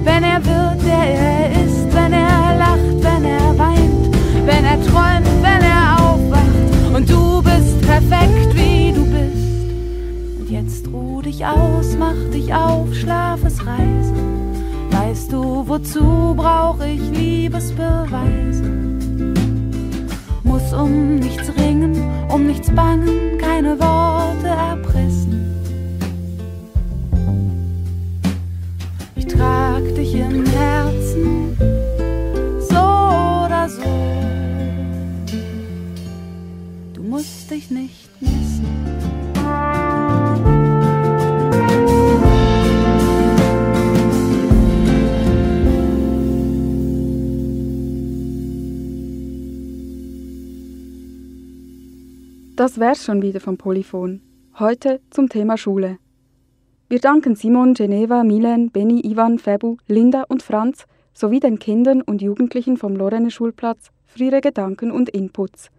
wenn 0.03 0.23
er 0.23 0.43
wird, 0.43 0.83
der 0.85 1.05
er 1.15 1.51
ist, 1.63 1.93
wenn 1.93 2.13
er 2.13 2.57
lacht, 2.57 2.97
wenn 3.01 3.25
er 3.25 3.57
weint, 3.57 4.15
wenn 4.45 4.65
er 4.65 4.81
träumt, 4.83 5.27
wenn 5.41 5.61
er 5.61 5.99
aufwacht. 5.99 6.95
Und 6.95 7.09
du 7.09 7.41
bist 7.41 7.81
perfekt, 7.81 8.55
wie 8.55 8.91
du 8.91 9.05
bist. 9.05 10.39
Und 10.39 10.49
jetzt 10.49 10.87
ruh 10.91 11.21
dich 11.21 11.45
aus, 11.45 11.95
mach 11.97 12.31
dich 12.33 12.53
auf, 12.53 12.93
Schlafesreise. 12.93 14.13
Weißt 14.91 15.31
du, 15.31 15.67
wozu 15.67 16.33
brauch 16.35 16.79
ich 16.81 17.01
Liebesbeweise? 17.17 18.63
Muss 20.43 20.73
um 20.73 21.15
nichts 21.15 21.49
ringen, 21.57 21.95
um 22.29 22.45
nichts 22.45 22.69
bangen, 22.71 23.37
keine 23.39 23.79
Worte 23.79 24.49
dich 37.53 37.69
nicht 37.69 38.09
messen. 38.19 38.65
Das 52.55 52.79
wär's 52.79 53.03
schon 53.03 53.21
wieder 53.21 53.39
vom 53.39 53.57
Polyphon. 53.57 54.21
Heute 54.57 54.99
zum 55.09 55.29
Thema 55.29 55.57
Schule. 55.57 55.97
Wir 56.89 56.99
danken 56.99 57.35
Simon, 57.35 57.73
Geneva, 57.73 58.23
Milen, 58.23 58.71
Benny, 58.71 59.01
Ivan, 59.05 59.37
Febu, 59.37 59.77
Linda 59.87 60.23
und 60.27 60.43
Franz 60.43 60.85
sowie 61.13 61.39
den 61.39 61.59
Kindern 61.59 62.01
und 62.01 62.21
Jugendlichen 62.21 62.77
vom 62.77 62.95
Lorenne 62.95 63.31
Schulplatz 63.31 63.89
für 64.05 64.23
ihre 64.23 64.41
Gedanken 64.41 64.91
und 64.91 65.09
Inputs. 65.09 65.72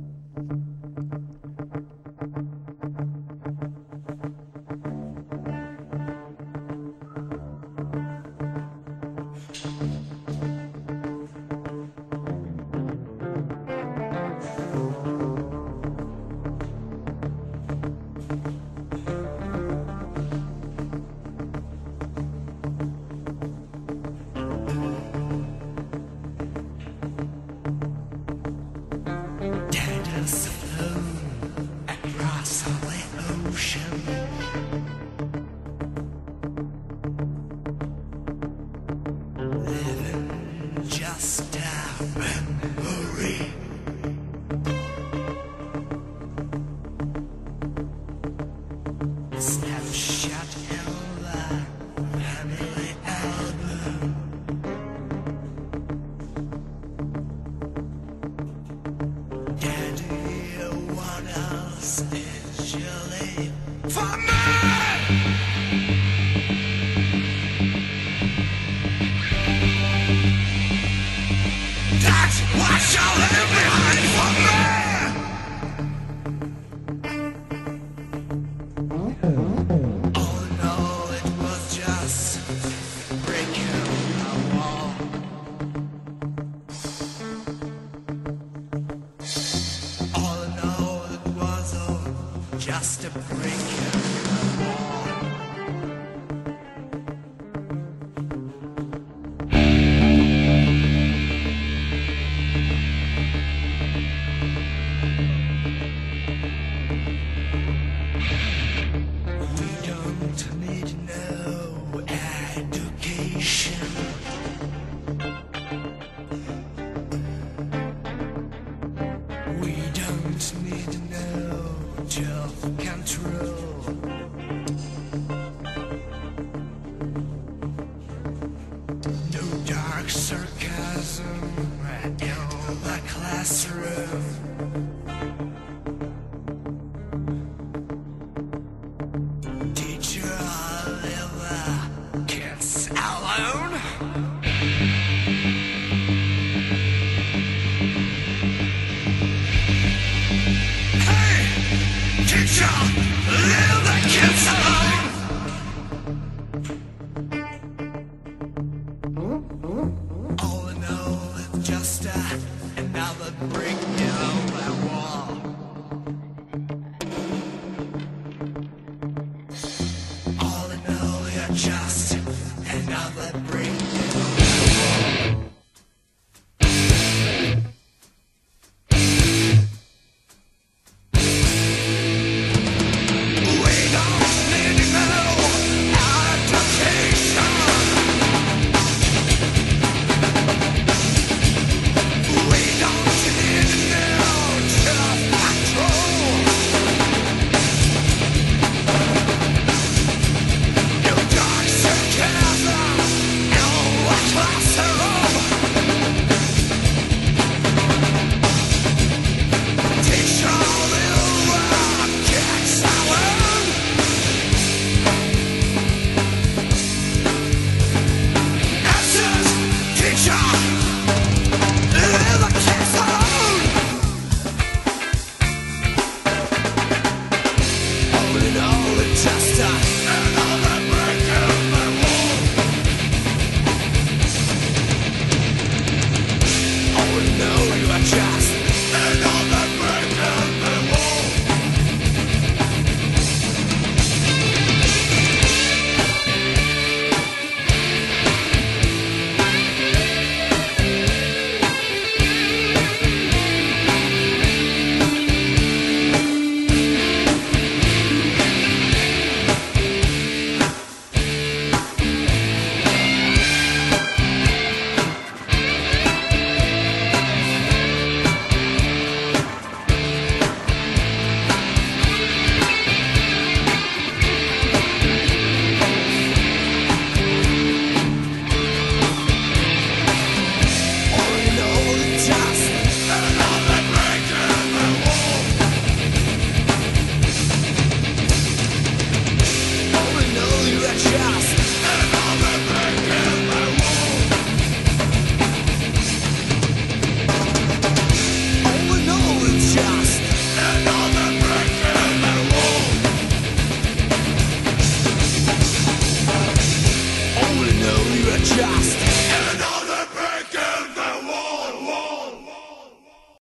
Just 92.79 93.05
a 93.07 93.11
break 93.11 93.76